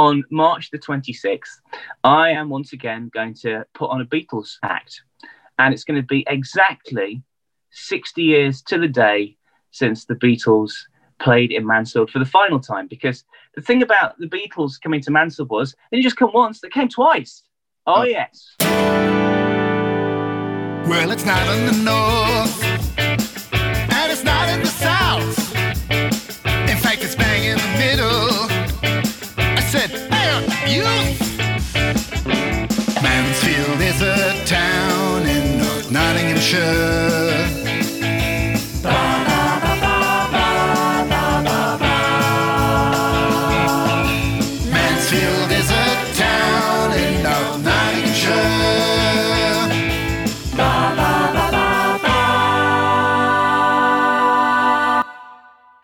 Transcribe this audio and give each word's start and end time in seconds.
on 0.00 0.24
March 0.30 0.70
the 0.70 0.78
26th, 0.78 1.60
I 2.04 2.30
am 2.30 2.48
once 2.48 2.72
again 2.72 3.10
going 3.12 3.34
to 3.42 3.66
put 3.74 3.90
on 3.90 4.00
a 4.00 4.06
Beatles 4.06 4.54
act. 4.62 5.02
And 5.58 5.74
it's 5.74 5.84
going 5.84 6.00
to 6.00 6.06
be 6.06 6.24
exactly 6.26 7.22
60 7.72 8.22
years 8.22 8.62
to 8.62 8.78
the 8.78 8.88
day 8.88 9.36
since 9.72 10.06
the 10.06 10.14
Beatles 10.14 10.72
played 11.18 11.52
in 11.52 11.66
Mansfield 11.66 12.10
for 12.10 12.18
the 12.18 12.24
final 12.24 12.58
time. 12.58 12.86
Because 12.86 13.24
the 13.54 13.60
thing 13.60 13.82
about 13.82 14.18
the 14.18 14.26
Beatles 14.26 14.80
coming 14.80 15.02
to 15.02 15.10
Mansfield 15.10 15.50
was 15.50 15.74
they 15.90 15.98
didn't 15.98 16.04
just 16.04 16.16
come 16.16 16.30
once, 16.32 16.60
they 16.60 16.70
came 16.70 16.88
twice. 16.88 17.42
Oh, 17.86 17.96
oh. 17.96 18.04
yes. 18.04 18.54
Well, 20.88 21.10
it's 21.10 21.26
not 21.26 21.46
in 21.56 21.66
the 21.66 21.76
north, 21.84 22.64
and 22.98 24.10
it's 24.10 24.24
not 24.24 24.48
in 24.48 24.60
the 24.60 24.66
south. 24.66 25.54
In 26.70 26.78
fact, 26.78 27.04
it's 27.04 27.14
bang 27.14 27.59
youth! 30.70 31.36
Mansfield 33.02 33.80
is 33.80 34.00
a 34.02 34.44
town 34.44 35.26
in 35.26 35.58
North 35.58 35.90
Nottinghamshire. 35.90 37.59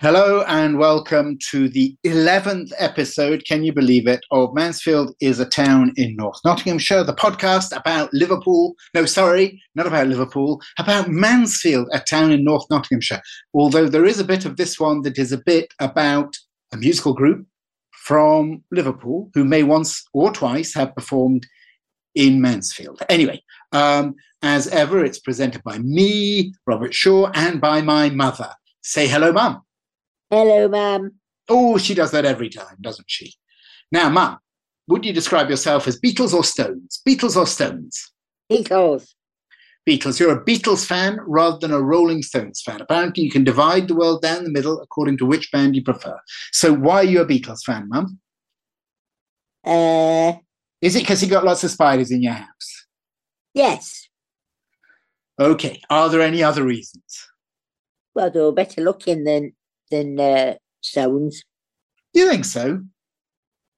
Hello 0.07 0.45
and 0.47 0.79
welcome 0.79 1.37
to 1.51 1.69
the 1.69 1.97
11th 2.07 2.71
episode, 2.79 3.43
can 3.45 3.65
you 3.65 3.73
believe 3.73 4.07
it, 4.07 4.21
of 4.31 4.55
Mansfield 4.55 5.13
is 5.21 5.41
a 5.41 5.45
Town 5.45 5.93
in 5.97 6.15
North 6.15 6.39
Nottinghamshire, 6.45 7.03
the 7.03 7.13
podcast 7.13 7.77
about 7.77 8.15
Liverpool. 8.15 8.77
No, 8.95 9.05
sorry, 9.05 9.61
not 9.75 9.89
about 9.89 10.07
Liverpool, 10.07 10.63
about 10.79 11.09
Mansfield, 11.09 11.89
a 11.93 11.99
town 11.99 12.31
in 12.31 12.45
North 12.45 12.63
Nottinghamshire. 12.71 13.21
Although 13.53 13.89
there 13.89 14.05
is 14.05 14.21
a 14.21 14.25
bit 14.25 14.45
of 14.45 14.57
this 14.57 14.79
one 14.79 15.03
that 15.03 15.19
is 15.19 15.33
a 15.33 15.43
bit 15.45 15.75
about 15.81 16.37
a 16.73 16.77
musical 16.77 17.13
group 17.13 17.45
from 17.91 18.63
Liverpool 18.71 19.29
who 19.35 19.45
may 19.45 19.65
once 19.65 20.05
or 20.13 20.31
twice 20.31 20.73
have 20.75 20.95
performed 20.95 21.49
in 22.15 22.41
Mansfield. 22.41 23.03
Anyway, 23.09 23.43
um, 23.73 24.15
as 24.43 24.69
ever, 24.69 25.05
it's 25.05 25.19
presented 25.19 25.65
by 25.65 25.79
me, 25.79 26.55
Robert 26.65 26.95
Shaw, 26.95 27.33
and 27.35 27.61
by 27.61 27.83
my 27.83 28.09
mother. 28.09 28.53
Say 28.83 29.09
hello, 29.09 29.33
Mum. 29.33 29.63
Hello, 30.31 30.69
ma'am. 30.69 31.13
Oh, 31.49 31.79
she 31.79 31.95
does 31.95 32.11
that 32.11 32.25
every 32.25 32.49
time, 32.49 32.77
doesn't 32.81 33.09
she? 33.09 33.35
Now, 33.93 34.09
ma'am, 34.09 34.39
would 34.89 35.05
you 35.05 35.13
describe 35.13 35.49
yourself 35.51 35.87
as 35.87 36.01
Beatles 36.01 36.35
or 36.35 36.43
Stones? 36.45 37.01
Beatles 37.09 37.37
or 37.37 37.47
Stones? 37.47 38.13
Beatles. 38.51 39.15
Beatles. 39.89 40.19
You're 40.19 40.37
a 40.37 40.45
Beatles 40.45 40.85
fan 40.85 41.19
rather 41.27 41.59
than 41.59 41.73
a 41.73 41.81
Rolling 41.81 42.23
Stones 42.23 42.61
fan. 42.65 42.81
Apparently, 42.81 43.23
you 43.23 43.31
can 43.31 43.45
divide 43.45 43.87
the 43.87 43.95
world 43.95 44.23
down 44.23 44.43
the 44.43 44.51
middle 44.51 44.81
according 44.81 45.19
to 45.19 45.27
which 45.27 45.51
band 45.53 45.77
you 45.77 45.85
prefer. 45.85 46.19
So, 46.53 46.73
why 46.73 46.97
are 46.97 47.05
you 47.05 47.21
a 47.21 47.27
Beatles 47.27 47.63
fan, 47.65 47.89
mum? 47.89 48.19
Uh, 49.65 50.35
Is 50.81 50.97
it 50.97 51.01
because 51.03 51.23
you 51.23 51.29
got 51.29 51.45
lots 51.45 51.63
of 51.65 51.71
spiders 51.71 52.11
in 52.11 52.23
your 52.23 52.33
house? 52.33 52.87
Yes. 53.55 54.09
Okay. 55.41 55.81
Are 55.91 56.09
there 56.09 56.21
any 56.21 56.43
other 56.43 56.65
reasons? 56.65 57.29
Well, 58.15 58.31
they 58.31 58.41
were 58.41 58.53
better 58.53 58.81
looking 58.81 59.25
than 59.25 59.53
than 59.91 60.19
uh, 60.19 60.55
Stones. 60.81 61.43
You 62.13 62.29
think 62.31 62.45
so? 62.45 62.81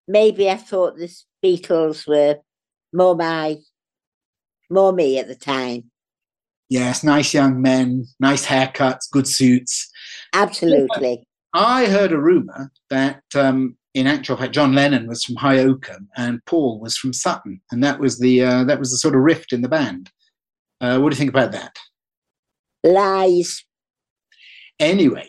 Maybe 0.06 0.50
I 0.50 0.56
thought 0.56 0.96
the 0.96 1.12
Beatles 1.44 2.06
were 2.06 2.38
more 2.92 3.16
my, 3.16 3.56
more 4.70 4.92
me 4.92 5.18
at 5.18 5.28
the 5.28 5.34
time. 5.34 5.90
Yes, 6.68 7.02
nice 7.02 7.32
young 7.32 7.62
men, 7.62 8.06
nice 8.20 8.44
haircuts, 8.44 9.10
good 9.10 9.26
suits. 9.26 9.90
Absolutely. 10.34 11.26
I 11.54 11.86
heard 11.86 12.12
a 12.12 12.18
rumor 12.18 12.70
that 12.90 13.22
um, 13.34 13.76
in 13.94 14.06
actual 14.06 14.36
fact 14.36 14.54
John 14.54 14.74
Lennon 14.74 15.06
was 15.06 15.24
from 15.24 15.36
High 15.36 15.58
Oakham 15.58 16.08
and 16.16 16.44
Paul 16.44 16.78
was 16.78 16.96
from 16.96 17.12
Sutton, 17.12 17.60
and 17.70 17.82
that 17.82 17.98
was 17.98 18.18
the 18.18 18.42
uh, 18.42 18.64
that 18.64 18.78
was 18.78 18.90
the 18.90 18.98
sort 18.98 19.14
of 19.14 19.22
rift 19.22 19.52
in 19.52 19.62
the 19.62 19.68
band. 19.68 20.10
Uh, 20.80 20.98
what 20.98 21.10
do 21.10 21.14
you 21.14 21.18
think 21.18 21.30
about 21.30 21.52
that? 21.52 21.76
Lies. 22.84 23.64
Anyway, 24.78 25.28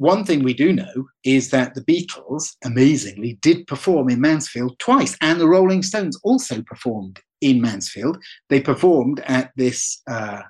one 0.00 0.24
thing 0.24 0.42
we 0.42 0.54
do 0.54 0.72
know 0.72 1.08
is 1.24 1.50
that 1.50 1.74
the 1.74 1.82
Beatles, 1.82 2.56
amazingly, 2.64 3.38
did 3.42 3.66
perform 3.66 4.08
in 4.08 4.18
Mansfield 4.18 4.78
twice, 4.78 5.14
and 5.20 5.38
the 5.38 5.46
Rolling 5.46 5.82
Stones 5.82 6.18
also 6.24 6.62
performed 6.62 7.20
in 7.42 7.60
Mansfield. 7.60 8.16
They 8.48 8.62
performed 8.62 9.20
at 9.26 9.50
this 9.56 10.00
uh, 10.10 10.40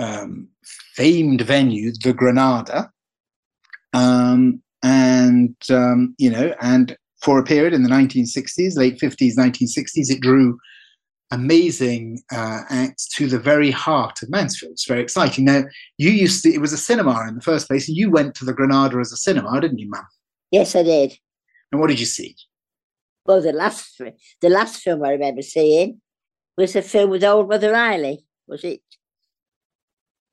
um, 0.00 0.48
famed 0.96 1.42
venue, 1.42 1.92
the 2.02 2.12
Granada, 2.12 2.90
um, 3.92 4.60
and 4.82 5.54
um, 5.70 6.16
you 6.18 6.30
know, 6.30 6.52
and 6.60 6.96
for 7.22 7.38
a 7.38 7.44
period 7.44 7.72
in 7.72 7.84
the 7.84 7.88
1960s, 7.88 8.76
late 8.76 8.98
50s, 8.98 9.36
1960s, 9.38 10.10
it 10.10 10.20
drew 10.20 10.58
amazing 11.30 12.22
uh, 12.32 12.62
acts 12.68 13.08
to 13.16 13.26
the 13.26 13.38
very 13.38 13.70
heart 13.70 14.22
of 14.22 14.30
Mansfield. 14.30 14.72
It's 14.72 14.86
very 14.86 15.00
exciting. 15.00 15.44
Now, 15.44 15.62
you 15.98 16.10
used 16.10 16.42
to, 16.42 16.52
it 16.52 16.60
was 16.60 16.72
a 16.72 16.78
cinema 16.78 17.26
in 17.28 17.36
the 17.36 17.40
first 17.40 17.68
place, 17.68 17.88
and 17.88 17.96
you 17.96 18.10
went 18.10 18.34
to 18.36 18.44
the 18.44 18.52
Granada 18.52 18.98
as 18.98 19.12
a 19.12 19.16
cinema, 19.16 19.60
didn't 19.60 19.78
you, 19.78 19.88
Mum? 19.88 20.04
Yes, 20.50 20.74
I 20.74 20.82
did. 20.82 21.16
And 21.70 21.80
what 21.80 21.88
did 21.88 22.00
you 22.00 22.06
see? 22.06 22.36
Well, 23.24 23.40
the 23.40 23.52
last 23.52 24.00
the 24.40 24.48
last 24.48 24.82
film 24.82 25.04
I 25.04 25.10
remember 25.10 25.42
seeing 25.42 26.00
was 26.56 26.74
a 26.74 26.82
film 26.82 27.10
with 27.10 27.22
Old 27.22 27.48
Mother 27.48 27.72
Riley, 27.72 28.24
was 28.48 28.64
it? 28.64 28.80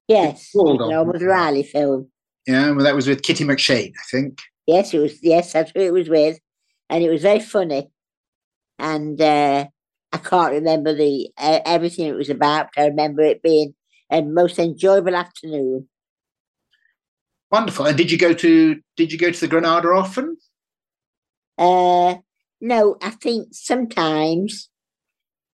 Yes, 0.07 0.51
old 0.55 0.79
Mother 0.79 1.27
Riley 1.27 1.63
film. 1.63 2.09
Yeah, 2.47 2.71
well, 2.71 2.85
that 2.85 2.95
was 2.95 3.07
with 3.07 3.23
Kitty 3.23 3.43
McShane, 3.43 3.91
I 3.91 4.05
think. 4.09 4.39
Yes, 4.65 4.93
it 4.93 4.99
was. 4.99 5.21
Yes, 5.21 5.53
that's 5.53 5.71
who 5.75 5.81
it 5.81 5.93
was 5.93 6.09
with, 6.09 6.39
and 6.89 7.03
it 7.03 7.09
was 7.09 7.21
very 7.21 7.41
funny. 7.41 7.91
And 8.79 9.19
uh, 9.21 9.67
I 10.11 10.17
can't 10.17 10.53
remember 10.53 10.93
the 10.93 11.29
uh, 11.37 11.59
everything 11.65 12.07
it 12.07 12.15
was 12.15 12.29
about. 12.29 12.69
I 12.77 12.85
remember 12.85 13.21
it 13.21 13.41
being 13.41 13.75
a 14.11 14.21
most 14.21 14.57
enjoyable 14.59 15.15
afternoon. 15.15 15.89
Wonderful. 17.51 17.85
And 17.85 17.97
did 17.97 18.11
you 18.11 18.17
go 18.17 18.33
to 18.33 18.79
did 18.95 19.11
you 19.11 19.17
go 19.17 19.31
to 19.31 19.39
the 19.39 19.47
Granada 19.47 19.89
often? 19.89 20.37
Uh, 21.57 22.15
no, 22.61 22.97
I 23.01 23.11
think 23.11 23.49
sometimes, 23.51 24.69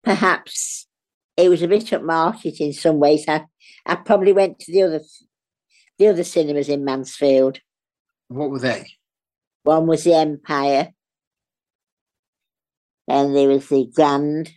perhaps, 0.04 0.88
it 1.36 1.50
was 1.50 1.62
a 1.62 1.68
bit 1.68 1.86
upmarket 1.86 2.60
in 2.60 2.74
some 2.74 3.00
ways. 3.00 3.26
I 3.28 3.46
I 3.86 3.96
probably 3.96 4.34
went 4.34 4.60
to 4.60 4.72
the 4.72 4.84
other 4.84 5.02
the 5.98 6.08
other 6.08 6.24
cinemas 6.24 6.70
in 6.70 6.86
Mansfield. 6.86 7.60
What 8.28 8.50
were 8.50 8.60
they? 8.60 8.88
One 9.64 9.88
was 9.88 10.04
the 10.04 10.14
Empire, 10.14 10.94
and 13.08 13.36
there 13.36 13.48
was 13.48 13.68
the 13.70 13.90
Grand. 13.94 14.52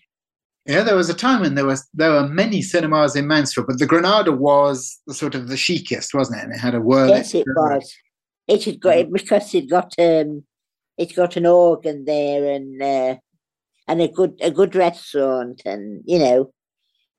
Yeah, 0.67 0.83
there 0.83 0.97
was 0.97 1.09
a 1.09 1.15
time 1.15 1.41
when 1.41 1.55
there 1.55 1.67
was 1.67 1.89
there 1.95 2.13
were 2.13 2.29
many 2.29 2.63
cinemas 2.63 3.17
in 3.17 3.27
Mansfield, 3.27 3.67
but 3.67 3.79
the 3.79 3.87
Granada 3.87 4.33
was 4.33 5.01
the 5.07 5.15
sort 5.15 5.35
of 5.35 5.49
the 5.49 5.57
chicest, 5.57 6.15
wasn't 6.15 6.39
it? 6.39 6.45
And 6.45 6.55
it 6.55 6.59
had 6.59 6.75
a 6.75 6.81
word. 6.81 7.09
Yes, 7.09 7.35
it 7.35 7.47
was. 7.47 7.95
It 8.47 8.65
had 8.65 8.81
got 8.81 8.97
it 8.97 9.13
because 9.13 9.55
it 9.55 9.71
got 9.71 9.95
um, 9.99 10.45
it 10.99 11.17
got 11.17 11.37
an 11.37 11.47
organ 11.47 12.05
there 12.05 12.53
and 12.53 12.83
uh, 12.83 13.17
and 13.89 14.01
a 14.03 14.09
good 14.09 14.39
a 14.43 14.51
good 14.51 14.77
restaurant, 14.77 15.63
and 15.65 16.03
you 16.05 16.19
know, 16.19 16.53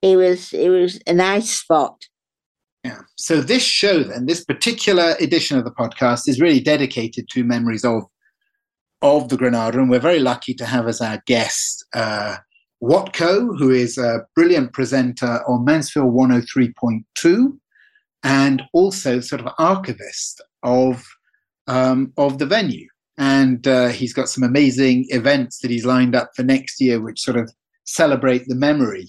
it 0.01 0.15
was 0.17 0.53
it 0.53 0.69
was 0.69 0.99
a 1.07 1.13
nice 1.13 1.49
spot. 1.49 2.05
Yeah. 2.83 3.01
So 3.15 3.41
this 3.41 3.63
show, 3.63 4.03
then, 4.03 4.25
this 4.25 4.43
particular 4.43 5.15
edition 5.19 5.57
of 5.57 5.65
the 5.65 5.71
podcast 5.71 6.27
is 6.27 6.41
really 6.41 6.59
dedicated 6.59 7.29
to 7.29 7.43
memories 7.43 7.85
of 7.85 8.03
of 9.01 9.29
the 9.29 9.37
Granada, 9.37 9.79
and 9.79 9.89
we're 9.89 9.99
very 9.99 10.19
lucky 10.19 10.53
to 10.55 10.65
have 10.65 10.87
as 10.87 11.01
our 11.01 11.21
guest 11.25 11.85
uh, 11.93 12.37
Watko, 12.81 13.57
who 13.57 13.69
is 13.69 13.97
a 13.97 14.25
brilliant 14.35 14.73
presenter 14.73 15.41
on 15.47 15.65
Mansfield 15.65 16.13
103.2 16.13 17.57
and 18.23 18.63
also 18.73 19.19
sort 19.19 19.41
of 19.41 19.53
archivist 19.57 20.41
of 20.63 21.05
um, 21.67 22.11
of 22.17 22.37
the 22.39 22.45
venue. 22.45 22.87
And 23.17 23.67
uh, 23.67 23.89
he's 23.89 24.13
got 24.13 24.29
some 24.29 24.43
amazing 24.43 25.05
events 25.09 25.59
that 25.59 25.69
he's 25.69 25.85
lined 25.85 26.15
up 26.15 26.31
for 26.35 26.43
next 26.43 26.81
year, 26.81 26.99
which 26.99 27.21
sort 27.21 27.37
of 27.37 27.51
celebrate 27.85 28.47
the 28.47 28.55
memory 28.55 29.07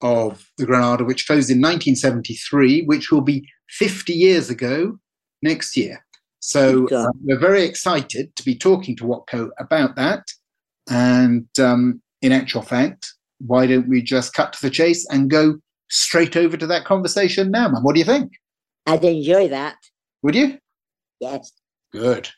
of 0.00 0.50
the 0.56 0.66
Granada, 0.66 1.04
which 1.04 1.26
closed 1.26 1.50
in 1.50 1.58
1973, 1.58 2.84
which 2.84 3.12
will 3.12 3.20
be 3.20 3.46
50 3.68 4.12
years 4.12 4.48
ago 4.48 4.98
next 5.42 5.76
year. 5.76 6.04
So 6.44 6.88
uh, 6.88 7.06
we're 7.22 7.38
very 7.38 7.62
excited 7.62 8.34
to 8.34 8.44
be 8.44 8.56
talking 8.56 8.96
to 8.96 9.04
Watko 9.04 9.50
about 9.58 9.94
that. 9.94 10.24
And 10.90 11.46
um, 11.60 12.02
in 12.20 12.32
actual 12.32 12.62
fact, 12.62 13.12
why 13.38 13.66
don't 13.66 13.88
we 13.88 14.02
just 14.02 14.34
cut 14.34 14.52
to 14.54 14.62
the 14.62 14.70
chase 14.70 15.06
and 15.08 15.30
go 15.30 15.58
straight 15.88 16.36
over 16.36 16.56
to 16.56 16.66
that 16.66 16.84
conversation 16.84 17.52
now, 17.52 17.68
Mum? 17.68 17.84
What 17.84 17.94
do 17.94 18.00
you 18.00 18.04
think? 18.04 18.32
I'd 18.86 19.04
enjoy 19.04 19.48
that. 19.48 19.76
Would 20.22 20.34
you? 20.34 20.58
Yes. 21.20 21.52
Good. 21.92 22.28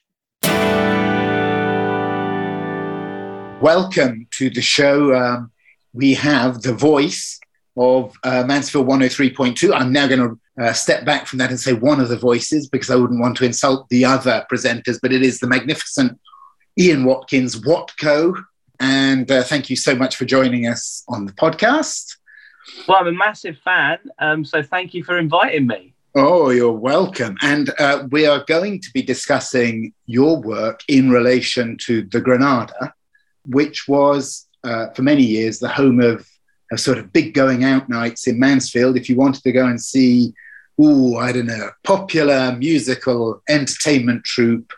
welcome 3.65 4.27
to 4.31 4.51
the 4.51 4.61
show. 4.61 5.15
Um, 5.15 5.51
we 5.95 6.13
have 6.13 6.61
the 6.61 6.75
voice 6.75 7.41
of 7.77 8.17
uh, 8.23 8.45
Mansfield 8.47 8.87
103.2. 8.87 9.73
I'm 9.75 9.93
now 9.93 10.07
going 10.07 10.21
to 10.21 10.65
uh, 10.65 10.73
step 10.73 11.05
back 11.05 11.27
from 11.27 11.39
that 11.39 11.51
and 11.51 11.59
say 11.59 11.73
one 11.73 12.01
of 12.01 12.09
the 12.09 12.17
voices 12.17 12.69
because 12.69 12.91
I 12.91 12.97
wouldn't 12.97 13.21
want 13.21 13.37
to 13.39 13.45
insult 13.45 13.89
the 13.89 14.05
other 14.05 14.47
presenters, 14.51 14.99
but 15.03 15.13
it 15.13 15.23
is 15.23 15.41
the 15.41 15.47
magnificent 15.47 16.19
Ian 16.79 17.05
Watkins 17.05 17.61
Watko. 17.61 18.45
And 18.81 19.31
uh, 19.31 19.43
thank 19.43 19.71
you 19.71 19.77
so 19.77 19.95
much 19.95 20.17
for 20.17 20.25
joining 20.25 20.67
us 20.67 21.05
on 21.09 21.27
the 21.27 21.33
podcast. 21.33 22.17
Well, 22.89 22.99
I'm 22.99 23.09
a 23.09 23.13
massive 23.13 23.59
fan, 23.59 23.99
um, 24.19 24.45
so 24.45 24.63
thank 24.63 24.95
you 24.95 25.05
for 25.05 25.19
inviting 25.19 25.67
me. 25.67 25.95
Oh, 26.17 26.51
you're 26.51 26.73
welcome. 26.73 27.37
And 27.43 27.71
uh, 27.79 28.07
we 28.11 28.25
are 28.25 28.45
going 28.47 28.81
to 28.81 28.91
be 28.93 29.03
discussing 29.03 29.93
your 30.07 30.41
work 30.41 30.81
in 30.87 31.11
relation 31.11 31.77
to 31.87 32.03
the 32.03 32.21
Granada, 32.21 32.95
which 33.47 33.89
was 33.89 34.47
uh, 34.63 34.91
for 34.91 35.03
many 35.03 35.25
years 35.25 35.59
the 35.59 35.69
home 35.69 36.01
of, 36.01 36.27
of 36.73 36.81
sort 36.81 36.99
of 36.99 37.13
big 37.13 37.35
going 37.35 37.65
out 37.65 37.89
nights 37.89 38.27
in 38.27 38.39
Mansfield. 38.39 38.97
If 38.97 39.09
you 39.09 39.17
wanted 39.17 39.43
to 39.43 39.53
go 39.53 39.67
and 39.67 39.81
see, 39.81 40.33
oh, 40.79 41.17
I 41.17 41.33
don't 41.33 41.47
know, 41.47 41.69
a 41.69 41.87
popular 41.87 42.57
musical 42.57 43.43
entertainment 43.49 44.25
troupe, 44.25 44.73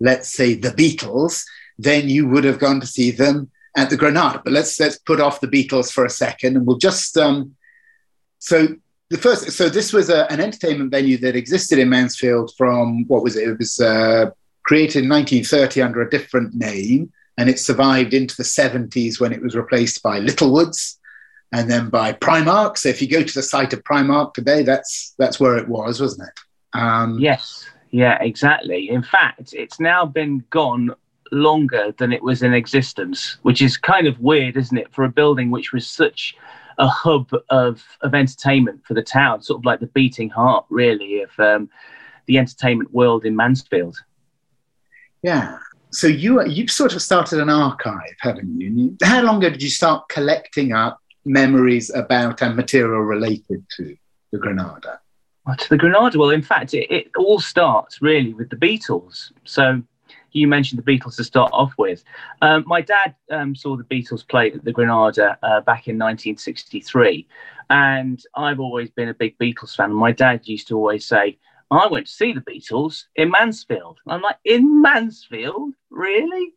let's 0.00 0.28
say 0.28 0.54
the 0.54 0.70
Beatles, 0.70 1.44
then 1.78 2.08
you 2.08 2.28
would 2.28 2.44
have 2.44 2.58
gone 2.58 2.80
to 2.80 2.86
see 2.86 3.10
them 3.10 3.50
at 3.76 3.90
the 3.90 3.96
Granada. 3.96 4.40
But 4.44 4.52
let's 4.52 4.78
let's 4.80 4.98
put 4.98 5.20
off 5.20 5.40
the 5.40 5.48
Beatles 5.48 5.92
for 5.92 6.04
a 6.04 6.10
second, 6.10 6.56
and 6.56 6.66
we'll 6.66 6.78
just 6.78 7.16
um, 7.16 7.54
so 8.38 8.68
the 9.10 9.18
first 9.18 9.50
so 9.52 9.68
this 9.68 9.92
was 9.92 10.10
a, 10.10 10.30
an 10.30 10.40
entertainment 10.40 10.90
venue 10.90 11.18
that 11.18 11.36
existed 11.36 11.78
in 11.78 11.88
Mansfield 11.88 12.52
from 12.56 13.06
what 13.06 13.22
was 13.22 13.36
it? 13.36 13.48
It 13.48 13.58
was 13.58 13.80
uh, 13.80 14.30
created 14.64 15.04
in 15.04 15.08
1930 15.08 15.82
under 15.82 16.02
a 16.02 16.10
different 16.10 16.54
name, 16.54 17.12
and 17.38 17.48
it 17.48 17.58
survived 17.58 18.12
into 18.12 18.36
the 18.36 18.42
70s 18.42 19.20
when 19.20 19.32
it 19.32 19.40
was 19.40 19.54
replaced 19.54 20.02
by 20.02 20.18
Littlewoods 20.18 20.97
and 21.52 21.70
then 21.70 21.88
by 21.88 22.12
Primark. 22.12 22.78
So 22.78 22.88
if 22.88 23.00
you 23.00 23.08
go 23.08 23.22
to 23.22 23.34
the 23.34 23.42
site 23.42 23.72
of 23.72 23.82
Primark 23.84 24.34
today, 24.34 24.62
that's 24.62 25.14
that's 25.18 25.40
where 25.40 25.56
it 25.56 25.68
was, 25.68 26.00
wasn't 26.00 26.28
it? 26.28 26.78
Um, 26.78 27.18
yes, 27.18 27.66
yeah, 27.90 28.18
exactly. 28.22 28.90
In 28.90 29.02
fact, 29.02 29.54
it's 29.54 29.80
now 29.80 30.04
been 30.04 30.44
gone 30.50 30.94
longer 31.32 31.92
than 31.98 32.12
it 32.12 32.22
was 32.22 32.42
in 32.42 32.54
existence, 32.54 33.38
which 33.42 33.62
is 33.62 33.76
kind 33.76 34.06
of 34.06 34.20
weird, 34.20 34.56
isn't 34.56 34.76
it, 34.76 34.92
for 34.92 35.04
a 35.04 35.08
building 35.08 35.50
which 35.50 35.72
was 35.72 35.86
such 35.86 36.36
a 36.78 36.86
hub 36.86 37.30
of, 37.50 37.82
of 38.02 38.14
entertainment 38.14 38.84
for 38.86 38.94
the 38.94 39.02
town, 39.02 39.42
sort 39.42 39.60
of 39.60 39.64
like 39.64 39.80
the 39.80 39.86
beating 39.88 40.30
heart, 40.30 40.64
really, 40.70 41.22
of 41.22 41.30
um, 41.38 41.68
the 42.26 42.38
entertainment 42.38 42.92
world 42.92 43.24
in 43.24 43.34
Mansfield. 43.34 43.96
Yeah. 45.22 45.58
So 45.90 46.06
you 46.06 46.44
you've 46.46 46.70
sort 46.70 46.94
of 46.94 47.02
started 47.02 47.40
an 47.40 47.48
archive, 47.48 48.16
haven't 48.20 48.60
you? 48.60 48.96
How 49.02 49.22
long 49.22 49.38
ago 49.38 49.50
did 49.50 49.62
you 49.62 49.70
start 49.70 50.08
collecting 50.08 50.72
up 50.72 51.00
memories 51.24 51.90
about 51.94 52.42
and 52.42 52.56
material 52.56 53.00
related 53.00 53.64
to 53.76 53.96
the 54.32 54.38
Granada? 54.38 55.00
Well, 55.46 55.56
to 55.56 55.68
the 55.68 55.78
Granada, 55.78 56.18
well, 56.18 56.30
in 56.30 56.42
fact, 56.42 56.74
it, 56.74 56.90
it 56.90 57.10
all 57.16 57.40
starts 57.40 58.02
really 58.02 58.34
with 58.34 58.50
the 58.50 58.56
Beatles. 58.56 59.32
So 59.44 59.82
you 60.32 60.46
mentioned 60.46 60.82
the 60.82 60.98
Beatles 60.98 61.16
to 61.16 61.24
start 61.24 61.50
off 61.52 61.72
with. 61.78 62.04
Um, 62.42 62.64
my 62.66 62.80
dad 62.80 63.14
um, 63.30 63.54
saw 63.54 63.76
the 63.76 63.84
Beatles 63.84 64.26
play 64.26 64.52
at 64.52 64.64
the 64.64 64.72
Granada 64.72 65.38
uh, 65.42 65.60
back 65.60 65.88
in 65.88 65.96
1963, 65.96 67.26
and 67.70 68.22
I've 68.34 68.60
always 68.60 68.90
been 68.90 69.08
a 69.08 69.14
big 69.14 69.38
Beatles 69.38 69.74
fan. 69.74 69.92
My 69.92 70.12
dad 70.12 70.46
used 70.46 70.68
to 70.68 70.76
always 70.76 71.06
say, 71.06 71.38
I 71.70 71.86
went 71.86 72.06
to 72.06 72.12
see 72.12 72.32
the 72.32 72.40
Beatles 72.40 73.04
in 73.16 73.30
Mansfield. 73.30 73.98
I'm 74.06 74.22
like, 74.22 74.38
in 74.44 74.80
Mansfield? 74.80 75.74
Really? 75.90 76.54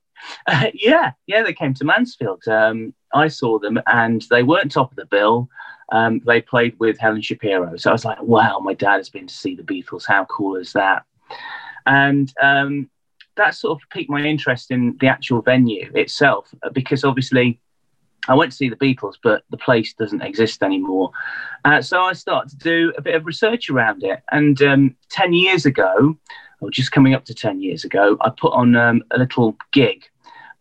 Uh, 0.47 0.67
yeah, 0.73 1.11
yeah, 1.27 1.43
they 1.43 1.53
came 1.53 1.73
to 1.75 1.85
Mansfield. 1.85 2.47
Um, 2.47 2.93
I 3.13 3.27
saw 3.27 3.59
them 3.59 3.79
and 3.87 4.25
they 4.29 4.43
weren't 4.43 4.71
top 4.71 4.91
of 4.91 4.95
the 4.95 5.05
bill. 5.05 5.49
Um, 5.91 6.21
they 6.25 6.41
played 6.41 6.79
with 6.79 6.97
Helen 6.97 7.21
Shapiro. 7.21 7.75
So 7.77 7.89
I 7.89 7.93
was 7.93 8.05
like, 8.05 8.21
wow, 8.21 8.59
my 8.59 8.73
dad 8.73 8.97
has 8.97 9.09
been 9.09 9.27
to 9.27 9.33
see 9.33 9.55
the 9.55 9.63
Beatles. 9.63 10.05
How 10.07 10.25
cool 10.25 10.55
is 10.55 10.73
that? 10.73 11.03
And 11.85 12.31
um, 12.41 12.89
that 13.35 13.55
sort 13.55 13.81
of 13.81 13.89
piqued 13.89 14.09
my 14.09 14.21
interest 14.21 14.71
in 14.71 14.97
the 14.99 15.07
actual 15.07 15.41
venue 15.41 15.91
itself 15.95 16.53
uh, 16.63 16.69
because 16.69 17.03
obviously 17.03 17.59
I 18.27 18.35
went 18.35 18.51
to 18.51 18.57
see 18.57 18.69
the 18.69 18.75
Beatles, 18.75 19.15
but 19.21 19.43
the 19.49 19.57
place 19.57 19.93
doesn't 19.93 20.21
exist 20.21 20.61
anymore. 20.61 21.11
Uh, 21.65 21.81
so 21.81 22.01
I 22.01 22.13
started 22.13 22.51
to 22.51 22.57
do 22.57 22.93
a 22.97 23.01
bit 23.01 23.15
of 23.15 23.25
research 23.25 23.69
around 23.69 24.03
it. 24.03 24.21
And 24.31 24.61
um, 24.61 24.95
10 25.09 25.33
years 25.33 25.65
ago, 25.65 26.17
or 26.59 26.69
just 26.69 26.91
coming 26.91 27.15
up 27.15 27.25
to 27.25 27.33
10 27.33 27.61
years 27.61 27.83
ago, 27.83 28.17
I 28.21 28.29
put 28.29 28.53
on 28.53 28.75
um, 28.75 29.03
a 29.11 29.17
little 29.17 29.57
gig 29.71 30.03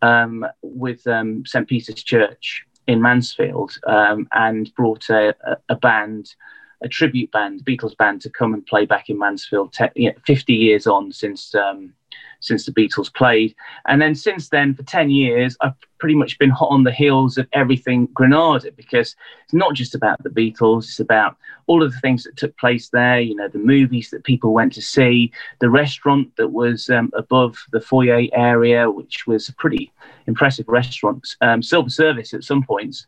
um, 0.03 0.47
with 0.63 1.07
um, 1.07 1.45
St. 1.47 1.69
Peter's 1.69 2.03
Church 2.03 2.65
in 2.87 3.01
Mansfield 3.01 3.79
um, 3.87 4.29
and 4.33 4.73
brought 4.75 5.09
a, 5.11 5.35
a, 5.69 5.77
band, 5.77 6.35
a 6.83 6.89
tribute 6.89 7.31
band, 7.31 7.65
Beatles 7.65 7.97
band, 7.97 8.21
to 8.23 8.31
come 8.31 8.55
and 8.55 8.67
play 8.67 8.87
back 8.87 9.09
in 9.11 9.19
Mansfield, 9.19 9.73
te- 9.73 10.13
50 10.27 10.53
years 10.53 10.87
on 10.87 11.13
since 11.13 11.55
um, 11.55 11.93
since 12.41 12.67
the 12.67 12.73
Beatles 12.73 13.13
played. 13.15 13.55
And 13.87 14.01
then 14.01 14.15
since 14.15 14.49
then, 14.49 14.75
for 14.75 14.83
10 14.83 15.11
years, 15.11 15.57
I've 15.61 15.75
pretty 15.99 16.15
much 16.15 16.39
been 16.39 16.51
hot 16.51 16.71
on 16.71 16.85
the 16.85 16.93
heels 16.93 17.39
of 17.39 17.47
everything 17.53 18.07
Granada 18.15 18.73
because 18.73 19.15
it's 19.45 19.55
not 19.55 19.75
just 19.75 19.95
about 19.95 20.23
the 20.23 20.31
Beatles, 20.31 20.85
it's 20.85 21.01
about 21.01 21.37
all 21.67 21.83
of 21.83 21.93
the 21.93 22.01
things 22.01 22.25
that 22.25 22.37
took 22.37 22.57
place 22.59 22.89
there, 22.89 23.21
you 23.21 23.35
know, 23.35 23.49
the 23.49 23.59
movies 23.59 24.11
that 24.11 24.25
people 24.25 24.53
went 24.53 24.73
to 24.73 24.83
see, 24.83 25.31
the 25.61 25.71
restaurant 25.71 26.35
that 26.37 26.49
was 26.49 26.91
um, 26.91 27.11
above 27.15 27.57
the 27.71 27.81
foyer 27.81 28.27
area, 28.33 28.91
which 28.91 29.27
was 29.27 29.49
a 29.49 29.55
pretty 29.55 29.93
impressive 30.27 30.67
restaurant, 30.69 31.37
um, 31.43 31.63
silver 31.63 31.91
service 31.91 32.35
at 32.35 32.45
some 32.45 32.63
points. 32.63 33.07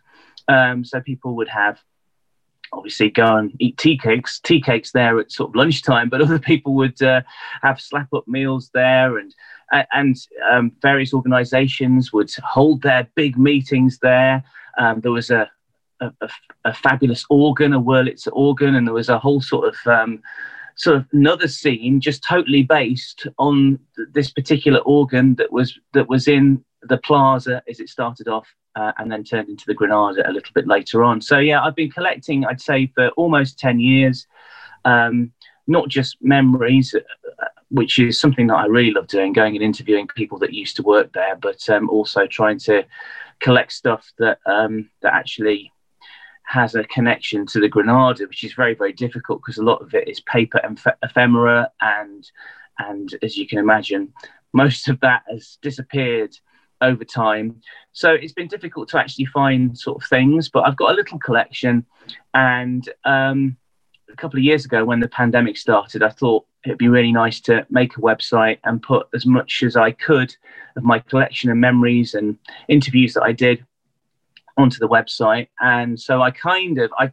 Um, 0.49 0.85
so 0.85 1.01
people 1.01 1.35
would 1.37 1.49
have 1.49 1.81
obviously 2.73 3.11
go 3.11 3.37
and 3.37 3.53
eat 3.59 3.77
tea 3.77 3.99
cakes, 3.99 4.41
tea 4.41 4.61
cakes 4.61 4.93
there 4.93 5.19
at 5.19 5.31
sort 5.31 5.51
of 5.51 5.57
lunchtime, 5.57 6.09
but 6.09 6.21
other 6.23 6.39
people 6.39 6.75
would 6.75 7.01
uh, 7.03 7.23
have 7.63 7.81
slap 7.81 8.13
up 8.15 8.27
meals 8.27 8.71
there 8.75 9.19
and 9.19 9.35
and 9.95 10.17
um, 10.51 10.73
various 10.83 11.15
organizations 11.15 12.13
would 12.13 12.31
hold 12.45 12.83
their 12.83 13.09
big 13.15 13.39
meetings 13.39 13.99
there. 14.03 14.45
Um, 14.79 15.01
there 15.01 15.13
was 15.13 15.31
a, 15.31 15.51
a, 16.01 16.13
a, 16.65 16.75
fabulous 16.75 17.25
organ, 17.31 17.73
a 17.73 17.81
Wurlitzer 17.81 18.33
organ, 18.33 18.75
and 18.75 18.87
there 18.87 18.95
was 18.95 19.09
a 19.09 19.19
whole 19.19 19.41
sort 19.41 19.69
of 19.69 19.77
um, 19.87 20.23
sort 20.77 20.97
of 20.97 21.07
another 21.13 21.49
scene 21.49 22.01
just 22.01 22.23
totally 22.23 22.63
based 22.63 23.27
on 23.39 23.79
th- 23.97 24.09
this 24.13 24.31
particular 24.31 24.81
organ 24.81 25.35
that 25.37 25.53
was 25.53 25.79
that 25.93 26.09
was 26.09 26.29
in 26.29 26.63
the 26.85 26.99
plaza 26.99 27.63
as 27.69 27.81
it 27.81 27.89
started 27.89 28.29
off 28.29 28.49
uh, 28.77 28.93
and 28.99 29.11
then 29.11 29.25
turned 29.25 29.49
into 29.49 29.65
the 29.67 29.75
Granada 29.75 30.29
a 30.29 30.33
little 30.33 30.53
bit 30.55 30.67
later 30.67 31.05
on. 31.05 31.21
So 31.21 31.39
yeah, 31.39 31.63
I've 31.63 31.77
been 31.77 31.91
collecting, 31.91 32.45
I'd 32.45 32.61
say, 32.61 32.91
for 32.95 33.09
almost 33.11 33.59
ten 33.59 33.79
years, 33.79 34.27
um, 34.85 35.33
not 35.67 35.89
just 35.89 36.17
memories, 36.21 36.95
uh, 36.95 37.45
which 37.71 37.99
is 37.99 38.19
something 38.19 38.47
that 38.49 38.57
I 38.57 38.67
really 38.67 38.91
love 38.91 39.07
doing, 39.07 39.33
going 39.33 39.55
and 39.55 39.65
interviewing 39.65 40.09
people 40.09 40.39
that 40.39 40.53
used 40.53 40.77
to 40.77 40.83
work 40.83 41.13
there, 41.13 41.37
but 41.37 41.69
um, 41.69 41.89
also 41.91 42.27
trying 42.27 42.59
to 42.61 42.85
collect 43.41 43.73
stuff 43.73 44.11
that 44.19 44.39
um, 44.47 44.91
that 45.03 45.15
actually 45.15 45.71
has 46.45 46.75
a 46.75 46.85
connection 46.85 47.47
to 47.47 47.61
the 47.61 47.69
Granada, 47.69 48.27
which 48.27 48.45
is 48.45 48.55
very 48.55 48.75
very 48.75 48.93
difficult 48.93 49.41
because 49.41 49.59
a 49.59 49.65
lot 49.65 49.83
of 49.83 49.95
it 49.95 50.09
is 50.09 50.21
paper 50.21 50.59
and 50.59 50.81
ephemera, 51.03 51.71
and 51.81 52.31
and 52.79 53.15
as 53.23 53.37
you 53.37 53.47
can 53.47 53.59
imagine, 53.59 54.13
most 54.53 54.89
of 54.89 54.99
that 55.01 55.23
has 55.31 55.59
disappeared 55.63 56.37
over 56.83 57.05
time. 57.05 57.63
So 57.93 58.13
it's 58.13 58.33
been 58.33 58.49
difficult 58.49 58.89
to 58.91 58.99
actually 58.99 59.27
find 59.27 59.77
sort 59.79 60.03
of 60.03 60.09
things, 60.09 60.49
but 60.49 60.67
I've 60.67 60.77
got 60.77 60.91
a 60.91 60.95
little 60.95 61.19
collection. 61.19 61.87
And 62.35 62.87
um, 63.05 63.57
a 64.11 64.17
couple 64.17 64.39
of 64.39 64.45
years 64.45 64.65
ago, 64.65 64.85
when 64.85 65.01
the 65.01 65.09
pandemic 65.09 65.57
started, 65.57 66.03
I 66.03 66.11
thought 66.11 66.45
it'd 66.65 66.79
be 66.79 66.89
really 66.89 67.13
nice 67.13 67.41
to 67.41 67.67
make 67.71 67.97
a 67.97 68.01
website 68.01 68.59
and 68.65 68.83
put 68.83 69.09
as 69.15 69.25
much 69.25 69.63
as 69.63 69.77
I 69.77 69.93
could 69.93 70.35
of 70.77 70.85
my 70.85 70.99
collection 70.99 71.51
of 71.51 71.57
memories 71.57 72.15
and 72.15 72.39
interviews 72.69 73.15
that 73.15 73.23
I 73.23 73.33
did 73.33 73.65
onto 74.57 74.79
the 74.79 74.89
website. 74.89 75.49
And 75.61 75.99
so 75.99 76.23
I 76.23 76.31
kind 76.31 76.79
of, 76.79 76.93
I, 76.99 77.11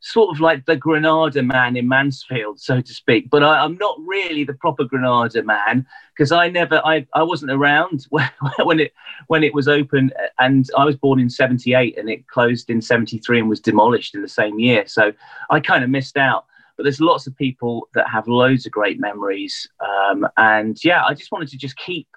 sort 0.00 0.34
of 0.34 0.40
like 0.40 0.64
the 0.64 0.76
Granada 0.76 1.42
man 1.42 1.76
in 1.76 1.86
Mansfield, 1.86 2.58
so 2.58 2.80
to 2.80 2.94
speak. 2.94 3.30
But 3.30 3.42
I, 3.42 3.64
am 3.64 3.76
not 3.76 3.96
really 4.04 4.44
the 4.44 4.54
proper 4.54 4.84
Granada 4.84 5.42
man 5.42 5.86
because 6.14 6.32
I 6.32 6.48
never, 6.48 6.80
I, 6.84 7.06
I 7.14 7.22
wasn't 7.22 7.52
around 7.52 8.06
when 8.10 8.80
it 8.80 8.92
when 9.28 9.44
it 9.44 9.54
was 9.54 9.68
open, 9.68 10.10
and 10.38 10.68
I 10.76 10.84
was 10.84 10.96
born 10.96 11.20
in 11.20 11.30
'78 11.30 11.98
and 11.98 12.08
it 12.08 12.26
closed 12.28 12.70
in 12.70 12.80
'73 12.80 13.40
and 13.40 13.48
was 13.48 13.60
demolished 13.60 14.14
in 14.14 14.22
the 14.22 14.28
same 14.28 14.58
year. 14.58 14.86
So 14.86 15.12
I 15.50 15.60
kind 15.60 15.84
of 15.84 15.90
missed 15.90 16.16
out. 16.16 16.46
But 16.76 16.84
there's 16.84 17.00
lots 17.00 17.26
of 17.26 17.36
people 17.36 17.88
that 17.94 18.08
have 18.08 18.26
loads 18.26 18.64
of 18.64 18.72
great 18.72 18.98
memories, 18.98 19.68
um, 19.80 20.26
and 20.38 20.82
yeah, 20.82 21.04
I 21.04 21.12
just 21.12 21.30
wanted 21.30 21.48
to 21.50 21.58
just 21.58 21.76
keep, 21.76 22.08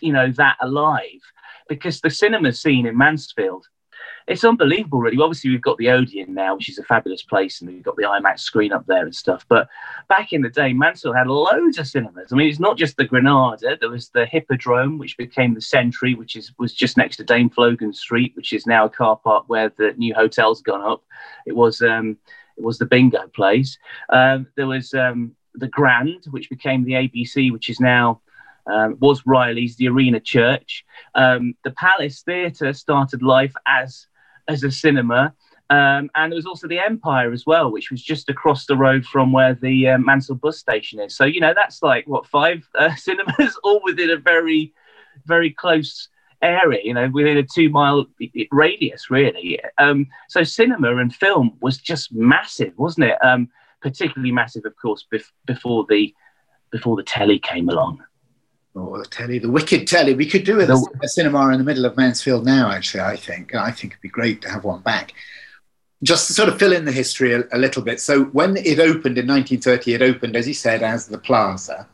you 0.00 0.12
know, 0.12 0.30
that 0.32 0.56
alive 0.60 1.20
because 1.68 2.00
the 2.00 2.10
cinema 2.10 2.52
scene 2.52 2.86
in 2.86 2.96
Mansfield 2.96 3.66
it's 4.26 4.44
unbelievable, 4.44 5.00
really. 5.00 5.20
Obviously, 5.20 5.50
we've 5.50 5.60
got 5.60 5.76
the 5.76 5.90
Odeon 5.90 6.32
now, 6.32 6.54
which 6.54 6.70
is 6.70 6.78
a 6.78 6.84
fabulous 6.84 7.22
place, 7.22 7.60
and 7.60 7.70
we've 7.70 7.82
got 7.82 7.96
the 7.96 8.04
IMAX 8.04 8.40
screen 8.40 8.72
up 8.72 8.86
there 8.86 9.04
and 9.04 9.14
stuff. 9.14 9.44
But 9.48 9.68
back 10.08 10.32
in 10.32 10.40
the 10.40 10.48
day, 10.48 10.72
Mansfield 10.72 11.16
had 11.16 11.26
loads 11.26 11.78
of 11.78 11.86
cinemas. 11.86 12.32
I 12.32 12.36
mean, 12.36 12.48
it's 12.48 12.60
not 12.60 12.78
just 12.78 12.96
the 12.96 13.04
Granada. 13.04 13.76
There 13.78 13.90
was 13.90 14.08
the 14.08 14.24
Hippodrome, 14.24 14.96
which 14.96 15.18
became 15.18 15.52
the 15.52 15.60
Century, 15.60 16.14
which 16.14 16.36
is 16.36 16.52
was 16.58 16.72
just 16.72 16.96
next 16.96 17.18
to 17.18 17.24
Dame 17.24 17.50
Flogan 17.50 17.92
Street, 17.92 18.32
which 18.34 18.54
is 18.54 18.66
now 18.66 18.86
a 18.86 18.90
car 18.90 19.16
park 19.16 19.44
where 19.48 19.68
the 19.76 19.92
new 19.98 20.14
hotel's 20.14 20.62
gone 20.62 20.82
up. 20.82 21.02
It 21.46 21.54
was 21.54 21.82
um, 21.82 22.16
it 22.56 22.64
was 22.64 22.78
the 22.78 22.86
bingo 22.86 23.26
place. 23.28 23.76
Um, 24.08 24.46
there 24.56 24.66
was 24.66 24.94
um, 24.94 25.34
the 25.54 25.68
Grand, 25.68 26.24
which 26.30 26.48
became 26.48 26.84
the 26.84 26.92
ABC, 26.92 27.52
which 27.52 27.68
is 27.68 27.78
now 27.78 28.22
um, 28.66 28.96
was 29.00 29.26
Riley's, 29.26 29.76
the 29.76 29.88
Arena 29.88 30.20
Church. 30.20 30.84
Um, 31.14 31.54
the 31.62 31.72
Palace 31.72 32.22
Theatre 32.22 32.72
started 32.72 33.22
life 33.22 33.54
as 33.66 34.06
as 34.48 34.64
a 34.64 34.70
cinema. 34.70 35.34
Um, 35.70 36.10
and 36.14 36.30
there 36.30 36.36
was 36.36 36.46
also 36.46 36.68
the 36.68 36.78
Empire 36.78 37.32
as 37.32 37.46
well, 37.46 37.70
which 37.70 37.90
was 37.90 38.02
just 38.02 38.28
across 38.28 38.66
the 38.66 38.76
road 38.76 39.04
from 39.06 39.32
where 39.32 39.54
the 39.54 39.88
uh, 39.88 39.98
Mansfield 39.98 40.40
bus 40.40 40.58
station 40.58 41.00
is. 41.00 41.16
So, 41.16 41.24
you 41.24 41.40
know, 41.40 41.54
that's 41.54 41.82
like, 41.82 42.06
what, 42.06 42.26
five 42.26 42.68
uh, 42.78 42.94
cinemas 42.96 43.58
all 43.64 43.80
within 43.82 44.10
a 44.10 44.16
very, 44.16 44.72
very 45.26 45.50
close 45.50 46.08
area, 46.42 46.80
you 46.84 46.92
know, 46.92 47.08
within 47.08 47.38
a 47.38 47.42
two 47.42 47.70
mile 47.70 48.06
radius, 48.50 49.10
really. 49.10 49.58
Um, 49.78 50.06
so, 50.28 50.42
cinema 50.42 50.96
and 50.96 51.14
film 51.14 51.56
was 51.60 51.78
just 51.78 52.12
massive, 52.12 52.74
wasn't 52.76 53.06
it? 53.06 53.18
Um, 53.24 53.48
particularly 53.80 54.32
massive, 54.32 54.64
of 54.66 54.74
course, 54.76 55.06
bef- 55.12 55.32
before 55.46 55.86
the 55.88 56.14
before 56.70 56.96
the 56.96 57.02
telly 57.04 57.38
came 57.38 57.68
along. 57.68 58.02
Oh, 58.76 58.98
the 58.98 59.04
telly, 59.04 59.38
the 59.38 59.50
wicked 59.50 59.86
telly. 59.86 60.14
We 60.14 60.26
could 60.26 60.44
do 60.44 60.56
with 60.56 60.68
a, 60.68 60.86
a 61.02 61.08
cinema 61.08 61.48
in 61.50 61.58
the 61.58 61.64
middle 61.64 61.84
of 61.84 61.96
Mansfield 61.96 62.44
now, 62.44 62.70
actually, 62.72 63.02
I 63.02 63.16
think. 63.16 63.54
I 63.54 63.70
think 63.70 63.92
it'd 63.92 64.02
be 64.02 64.08
great 64.08 64.42
to 64.42 64.50
have 64.50 64.64
one 64.64 64.80
back. 64.80 65.12
Just 66.02 66.26
to 66.26 66.32
sort 66.32 66.48
of 66.48 66.58
fill 66.58 66.72
in 66.72 66.84
the 66.84 66.92
history 66.92 67.34
a, 67.34 67.44
a 67.52 67.58
little 67.58 67.82
bit. 67.82 68.00
So, 68.00 68.24
when 68.26 68.56
it 68.56 68.80
opened 68.80 69.16
in 69.16 69.28
1930, 69.28 69.94
it 69.94 70.02
opened, 70.02 70.34
as 70.34 70.48
you 70.48 70.54
said, 70.54 70.82
as 70.82 71.06
the 71.06 71.18
Plaza. 71.18 71.86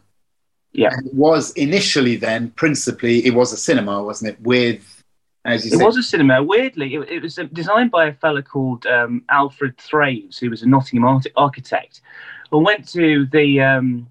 Yeah. 0.73 0.91
And 0.93 1.07
it 1.07 1.15
was 1.15 1.53
initially 1.53 2.17
then, 2.17 2.51
principally, 2.53 3.27
it 3.27 3.35
was 3.35 3.53
a 3.53 3.59
cinema, 3.59 4.03
wasn't 4.03 4.31
it? 4.31 4.41
With, 4.41 5.05
as 5.45 5.65
you 5.65 5.71
said 5.71 5.77
It 5.77 5.79
said, 5.81 5.87
was 5.87 5.97
a 5.99 6.03
cinema. 6.03 6.43
Weirdly, 6.43 6.95
it, 6.95 7.11
it 7.11 7.23
was 7.23 7.39
uh, 7.39 7.45
designed 7.53 7.91
by 7.91 8.07
a 8.07 8.15
fella 8.15 8.43
called 8.43 8.87
um, 8.87 9.23
Alfred 9.29 9.77
Thraves, 9.77 10.39
who 10.39 10.49
was 10.49 10.63
a 10.63 10.69
Nottingham 10.69 11.05
art- 11.05 11.27
architect, 11.37 12.01
and 12.51 12.65
went 12.65 12.89
to 12.89 13.27
the 13.27 13.61
um, 13.61 14.07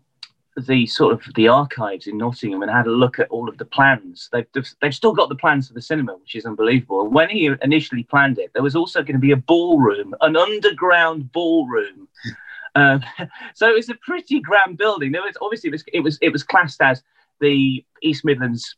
the 0.60 0.86
sort 0.88 1.14
of 1.14 1.22
the 1.36 1.48
archives 1.48 2.08
in 2.08 2.18
Nottingham 2.18 2.62
and 2.62 2.72
had 2.72 2.88
a 2.88 2.92
look 2.92 3.20
at 3.20 3.30
all 3.30 3.50
of 3.50 3.58
the 3.58 3.66
plans. 3.66 4.30
They've 4.32 4.46
they've 4.82 4.96
still 4.96 5.14
got 5.14 5.30
the 5.30 5.36
plans 5.36 5.68
for 5.68 5.74
the 5.74 5.82
cinema, 5.82 6.16
which 6.16 6.36
is 6.36 6.46
unbelievable. 6.46 7.02
And 7.02 7.14
when 7.14 7.30
he 7.30 7.50
initially 7.62 8.04
planned 8.04 8.40
it, 8.40 8.52
there 8.54 8.64
was 8.64 8.76
also 8.76 9.02
going 9.02 9.16
to 9.16 9.20
be 9.20 9.32
a 9.32 9.38
ballroom, 9.38 10.16
an 10.22 10.36
underground 10.36 11.32
ballroom. 11.32 12.08
Um, 12.76 13.04
so 13.56 13.68
it 13.68 13.74
was 13.74 13.90
a 13.90 13.96
pretty 13.96 14.40
grand 14.40 14.78
building. 14.78 15.12
There 15.12 15.24
was 15.24 15.36
obviously 15.42 15.70
it 15.70 15.72
was 15.72 15.84
it 15.92 16.00
was 16.02 16.20
it 16.22 16.30
was 16.30 16.44
classed 16.44 16.80
as 16.82 17.02
the 17.42 17.84
East 18.04 18.24
Midlands 18.24 18.76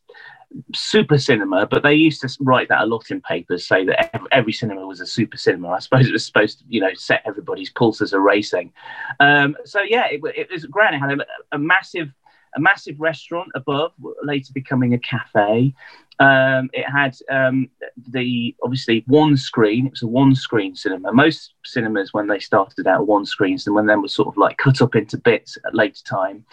super 0.74 1.18
cinema, 1.18 1.66
but 1.66 1.82
they 1.82 1.94
used 1.94 2.20
to 2.22 2.36
write 2.40 2.68
that 2.68 2.82
a 2.82 2.86
lot 2.86 3.10
in 3.10 3.20
papers, 3.20 3.66
say 3.66 3.84
that 3.84 4.10
every, 4.32 4.52
cinema 4.52 4.86
was 4.86 5.00
a 5.00 5.06
super 5.06 5.36
cinema. 5.36 5.70
I 5.70 5.78
suppose 5.78 6.06
it 6.06 6.12
was 6.12 6.26
supposed 6.26 6.58
to, 6.60 6.64
you 6.68 6.80
know, 6.80 6.94
set 6.94 7.22
everybody's 7.24 7.70
pulses 7.70 8.12
a 8.12 8.20
racing. 8.20 8.72
Um, 9.20 9.56
so 9.64 9.80
yeah, 9.80 10.06
it, 10.10 10.20
it 10.36 10.50
was 10.50 10.64
grand. 10.66 10.94
It 10.94 10.98
had 10.98 11.20
a, 11.20 11.24
a 11.52 11.58
massive, 11.58 12.10
a 12.54 12.60
massive 12.60 13.00
restaurant 13.00 13.50
above, 13.54 13.92
later 14.22 14.52
becoming 14.52 14.94
a 14.94 14.98
cafe. 14.98 15.74
Um, 16.18 16.70
it 16.72 16.84
had 16.88 17.16
um, 17.30 17.68
the 18.08 18.54
obviously 18.62 19.04
one 19.06 19.36
screen. 19.36 19.86
It 19.86 19.92
was 19.92 20.02
a 20.02 20.06
one 20.06 20.34
screen 20.34 20.76
cinema. 20.76 21.12
Most 21.12 21.54
cinemas, 21.64 22.12
when 22.12 22.28
they 22.28 22.38
started 22.38 22.86
out, 22.86 23.06
one 23.06 23.26
screens, 23.26 23.66
and 23.66 23.74
when 23.74 23.86
then 23.86 24.02
was 24.02 24.14
sort 24.14 24.28
of 24.28 24.36
like 24.36 24.58
cut 24.58 24.82
up 24.82 24.94
into 24.94 25.16
bits 25.16 25.58
at 25.66 25.74
later 25.74 26.02
time. 26.04 26.44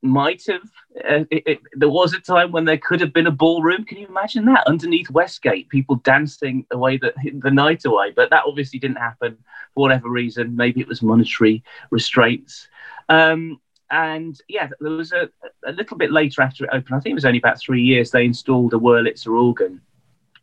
Might 0.00 0.44
have. 0.46 0.62
Uh, 0.96 1.24
it, 1.30 1.42
it, 1.46 1.60
there 1.72 1.88
was 1.88 2.14
a 2.14 2.20
time 2.20 2.52
when 2.52 2.64
there 2.64 2.78
could 2.78 3.00
have 3.00 3.12
been 3.12 3.26
a 3.26 3.32
ballroom. 3.32 3.84
Can 3.84 3.98
you 3.98 4.06
imagine 4.06 4.44
that 4.44 4.66
underneath 4.68 5.10
Westgate, 5.10 5.68
people 5.68 5.96
dancing 5.96 6.64
away 6.70 6.98
the, 6.98 7.12
the 7.40 7.50
night 7.50 7.84
away? 7.84 8.12
But 8.14 8.30
that 8.30 8.44
obviously 8.46 8.78
didn't 8.78 8.98
happen 8.98 9.36
for 9.74 9.80
whatever 9.80 10.08
reason. 10.08 10.54
Maybe 10.54 10.80
it 10.80 10.86
was 10.86 11.02
monetary 11.02 11.64
restraints. 11.90 12.68
Um, 13.08 13.60
and 13.90 14.40
yeah, 14.48 14.68
there 14.80 14.92
was 14.92 15.12
a, 15.12 15.30
a 15.66 15.72
little 15.72 15.96
bit 15.96 16.12
later 16.12 16.42
after 16.42 16.64
it 16.64 16.70
opened. 16.72 16.94
I 16.94 17.00
think 17.00 17.12
it 17.12 17.14
was 17.14 17.24
only 17.24 17.38
about 17.38 17.58
three 17.58 17.82
years. 17.82 18.10
They 18.10 18.24
installed 18.24 18.74
a 18.74 18.78
Wurlitzer 18.78 19.36
organ. 19.40 19.80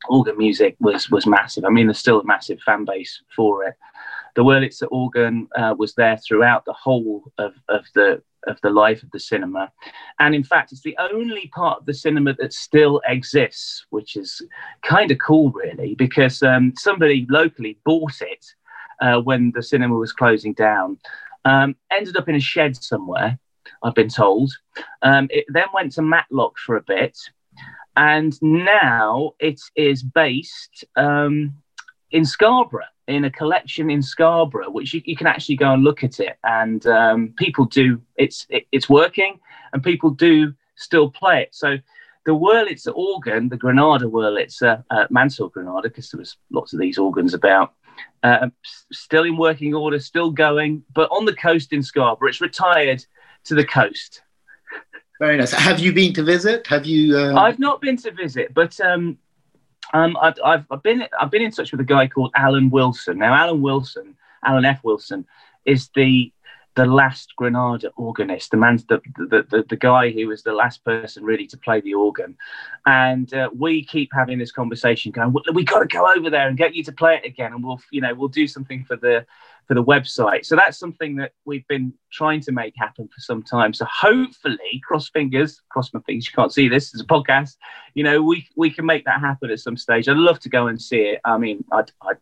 Organ 0.10 0.38
music 0.38 0.76
was 0.80 1.10
was 1.10 1.26
massive. 1.26 1.66
I 1.66 1.70
mean, 1.70 1.88
there's 1.88 2.00
still 2.00 2.20
a 2.20 2.26
massive 2.26 2.60
fan 2.62 2.86
base 2.86 3.22
for 3.36 3.66
it. 3.66 3.76
The 4.36 4.44
Wurlitzer 4.44 4.88
organ 4.92 5.48
uh, 5.56 5.76
was 5.78 5.94
there 5.96 6.18
throughout 6.18 6.66
the 6.66 6.74
whole 6.74 7.32
of, 7.38 7.54
of 7.70 7.86
the 7.96 8.22
of 8.48 8.60
the 8.62 8.70
life 8.70 9.02
of 9.02 9.10
the 9.12 9.20
cinema, 9.20 9.72
and 10.20 10.36
in 10.36 10.44
fact, 10.44 10.72
it's 10.72 10.82
the 10.82 10.98
only 11.00 11.48
part 11.48 11.80
of 11.80 11.86
the 11.86 11.94
cinema 11.94 12.34
that 12.36 12.54
still 12.54 13.02
exists, 13.08 13.86
which 13.90 14.16
is 14.16 14.42
kind 14.84 15.10
of 15.10 15.18
cool, 15.18 15.50
really, 15.52 15.96
because 15.96 16.44
um, 16.44 16.74
somebody 16.78 17.26
locally 17.30 17.80
bought 17.86 18.22
it 18.22 18.46
uh, 19.02 19.20
when 19.22 19.52
the 19.56 19.64
cinema 19.64 19.96
was 19.96 20.14
closing 20.14 20.54
down. 20.54 21.00
Um, 21.46 21.76
ended 21.92 22.18
up 22.18 22.30
in 22.30 22.36
a 22.36 22.40
shed 22.40 22.76
somewhere, 22.76 23.40
I've 23.84 23.96
been 23.96 24.10
told. 24.10 24.52
Um, 25.02 25.28
it 25.30 25.46
then 25.50 25.68
went 25.74 25.94
to 25.94 26.02
Matlock 26.02 26.58
for 26.58 26.76
a 26.76 26.82
bit, 26.82 27.18
and 27.96 28.38
now 28.42 29.34
it 29.40 29.60
is 29.76 30.04
based 30.04 30.86
um, 30.96 31.54
in 32.12 32.26
Scarborough, 32.26 32.84
in 33.08 33.26
a 33.26 33.32
collection 33.32 33.90
in 33.90 34.02
Scarborough, 34.02 34.70
which 34.70 34.94
you, 34.94 35.02
you 35.06 35.16
can 35.16 35.28
actually 35.28 35.56
go 35.56 35.74
and 35.74 35.84
look 35.84 36.04
at 36.04 36.20
it. 36.20 36.38
And 36.44 36.86
um, 36.88 37.34
people 37.38 37.66
do, 37.66 38.02
it's 38.18 38.46
it, 38.50 38.68
it's 38.72 38.90
working, 38.90 39.40
and 39.74 39.84
people 39.84 40.10
do 40.10 40.54
still 40.76 41.10
play 41.10 41.44
it. 41.44 41.56
So 41.56 41.78
the 42.26 42.32
Wurlitzer 42.32 42.94
organ, 42.96 43.50
the 43.50 43.58
Granada 43.58 44.06
Wurlitzer, 44.06 44.84
uh, 44.90 45.06
Mansfield 45.10 45.54
Granada, 45.54 45.90
because 45.90 46.10
there 46.10 46.20
was 46.20 46.38
lots 46.50 46.74
of 46.74 46.80
these 46.80 46.98
organs 46.98 47.34
about, 47.34 47.74
uh, 48.24 48.50
still 48.92 49.24
in 49.24 49.38
working 49.38 49.74
order, 49.74 50.00
still 50.00 50.32
going, 50.32 50.84
but 50.94 51.10
on 51.12 51.26
the 51.26 51.36
coast 51.36 51.72
in 51.72 51.84
Scarborough. 51.84 52.30
It's 52.30 52.42
retired 52.42 53.06
to 53.46 53.56
the 53.56 53.66
coast. 53.66 54.24
Very 55.20 55.38
nice. 55.38 55.52
Have 55.52 55.80
you 55.80 55.94
been 55.94 56.14
to 56.14 56.24
visit? 56.24 56.68
Have 56.68 56.86
you? 56.86 57.18
Uh, 57.18 57.36
I've 57.36 57.60
not 57.60 57.82
been 57.82 57.98
to 57.98 58.12
visit, 58.12 58.54
but 58.54 58.80
um, 58.82 59.18
um, 59.94 60.18
I've, 60.22 60.66
I've, 60.70 60.84
been 60.84 61.08
I've 61.20 61.32
been 61.32 61.42
in 61.42 61.52
touch 61.52 61.72
with 61.72 61.82
a 61.82 61.86
guy 61.86 62.08
called 62.08 62.32
Alan 62.36 62.70
Wilson. 62.70 63.20
Now, 63.20 63.34
Alan 63.34 63.62
Wilson, 63.62 64.16
Alan 64.44 64.66
F. 64.66 64.84
Wilson, 64.84 65.26
is 65.66 65.90
the 65.96 66.32
the 66.76 66.86
last 66.86 67.34
Granada 67.38 67.90
organist, 67.96 68.52
the 68.52 68.58
man, 68.58 68.78
the, 68.90 69.02
the, 69.16 69.46
the, 69.50 69.66
the 69.70 69.78
guy 69.78 70.12
who 70.12 70.28
was 70.28 70.44
the 70.44 70.52
last 70.52 70.84
person 70.84 71.24
really 71.24 71.48
to 71.48 71.58
play 71.58 71.80
the 71.80 71.94
organ. 71.94 72.36
And 72.86 73.34
uh, 73.34 73.50
we 73.58 73.86
keep 73.86 74.10
having 74.14 74.38
this 74.40 74.52
conversation, 74.52 75.14
going, 75.14 75.32
"We- 75.32 75.54
we 75.54 75.64
got 75.64 75.80
to 75.80 75.88
go 75.88 76.06
over 76.14 76.30
there 76.30 76.50
and 76.50 76.58
get 76.58 76.76
you 76.76 76.84
to 76.84 76.92
play 76.92 77.16
it 77.16 77.26
again, 77.26 77.54
and 77.54 77.64
we'll 77.64 77.80
you 77.92 78.02
know 78.02 78.14
we'll 78.14 78.28
do 78.28 78.48
something 78.48 78.84
for 78.84 78.98
the 78.98 79.26
for 79.68 79.74
the 79.74 79.84
website. 79.84 80.46
So 80.46 80.56
that's 80.56 80.78
something 80.78 81.16
that 81.18 81.32
we've 81.46 81.68
been 81.68 81.94
trying 82.12 82.42
to 82.42 82.52
make 82.52 82.74
happen 82.78 83.08
for 83.08 83.20
some 83.20 83.44
time. 83.44 83.74
So 83.74 83.86
hopefully, 83.86 84.82
cross 84.88 85.10
fingers, 85.10 85.62
cross 85.70 85.94
my 85.94 86.00
fingers. 86.02 86.28
You 86.28 86.34
can't 86.36 86.54
see 86.54 86.68
this; 86.68 86.94
it's 86.94 87.04
a 87.04 87.06
podcast. 87.06 87.56
You 87.94 88.04
know, 88.04 88.22
we 88.22 88.48
we 88.56 88.70
can 88.70 88.86
make 88.86 89.06
that 89.06 89.20
happen 89.20 89.52
at 89.52 89.60
some 89.60 89.78
stage. 89.78 90.08
I'd 90.08 90.18
love 90.18 90.40
to 90.42 90.50
go 90.50 90.68
and 90.68 90.82
see 90.82 91.02
it. 91.02 91.22
I 91.26 91.38
mean, 91.38 91.64
I 91.72 91.84
I 92.02 92.14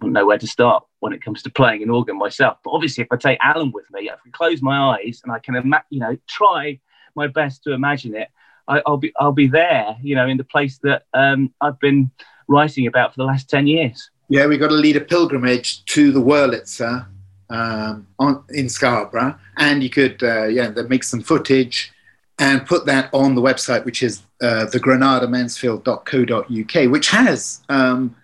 wouldn't 0.00 0.14
know 0.14 0.26
where 0.26 0.38
to 0.38 0.46
start 0.46 0.84
when 1.00 1.12
it 1.12 1.22
comes 1.22 1.42
to 1.42 1.50
playing 1.50 1.82
an 1.82 1.90
organ 1.90 2.18
myself. 2.18 2.58
But 2.64 2.70
obviously, 2.70 3.02
if 3.02 3.08
I 3.10 3.16
take 3.16 3.38
Alan 3.42 3.72
with 3.72 3.90
me, 3.90 4.10
I 4.10 4.14
can 4.22 4.32
close 4.32 4.62
my 4.62 4.96
eyes 4.96 5.20
and 5.24 5.32
I 5.32 5.38
can, 5.38 5.56
ima- 5.56 5.84
you 5.90 6.00
know, 6.00 6.16
try 6.28 6.78
my 7.14 7.26
best 7.26 7.64
to 7.64 7.72
imagine 7.72 8.14
it, 8.14 8.28
I, 8.68 8.82
I'll 8.86 8.96
be 8.96 9.12
I'll 9.18 9.32
be 9.32 9.48
there. 9.48 9.96
You 10.02 10.14
know, 10.14 10.26
in 10.26 10.36
the 10.36 10.44
place 10.44 10.78
that 10.82 11.04
um, 11.14 11.52
I've 11.60 11.78
been 11.80 12.10
writing 12.48 12.86
about 12.86 13.14
for 13.14 13.18
the 13.18 13.24
last 13.24 13.50
ten 13.50 13.66
years. 13.66 14.10
Yeah, 14.30 14.46
we've 14.46 14.60
got 14.60 14.68
to 14.68 14.74
lead 14.74 14.96
a 14.96 15.00
pilgrimage 15.00 15.84
to 15.86 16.12
the 16.12 16.20
Wurlitzer 16.20 17.04
um, 17.50 18.06
on, 18.16 18.44
in 18.50 18.68
Scarborough, 18.68 19.36
and 19.56 19.82
you 19.82 19.90
could, 19.90 20.22
uh, 20.22 20.44
yeah, 20.44 20.68
make 20.88 21.02
some 21.02 21.20
footage 21.20 21.92
and 22.38 22.64
put 22.64 22.86
that 22.86 23.10
on 23.12 23.34
the 23.34 23.40
website, 23.40 23.84
which 23.84 24.04
is 24.04 24.22
uh, 24.40 24.66
thegranadamansfield.co.uk, 24.72 26.92
which 26.92 27.08
has, 27.08 27.60
um, 27.68 28.14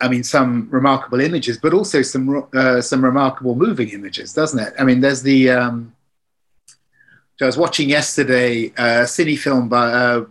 I 0.00 0.08
mean, 0.08 0.24
some 0.24 0.68
remarkable 0.72 1.20
images, 1.20 1.56
but 1.56 1.72
also 1.72 2.02
some 2.02 2.48
uh, 2.52 2.80
some 2.80 3.04
remarkable 3.04 3.54
moving 3.54 3.90
images, 3.90 4.32
doesn't 4.32 4.58
it? 4.58 4.74
I 4.76 4.82
mean, 4.82 5.00
there's 5.00 5.22
the. 5.22 5.50
Um, 5.50 5.94
so 7.38 7.44
I 7.44 7.46
was 7.46 7.56
watching 7.56 7.88
yesterday 7.88 8.72
a 8.76 9.06
cine 9.06 9.38
film 9.38 9.68
by, 9.68 9.92
uh, 9.92 10.24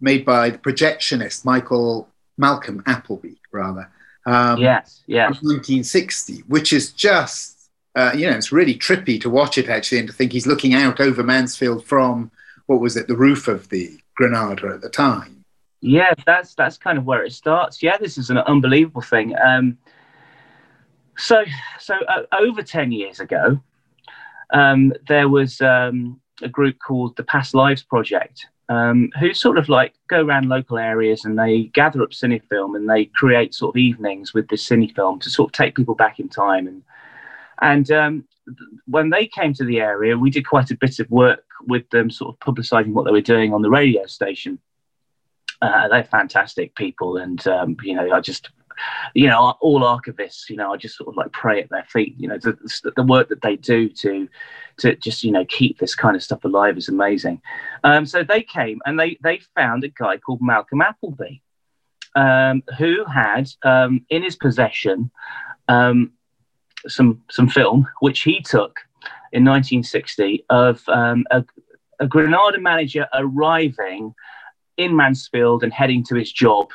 made 0.00 0.24
by 0.24 0.50
the 0.50 0.58
projectionist 0.58 1.44
Michael 1.44 2.08
Malcolm 2.38 2.82
Appleby, 2.86 3.34
rather. 3.52 3.90
Um, 4.26 4.58
yes, 4.58 5.02
yes. 5.06 5.38
from 5.38 5.48
1960, 5.48 6.44
which 6.48 6.72
is 6.72 6.92
just, 6.92 7.70
uh, 7.94 8.12
you 8.14 8.30
know, 8.30 8.36
it's 8.36 8.52
really 8.52 8.74
trippy 8.74 9.20
to 9.20 9.30
watch 9.30 9.58
it 9.58 9.68
actually 9.68 9.98
and 9.98 10.08
to 10.08 10.14
think 10.14 10.32
he's 10.32 10.46
looking 10.46 10.74
out 10.74 11.00
over 11.00 11.22
Mansfield 11.22 11.84
from, 11.84 12.30
what 12.66 12.80
was 12.80 12.96
it, 12.96 13.08
the 13.08 13.16
roof 13.16 13.48
of 13.48 13.68
the 13.70 13.98
Granada 14.16 14.68
at 14.74 14.80
the 14.80 14.90
time. 14.90 15.44
yeah, 15.80 16.12
that's 16.26 16.54
that's 16.54 16.76
kind 16.76 16.98
of 16.98 17.04
where 17.04 17.24
it 17.24 17.32
starts. 17.32 17.82
Yeah, 17.82 17.96
this 17.98 18.18
is 18.18 18.30
an 18.30 18.38
unbelievable 18.38 19.00
thing. 19.00 19.34
Um, 19.38 19.78
so, 21.16 21.44
so 21.78 21.94
uh, 22.08 22.22
over 22.32 22.62
ten 22.62 22.92
years 22.92 23.20
ago, 23.20 23.60
um, 24.52 24.92
there 25.06 25.28
was 25.28 25.60
um, 25.60 26.20
a 26.42 26.48
group 26.48 26.78
called 26.80 27.16
the 27.16 27.22
Past 27.24 27.54
Lives 27.54 27.82
Project, 27.82 28.46
um, 28.68 29.10
who 29.18 29.32
sort 29.32 29.58
of 29.58 29.68
like 29.68 29.94
go 30.08 30.24
around 30.24 30.48
local 30.48 30.78
areas 30.78 31.24
and 31.24 31.38
they 31.38 31.64
gather 31.64 32.02
up 32.02 32.10
cinefilm 32.10 32.76
and 32.76 32.88
they 32.88 33.06
create 33.06 33.54
sort 33.54 33.74
of 33.74 33.78
evenings 33.78 34.34
with 34.34 34.48
this 34.48 34.68
cinefilm 34.68 35.20
to 35.20 35.30
sort 35.30 35.48
of 35.48 35.52
take 35.52 35.74
people 35.74 35.94
back 35.94 36.20
in 36.20 36.28
time. 36.28 36.66
And 36.66 36.82
and 37.60 37.90
um, 37.90 38.24
when 38.86 39.10
they 39.10 39.26
came 39.26 39.54
to 39.54 39.64
the 39.64 39.80
area, 39.80 40.16
we 40.16 40.30
did 40.30 40.46
quite 40.46 40.70
a 40.70 40.76
bit 40.76 40.98
of 40.98 41.10
work 41.10 41.44
with 41.66 41.88
them, 41.90 42.10
sort 42.10 42.34
of 42.34 42.40
publicising 42.40 42.92
what 42.92 43.04
they 43.04 43.10
were 43.10 43.20
doing 43.20 43.52
on 43.52 43.62
the 43.62 43.70
radio 43.70 44.06
station. 44.06 44.58
Uh, 45.60 45.88
they're 45.88 46.04
fantastic 46.04 46.74
people, 46.76 47.16
and 47.16 47.46
um, 47.48 47.76
you 47.82 47.94
know, 47.94 48.12
I 48.12 48.20
just 48.20 48.50
you 49.14 49.26
know, 49.26 49.54
all 49.60 49.80
archivists, 49.80 50.48
you 50.48 50.56
know, 50.56 50.72
I 50.72 50.76
just 50.76 50.96
sort 50.96 51.08
of 51.08 51.16
like 51.16 51.32
pray 51.32 51.62
at 51.62 51.70
their 51.70 51.84
feet. 51.84 52.14
You 52.18 52.28
know, 52.28 52.38
the, 52.38 52.56
the 52.96 53.02
work 53.02 53.28
that 53.28 53.42
they 53.42 53.56
do 53.56 53.88
to 53.88 54.28
to 54.78 54.94
just 54.96 55.24
you 55.24 55.32
know 55.32 55.44
keep 55.46 55.78
this 55.78 55.94
kind 55.94 56.16
of 56.16 56.22
stuff 56.22 56.44
alive 56.44 56.76
is 56.76 56.88
amazing. 56.88 57.40
Um, 57.84 58.06
so 58.06 58.22
they 58.22 58.42
came 58.42 58.80
and 58.86 58.98
they 58.98 59.18
they 59.22 59.40
found 59.54 59.84
a 59.84 59.88
guy 59.88 60.18
called 60.18 60.40
Malcolm 60.40 60.82
Appleby, 60.82 61.40
um, 62.14 62.62
who 62.78 63.04
had 63.04 63.50
um, 63.62 64.04
in 64.10 64.22
his 64.22 64.36
possession 64.36 65.10
um, 65.68 66.12
some 66.86 67.22
some 67.30 67.48
film 67.48 67.86
which 68.00 68.20
he 68.22 68.40
took 68.40 68.80
in 69.32 69.44
1960 69.44 70.44
of 70.48 70.82
um, 70.88 71.24
a, 71.30 71.44
a 72.00 72.06
Granada 72.06 72.58
manager 72.58 73.06
arriving 73.12 74.14
in 74.76 74.96
Mansfield 74.96 75.62
and 75.62 75.72
heading 75.72 76.04
to 76.04 76.14
his 76.14 76.32
job 76.32 76.70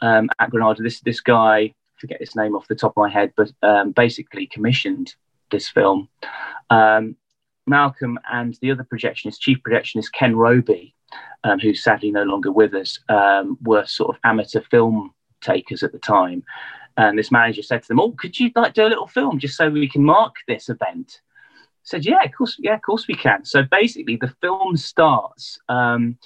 um, 0.00 0.28
at 0.38 0.50
Granada. 0.50 0.82
This 0.82 1.00
this 1.00 1.20
guy, 1.20 1.74
forget 1.96 2.20
his 2.20 2.36
name 2.36 2.54
off 2.54 2.68
the 2.68 2.74
top 2.74 2.92
of 2.92 3.00
my 3.00 3.08
head, 3.08 3.32
but 3.36 3.50
um, 3.62 3.92
basically 3.92 4.46
commissioned 4.46 5.14
this 5.50 5.68
film. 5.68 6.08
Um, 6.70 7.16
Malcolm 7.66 8.18
and 8.32 8.56
the 8.60 8.70
other 8.70 8.84
projectionist, 8.84 9.40
chief 9.40 9.58
projectionist 9.62 10.12
Ken 10.12 10.34
Roby, 10.34 10.94
um, 11.44 11.58
who's 11.58 11.82
sadly 11.82 12.10
no 12.10 12.22
longer 12.22 12.50
with 12.50 12.74
us, 12.74 12.98
um, 13.08 13.58
were 13.62 13.84
sort 13.86 14.10
of 14.10 14.20
amateur 14.24 14.62
film 14.70 15.12
takers 15.40 15.82
at 15.82 15.92
the 15.92 15.98
time. 15.98 16.42
And 16.96 17.16
this 17.16 17.30
manager 17.30 17.62
said 17.62 17.82
to 17.82 17.88
them, 17.88 18.00
"Oh, 18.00 18.12
could 18.12 18.38
you 18.38 18.50
like 18.56 18.74
do 18.74 18.86
a 18.86 18.88
little 18.88 19.06
film 19.06 19.38
just 19.38 19.56
so 19.56 19.70
we 19.70 19.88
can 19.88 20.04
mark 20.04 20.34
this 20.48 20.68
event?" 20.68 21.20
I 21.62 21.84
said, 21.84 22.04
"Yeah, 22.04 22.22
of 22.24 22.32
course, 22.32 22.56
yeah, 22.58 22.74
of 22.74 22.82
course 22.82 23.06
we 23.06 23.14
can." 23.14 23.44
So 23.44 23.62
basically, 23.62 24.16
the 24.16 24.34
film 24.40 24.76
starts 24.76 25.58
um, 25.68 26.18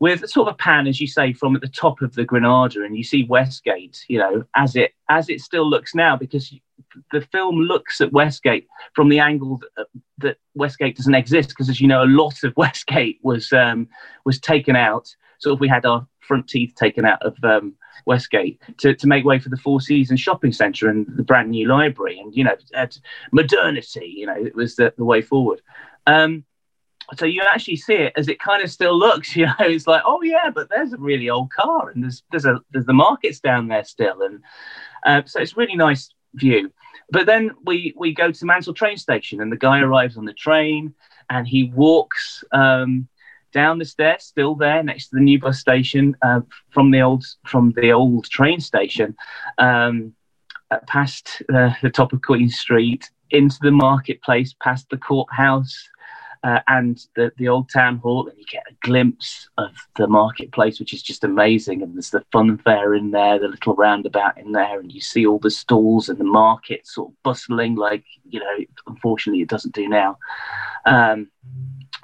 with 0.00 0.28
sort 0.28 0.48
of 0.48 0.54
a 0.54 0.56
pan, 0.56 0.86
as 0.86 1.00
you 1.00 1.06
say, 1.06 1.32
from 1.32 1.54
at 1.54 1.60
the 1.60 1.68
top 1.68 2.00
of 2.00 2.14
the 2.14 2.24
Granada, 2.24 2.82
and 2.82 2.96
you 2.96 3.04
see 3.04 3.24
Westgate, 3.24 4.02
you 4.08 4.18
know, 4.18 4.42
as 4.56 4.74
it 4.74 4.92
as 5.08 5.28
it 5.28 5.40
still 5.40 5.68
looks 5.68 5.94
now, 5.94 6.16
because 6.16 6.52
the 7.12 7.20
film 7.20 7.56
looks 7.56 8.00
at 8.00 8.12
Westgate 8.12 8.66
from 8.94 9.10
the 9.10 9.20
angle 9.20 9.60
that, 9.76 9.86
that 10.18 10.36
Westgate 10.54 10.96
doesn't 10.96 11.14
exist, 11.14 11.50
because 11.50 11.68
as 11.68 11.80
you 11.80 11.86
know, 11.86 12.02
a 12.02 12.06
lot 12.06 12.42
of 12.42 12.54
Westgate 12.56 13.20
was 13.22 13.52
um, 13.52 13.88
was 14.24 14.40
taken 14.40 14.74
out. 14.74 15.14
So 15.38 15.52
if 15.52 15.60
we 15.60 15.68
had 15.68 15.84
our 15.84 16.06
front 16.20 16.48
teeth 16.48 16.74
taken 16.74 17.04
out 17.04 17.22
of 17.22 17.36
um, 17.44 17.74
Westgate 18.06 18.60
to, 18.78 18.94
to 18.94 19.06
make 19.06 19.24
way 19.24 19.38
for 19.38 19.50
the 19.50 19.56
Four 19.56 19.80
Seasons 19.80 20.20
shopping 20.20 20.52
centre 20.52 20.88
and 20.88 21.06
the 21.16 21.22
brand 21.22 21.50
new 21.50 21.68
library, 21.68 22.18
and 22.18 22.34
you 22.34 22.44
know, 22.44 22.56
modernity. 23.32 24.14
You 24.16 24.26
know, 24.26 24.36
it 24.36 24.54
was 24.54 24.76
the, 24.76 24.94
the 24.96 25.04
way 25.04 25.20
forward. 25.20 25.60
Um, 26.06 26.44
so 27.16 27.26
you 27.26 27.42
actually 27.42 27.76
see 27.76 27.94
it 27.94 28.12
as 28.16 28.28
it 28.28 28.38
kind 28.38 28.62
of 28.62 28.70
still 28.70 28.96
looks 28.96 29.34
you 29.36 29.46
know 29.46 29.54
it's 29.60 29.86
like 29.86 30.02
oh 30.06 30.22
yeah 30.22 30.50
but 30.54 30.68
there's 30.70 30.92
a 30.92 30.98
really 30.98 31.28
old 31.28 31.50
car 31.52 31.90
and 31.90 32.02
there's 32.02 32.22
there's 32.30 32.44
a 32.44 32.60
there's 32.72 32.86
the 32.86 32.92
markets 32.92 33.40
down 33.40 33.68
there 33.68 33.84
still 33.84 34.22
and 34.22 34.42
uh, 35.04 35.22
so 35.24 35.40
it's 35.40 35.56
really 35.56 35.76
nice 35.76 36.10
view. 36.34 36.72
But 37.10 37.26
then 37.26 37.50
we 37.64 37.94
we 37.96 38.14
go 38.14 38.30
to 38.30 38.44
Mansfield 38.44 38.76
train 38.76 38.96
station 38.96 39.40
and 39.40 39.50
the 39.50 39.56
guy 39.56 39.80
arrives 39.80 40.16
on 40.16 40.24
the 40.24 40.32
train 40.32 40.94
and 41.28 41.46
he 41.46 41.72
walks 41.74 42.44
um, 42.52 43.08
down 43.52 43.78
the 43.78 43.84
stairs 43.84 44.24
still 44.24 44.54
there 44.54 44.82
next 44.82 45.08
to 45.08 45.16
the 45.16 45.22
new 45.22 45.38
bus 45.38 45.58
station 45.58 46.16
uh, 46.22 46.40
from 46.70 46.90
the 46.90 47.00
old 47.00 47.24
from 47.46 47.72
the 47.72 47.92
old 47.92 48.28
train 48.30 48.60
station 48.60 49.16
um, 49.58 50.14
uh, 50.70 50.78
past 50.86 51.42
uh, 51.52 51.70
the 51.82 51.90
top 51.90 52.12
of 52.12 52.22
Queen 52.22 52.48
Street 52.48 53.10
into 53.30 53.58
the 53.60 53.72
marketplace 53.72 54.54
past 54.62 54.86
the 54.90 54.96
courthouse 54.96 55.88
uh, 56.42 56.60
and 56.68 57.06
the, 57.16 57.30
the 57.36 57.48
old 57.48 57.68
town 57.68 57.98
hall, 57.98 58.26
and 58.26 58.38
you 58.38 58.44
get 58.50 58.64
a 58.68 58.86
glimpse 58.86 59.48
of 59.58 59.70
the 59.96 60.06
marketplace, 60.06 60.80
which 60.80 60.94
is 60.94 61.02
just 61.02 61.22
amazing. 61.22 61.82
And 61.82 61.94
there's 61.94 62.10
the 62.10 62.24
fun 62.32 62.56
fair 62.58 62.94
in 62.94 63.10
there, 63.10 63.38
the 63.38 63.48
little 63.48 63.74
roundabout 63.74 64.38
in 64.38 64.52
there, 64.52 64.80
and 64.80 64.90
you 64.90 65.00
see 65.00 65.26
all 65.26 65.38
the 65.38 65.50
stalls 65.50 66.08
and 66.08 66.18
the 66.18 66.24
market 66.24 66.86
sort 66.86 67.10
of 67.10 67.22
bustling, 67.22 67.74
like 67.74 68.04
you 68.28 68.40
know, 68.40 68.64
unfortunately, 68.86 69.42
it 69.42 69.48
doesn't 69.48 69.74
do 69.74 69.88
now. 69.88 70.18
Um, 70.86 71.28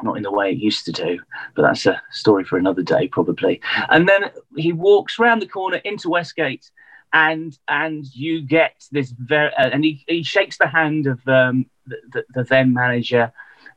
not 0.02 0.18
in 0.18 0.22
the 0.22 0.30
way 0.30 0.50
it 0.50 0.58
used 0.58 0.84
to 0.84 0.92
do, 0.92 1.18
but 1.54 1.62
that's 1.62 1.86
a 1.86 2.02
story 2.10 2.44
for 2.44 2.58
another 2.58 2.82
day, 2.82 3.08
probably. 3.08 3.62
And 3.88 4.06
then 4.06 4.30
he 4.54 4.72
walks 4.72 5.18
round 5.18 5.40
the 5.40 5.46
corner 5.46 5.78
into 5.78 6.10
Westgate, 6.10 6.70
and 7.14 7.56
and 7.68 8.04
you 8.14 8.42
get 8.42 8.84
this 8.92 9.10
very, 9.10 9.54
uh, 9.54 9.70
and 9.70 9.82
he, 9.82 10.04
he 10.06 10.22
shakes 10.22 10.58
the 10.58 10.66
hand 10.66 11.06
of 11.06 11.26
um, 11.26 11.64
the, 11.86 11.96
the, 12.12 12.24
the 12.34 12.44
then 12.44 12.74
manager 12.74 13.32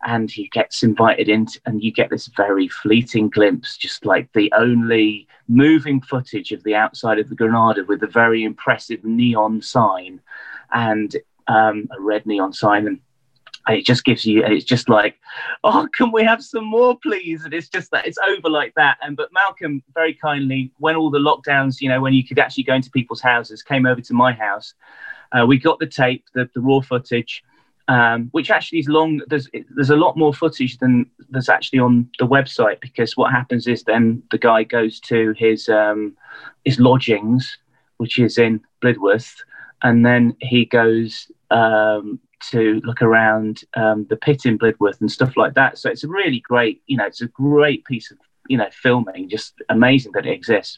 and 0.05 0.31
he 0.31 0.47
gets 0.49 0.83
invited 0.83 1.27
in 1.27 1.45
and 1.65 1.83
you 1.83 1.91
get 1.91 2.09
this 2.09 2.27
very 2.27 2.67
fleeting 2.67 3.29
glimpse 3.29 3.77
just 3.77 4.05
like 4.05 4.31
the 4.33 4.51
only 4.55 5.27
moving 5.47 5.99
footage 6.01 6.51
of 6.51 6.63
the 6.63 6.75
outside 6.75 7.19
of 7.19 7.27
the 7.29 7.35
granada 7.35 7.83
with 7.85 8.01
a 8.03 8.07
very 8.07 8.43
impressive 8.43 9.03
neon 9.03 9.61
sign 9.61 10.21
and 10.73 11.17
um, 11.47 11.87
a 11.91 11.99
red 11.99 12.25
neon 12.25 12.53
sign. 12.53 12.87
And 12.87 12.99
it 13.67 13.85
just 13.85 14.05
gives 14.05 14.25
you 14.25 14.43
it's 14.43 14.65
just 14.65 14.89
like 14.89 15.19
oh 15.63 15.87
can 15.95 16.11
we 16.11 16.23
have 16.23 16.43
some 16.43 16.65
more 16.65 16.97
please? 16.97 17.43
And 17.43 17.53
it's 17.53 17.67
just 17.67 17.91
that 17.91 18.07
it's 18.07 18.17
over 18.19 18.49
like 18.49 18.73
that. 18.75 18.97
And 19.01 19.17
but 19.17 19.33
malcolm 19.33 19.83
very 19.93 20.13
kindly 20.13 20.71
when 20.77 20.95
all 20.95 21.09
the 21.09 21.19
lockdowns 21.19 21.81
you 21.81 21.89
know 21.89 22.01
when 22.01 22.13
you 22.13 22.25
could 22.25 22.39
actually 22.39 22.63
go 22.63 22.75
into 22.75 22.89
people's 22.89 23.21
houses 23.21 23.61
came 23.61 23.85
over 23.85 24.01
to 24.01 24.13
my 24.13 24.31
house 24.31 24.73
uh, 25.31 25.45
we 25.45 25.57
got 25.57 25.77
the 25.79 25.85
tape 25.85 26.25
the, 26.33 26.49
the 26.55 26.61
raw 26.61 26.79
footage 26.79 27.43
um, 27.89 28.29
which 28.33 28.51
actually 28.51 28.79
is 28.79 28.87
long. 28.87 29.19
There's 29.27 29.49
there's 29.71 29.89
a 29.89 29.95
lot 29.95 30.15
more 30.15 30.33
footage 30.33 30.77
than 30.77 31.09
there's 31.29 31.49
actually 31.49 31.79
on 31.79 32.07
the 32.19 32.27
website 32.27 32.79
because 32.81 33.17
what 33.17 33.31
happens 33.31 33.65
is 33.67 33.83
then 33.83 34.21
the 34.29 34.37
guy 34.37 34.63
goes 34.63 34.99
to 35.01 35.33
his 35.35 35.67
um, 35.67 36.15
his 36.63 36.79
lodgings, 36.79 37.57
which 37.97 38.19
is 38.19 38.37
in 38.37 38.61
Blidworth, 38.81 39.35
and 39.81 40.05
then 40.05 40.35
he 40.39 40.65
goes 40.65 41.31
um, 41.49 42.19
to 42.51 42.79
look 42.83 43.01
around 43.01 43.63
um, 43.75 44.05
the 44.07 44.17
pit 44.17 44.45
in 44.45 44.59
Blidworth 44.59 45.01
and 45.01 45.11
stuff 45.11 45.35
like 45.35 45.55
that. 45.55 45.79
So 45.79 45.89
it's 45.89 46.03
a 46.03 46.07
really 46.07 46.41
great, 46.41 46.83
you 46.85 46.95
know, 46.95 47.07
it's 47.07 47.21
a 47.21 47.27
great 47.27 47.85
piece 47.85 48.11
of 48.11 48.19
you 48.47 48.57
know 48.57 48.69
filming. 48.71 49.29
Just 49.29 49.55
amazing 49.69 50.11
that 50.11 50.27
it 50.27 50.33
exists. 50.33 50.77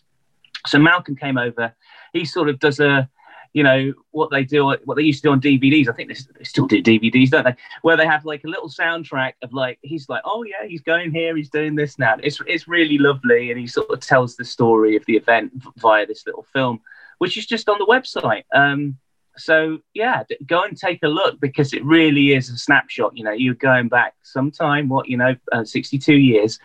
So 0.65 0.79
Malcolm 0.79 1.17
came 1.17 1.37
over. 1.37 1.73
He 2.13 2.23
sort 2.23 2.47
of 2.47 2.59
does 2.59 2.79
a 2.79 3.09
you 3.53 3.63
know 3.63 3.93
what 4.11 4.29
they 4.31 4.43
do 4.43 4.65
what 4.85 4.95
they 4.95 5.03
used 5.03 5.21
to 5.21 5.27
do 5.27 5.31
on 5.31 5.41
dvds 5.41 5.89
i 5.89 5.91
think 5.91 6.09
they, 6.09 6.17
they 6.37 6.43
still 6.43 6.67
do 6.67 6.81
dvds 6.81 7.29
don't 7.29 7.43
they? 7.43 7.55
Where 7.81 7.97
they 7.97 8.05
have 8.05 8.25
like 8.25 8.43
a 8.43 8.47
little 8.47 8.69
soundtrack 8.69 9.33
of 9.41 9.53
like 9.53 9.79
he's 9.81 10.07
like 10.09 10.21
oh 10.25 10.43
yeah 10.43 10.67
he's 10.67 10.81
going 10.81 11.11
here 11.11 11.35
he's 11.35 11.49
doing 11.49 11.75
this 11.75 11.99
now 11.99 12.15
it's, 12.23 12.39
it's 12.47 12.67
really 12.67 12.97
lovely 12.97 13.51
and 13.51 13.59
he 13.59 13.67
sort 13.67 13.89
of 13.89 13.99
tells 13.99 14.35
the 14.35 14.45
story 14.45 14.95
of 14.95 15.05
the 15.05 15.17
event 15.17 15.51
via 15.77 16.05
this 16.05 16.25
little 16.25 16.45
film 16.53 16.79
which 17.17 17.37
is 17.37 17.45
just 17.45 17.69
on 17.69 17.77
the 17.77 17.85
website. 17.85 18.45
Um, 18.51 18.97
so 19.37 19.79
yeah 19.93 20.23
go 20.45 20.63
and 20.63 20.77
take 20.77 21.03
a 21.03 21.07
look 21.07 21.39
because 21.39 21.71
it 21.73 21.83
really 21.85 22.33
is 22.33 22.49
a 22.49 22.57
snapshot. 22.57 23.15
You 23.15 23.23
know 23.23 23.31
you're 23.31 23.53
going 23.53 23.87
back 23.87 24.13
sometime 24.23 24.89
what 24.89 25.07
you 25.07 25.17
know 25.17 25.35
uh, 25.51 25.63
62 25.63 26.13
years 26.15 26.59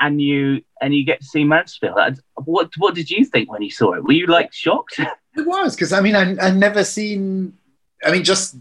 and 0.00 0.20
you 0.20 0.62
and 0.80 0.94
you 0.94 1.04
get 1.04 1.20
to 1.20 1.26
see 1.26 1.44
Mansfield. 1.44 2.20
What 2.36 2.70
what 2.78 2.94
did 2.94 3.10
you 3.10 3.24
think 3.24 3.50
when 3.50 3.62
you 3.62 3.70
saw 3.70 3.94
it? 3.94 4.04
Were 4.04 4.12
you 4.12 4.26
like 4.26 4.52
shocked? 4.52 5.00
It 5.34 5.46
was 5.46 5.74
because 5.74 5.94
I 5.94 6.02
mean 6.02 6.14
I 6.14 6.36
I 6.38 6.50
never 6.50 6.84
seen. 6.84 7.56
I 8.04 8.12
mean 8.12 8.22
just 8.22 8.54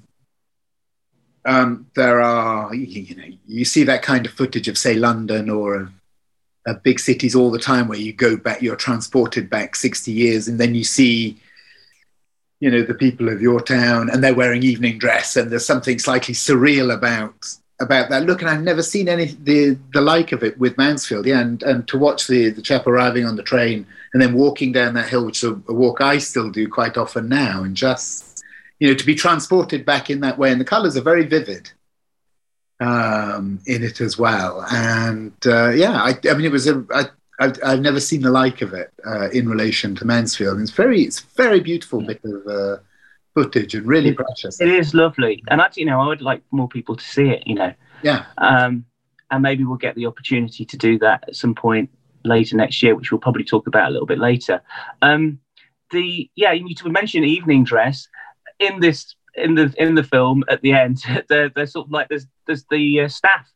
um, 1.43 1.87
there 1.95 2.21
are 2.21 2.73
you, 2.73 3.13
know 3.13 3.25
you 3.45 3.65
see 3.65 3.83
that 3.83 4.03
kind 4.03 4.25
of 4.25 4.31
footage 4.31 4.69
of 4.69 4.77
say 4.77 4.93
London 4.93 5.49
or 5.49 5.91
a 6.65 6.73
big 6.75 6.99
cities 6.99 7.35
all 7.35 7.51
the 7.51 7.59
time 7.59 7.89
where 7.89 7.97
you 7.97 8.13
go 8.13 8.37
back 8.37 8.61
you're 8.61 8.77
transported 8.77 9.49
back 9.49 9.75
60 9.75 10.11
years 10.11 10.47
and 10.47 10.59
then 10.59 10.75
you 10.75 10.83
see 10.83 11.37
you 12.59 12.69
know 12.69 12.83
the 12.83 12.93
people 12.93 13.27
of 13.27 13.41
your 13.41 13.59
town 13.59 14.09
and 14.09 14.23
they're 14.23 14.35
wearing 14.35 14.63
evening 14.63 14.99
dress 14.99 15.35
and 15.35 15.51
there's 15.51 15.65
something 15.65 15.97
slightly 15.99 16.35
surreal 16.35 16.93
about 16.93 17.57
about 17.81 18.09
that 18.09 18.23
look 18.23 18.41
and 18.41 18.49
I've 18.49 18.61
never 18.61 18.83
seen 18.83 19.09
any 19.09 19.25
the 19.25 19.77
the 19.93 20.01
like 20.01 20.31
of 20.31 20.43
it 20.43 20.57
with 20.57 20.77
Mansfield 20.77 21.25
yeah 21.25 21.39
and 21.39 21.61
and 21.63 21.87
to 21.87 21.97
watch 21.97 22.27
the 22.27 22.49
the 22.49 22.61
chap 22.61 22.87
arriving 22.87 23.25
on 23.25 23.35
the 23.35 23.43
train 23.43 23.85
and 24.13 24.21
then 24.21 24.33
walking 24.33 24.71
down 24.71 24.93
that 24.95 25.09
hill, 25.09 25.25
which 25.25 25.43
is 25.43 25.49
a, 25.49 25.73
walk 25.73 26.01
I 26.01 26.17
still 26.17 26.49
do 26.49 26.67
quite 26.67 26.97
often 26.97 27.29
now, 27.29 27.63
and 27.63 27.75
just 27.75 28.43
you 28.79 28.87
know 28.87 28.93
to 28.93 29.05
be 29.05 29.15
transported 29.15 29.85
back 29.85 30.09
in 30.09 30.21
that 30.21 30.37
way, 30.37 30.51
and 30.51 30.59
the 30.59 30.65
colours 30.65 30.97
are 30.97 31.01
very 31.01 31.25
vivid 31.25 31.71
um, 32.79 33.59
in 33.65 33.83
it 33.83 34.01
as 34.01 34.17
well. 34.17 34.65
And 34.71 35.33
uh, 35.45 35.69
yeah, 35.69 36.01
I, 36.01 36.17
I, 36.29 36.33
mean, 36.33 36.45
it 36.45 36.51
was 36.51 36.67
a 36.67 36.85
I, 36.93 37.05
I've, 37.39 37.59
I've 37.63 37.81
never 37.81 37.99
seen 37.99 38.21
the 38.21 38.31
like 38.31 38.61
of 38.61 38.73
it 38.73 38.91
uh, 39.05 39.29
in 39.29 39.47
relation 39.47 39.95
to 39.95 40.05
Mansfield. 40.05 40.55
And 40.55 40.63
It's 40.63 40.71
very 40.71 41.03
it's 41.03 41.21
very 41.21 41.61
beautiful 41.61 42.01
bit 42.01 42.21
of 42.23 42.47
uh, 42.47 42.77
footage 43.33 43.75
and 43.75 43.85
really 43.85 44.09
It- 44.09 44.17
precious. 44.17 44.59
It 44.61 44.67
is 44.69 44.93
lovely, 44.93 45.43
and 45.49 45.61
actually, 45.61 45.83
you 45.83 45.89
know, 45.89 46.01
I 46.01 46.07
would 46.07 46.21
like 46.21 46.41
more 46.51 46.67
people 46.67 46.95
to 46.95 47.03
see 47.03 47.29
it. 47.29 47.43
You 47.45 47.55
know, 47.55 47.73
Yeah, 48.03 48.25
um, 48.37 48.85
and 49.29 49.41
maybe 49.41 49.63
we'll 49.63 49.77
get 49.77 49.95
the 49.95 50.05
opportunity 50.05 50.65
to 50.65 50.77
do 50.77 50.99
that 50.99 51.23
at 51.27 51.35
some 51.35 51.55
point 51.55 51.89
later 52.23 52.55
next 52.55 52.83
year, 52.83 52.95
which 52.95 53.11
we'll 53.11 53.19
probably 53.21 53.43
talk 53.43 53.67
about 53.67 53.87
a 53.89 53.91
little 53.91 54.05
bit 54.07 54.19
later. 54.19 54.61
Um, 55.01 55.39
the 55.91 56.29
yeah, 56.35 56.51
you 56.51 56.63
need 56.63 56.77
to 56.77 56.89
mention 56.89 57.23
evening 57.23 57.63
dress 57.63 58.07
in 58.59 58.79
this 58.79 59.15
in 59.35 59.55
the 59.55 59.73
in 59.77 59.95
the 59.95 60.03
film 60.03 60.43
at 60.49 60.61
the 60.61 60.73
end. 60.73 61.03
they're, 61.29 61.49
they're 61.49 61.65
sort 61.65 61.87
of 61.87 61.91
like 61.91 62.09
there's 62.09 62.27
there's 62.47 62.65
the 62.69 63.01
uh, 63.01 63.07
staff, 63.07 63.49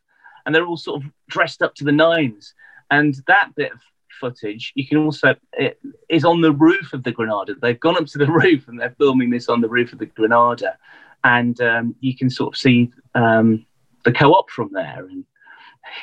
and 0.44 0.54
they're 0.54 0.66
all 0.66 0.76
sort 0.76 1.02
of 1.02 1.10
dressed 1.28 1.62
up 1.62 1.74
to 1.76 1.84
the 1.84 1.92
nines, 1.92 2.54
and 2.90 3.16
that 3.26 3.54
bit 3.54 3.72
of 3.72 3.80
footage 4.20 4.72
you 4.74 4.86
can 4.86 4.98
also 4.98 5.34
it 5.52 5.78
is 6.08 6.24
on 6.24 6.40
the 6.40 6.52
roof 6.52 6.92
of 6.92 7.02
the 7.02 7.12
Granada. 7.12 7.54
They've 7.60 7.78
gone 7.78 7.96
up 7.96 8.06
to 8.06 8.18
the 8.18 8.26
roof 8.30 8.68
and 8.68 8.78
they're 8.78 8.94
filming 8.98 9.30
this 9.30 9.48
on 9.48 9.60
the 9.60 9.68
roof 9.68 9.92
of 9.92 9.98
the 9.98 10.06
Granada, 10.06 10.76
and 11.24 11.60
um, 11.60 11.94
you 12.00 12.16
can 12.16 12.30
sort 12.30 12.54
of 12.54 12.58
see 12.58 12.90
um, 13.14 13.64
the 14.04 14.12
co-op 14.12 14.50
from 14.50 14.70
there. 14.72 15.06
And 15.10 15.24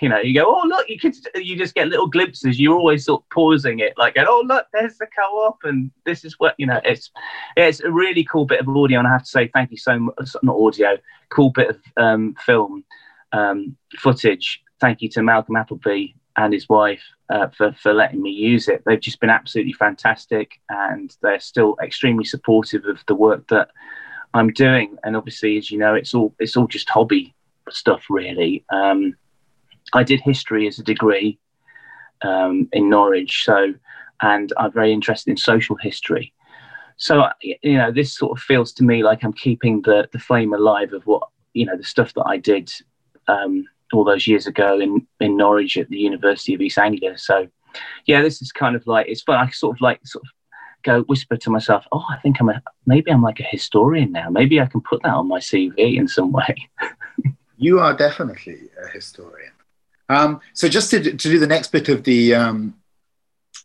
you 0.01 0.07
know 0.07 0.19
you 0.19 0.33
go 0.33 0.45
oh 0.45 0.65
look 0.65 0.87
you 0.87 0.97
could 0.97 1.15
you 1.35 1.57
just 1.57 1.75
get 1.75 1.87
little 1.87 2.07
glimpses. 2.07 2.59
You're 2.59 2.77
always 2.77 3.05
sort 3.05 3.21
of 3.21 3.29
pausing 3.29 3.79
it 3.79 3.93
like 3.97 4.15
oh 4.17 4.43
look 4.45 4.65
there's 4.73 4.97
the 4.97 5.07
co-op 5.07 5.57
and 5.63 5.91
this 6.05 6.23
is 6.23 6.39
what 6.39 6.55
you 6.57 6.65
know 6.65 6.79
it's 6.85 7.11
it's 7.57 7.81
a 7.81 7.91
really 7.91 8.23
cool 8.23 8.45
bit 8.45 8.61
of 8.61 8.69
audio. 8.69 8.99
And 8.99 9.07
i 9.07 9.11
have 9.11 9.23
to 9.23 9.29
say 9.29 9.49
thank 9.53 9.71
you 9.71 9.77
so 9.77 9.99
much 9.99 10.35
not 10.41 10.55
audio 10.55 10.97
cool 11.29 11.51
bit 11.51 11.69
of 11.69 11.81
um, 11.97 12.35
film 12.45 12.85
um, 13.31 13.75
footage. 13.97 14.61
Thank 14.79 15.01
you 15.01 15.09
to 15.09 15.23
malcolm 15.23 15.55
appleby 15.55 16.13
and 16.37 16.53
his 16.53 16.67
wife 16.67 17.03
uh, 17.29 17.47
for, 17.49 17.73
for 17.73 17.93
letting 17.93 18.21
me 18.21 18.31
use 18.31 18.67
it. 18.67 18.83
They've 18.85 18.99
just 18.99 19.19
been 19.19 19.29
absolutely 19.29 19.73
fantastic 19.73 20.59
and 20.69 21.15
they're 21.21 21.39
still 21.39 21.77
extremely 21.81 22.25
supportive 22.25 22.85
of 22.85 23.03
the 23.07 23.15
work 23.15 23.47
that 23.49 23.69
i'm 24.33 24.51
doing. 24.51 24.97
And 25.03 25.15
obviously 25.15 25.57
as 25.57 25.69
you 25.69 25.77
know 25.77 25.93
it's 25.93 26.13
all 26.13 26.33
it's 26.39 26.57
all 26.57 26.67
just 26.67 26.89
hobby 26.89 27.35
stuff 27.69 28.05
really. 28.09 28.65
Um, 28.69 29.15
I 29.93 30.03
did 30.03 30.21
history 30.21 30.67
as 30.67 30.79
a 30.79 30.83
degree 30.83 31.39
um, 32.21 32.67
in 32.71 32.89
Norwich, 32.89 33.43
so 33.43 33.73
and 34.21 34.53
I'm 34.57 34.71
very 34.71 34.93
interested 34.93 35.31
in 35.31 35.37
social 35.37 35.75
history. 35.75 36.33
So 36.97 37.27
you 37.41 37.77
know, 37.77 37.91
this 37.91 38.15
sort 38.15 38.37
of 38.37 38.43
feels 38.43 38.71
to 38.73 38.83
me 38.83 39.03
like 39.03 39.23
I'm 39.23 39.33
keeping 39.33 39.81
the 39.81 40.07
the 40.11 40.19
flame 40.19 40.53
alive 40.53 40.93
of 40.93 41.05
what 41.05 41.23
you 41.53 41.65
know 41.65 41.77
the 41.77 41.83
stuff 41.83 42.13
that 42.13 42.25
I 42.25 42.37
did 42.37 42.71
um, 43.27 43.65
all 43.93 44.03
those 44.03 44.27
years 44.27 44.47
ago 44.47 44.79
in 44.79 45.05
in 45.19 45.37
Norwich 45.37 45.77
at 45.77 45.89
the 45.89 45.97
University 45.97 46.53
of 46.53 46.61
East 46.61 46.77
Anglia. 46.77 47.17
So 47.17 47.47
yeah, 48.05 48.21
this 48.21 48.41
is 48.41 48.51
kind 48.51 48.75
of 48.75 48.85
like 48.87 49.07
it's 49.07 49.21
fun. 49.21 49.37
I 49.37 49.49
sort 49.51 49.77
of 49.77 49.81
like 49.81 49.99
sort 50.05 50.23
of 50.23 50.29
go 50.83 51.01
whisper 51.03 51.37
to 51.37 51.49
myself, 51.49 51.85
oh, 51.91 52.05
I 52.09 52.17
think 52.17 52.39
I'm 52.39 52.49
a 52.49 52.61
maybe 52.85 53.11
I'm 53.11 53.21
like 53.21 53.39
a 53.39 53.43
historian 53.43 54.11
now. 54.11 54.29
Maybe 54.29 54.61
I 54.61 54.65
can 54.65 54.81
put 54.81 55.01
that 55.03 55.13
on 55.13 55.27
my 55.27 55.39
CV 55.39 55.97
in 55.97 56.07
some 56.07 56.31
way. 56.31 56.69
you 57.57 57.79
are 57.79 57.95
definitely 57.95 58.69
a 58.83 58.87
historian. 58.89 59.51
Um, 60.09 60.41
so 60.53 60.67
just 60.67 60.91
to, 60.91 61.01
to 61.01 61.15
do 61.15 61.39
the 61.39 61.47
next 61.47 61.71
bit 61.71 61.89
of 61.89 62.03
the 62.03 62.35
um, 62.35 62.75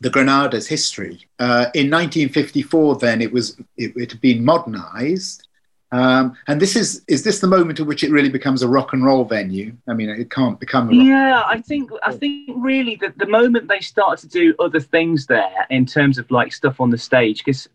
the 0.01 0.11
Granada's 0.11 0.69
history, 0.69 1.27
uh, 1.41 1.67
in 1.75 1.91
1954, 1.91 2.97
then 2.97 3.21
it 3.21 3.33
was 3.33 3.61
it, 3.77 3.99
had 3.99 4.21
been 4.21 4.45
modernised, 4.45 5.47
um, 5.90 6.37
and 6.46 6.61
this 6.61 6.77
is 6.77 7.03
is 7.09 7.22
this 7.24 7.40
the 7.40 7.46
moment 7.46 7.81
at 7.81 7.87
which 7.87 8.05
it 8.05 8.11
really 8.11 8.29
becomes 8.29 8.62
a 8.62 8.68
rock 8.68 8.92
and 8.92 9.05
roll 9.05 9.24
venue? 9.24 9.74
I 9.88 9.94
mean, 9.94 10.11
it 10.11 10.31
can't 10.31 10.61
become 10.61 10.90
Yeah, 10.92 11.42
I 11.46 11.61
think 11.61 11.90
I 12.03 12.12
think 12.12 12.51
really 12.57 12.96
that 12.96 13.16
the 13.16 13.27
moment 13.27 13.68
they 13.68 13.81
started 13.81 14.31
to 14.31 14.38
do 14.38 14.55
other 14.59 14.81
things 14.81 15.27
there 15.27 15.66
in 15.70 15.87
terms 15.87 16.18
of 16.18 16.31
like 16.31 16.53
stuff 16.53 16.81
on 16.81 16.90
the 16.90 16.98
stage, 16.98 17.38
because 17.38 17.68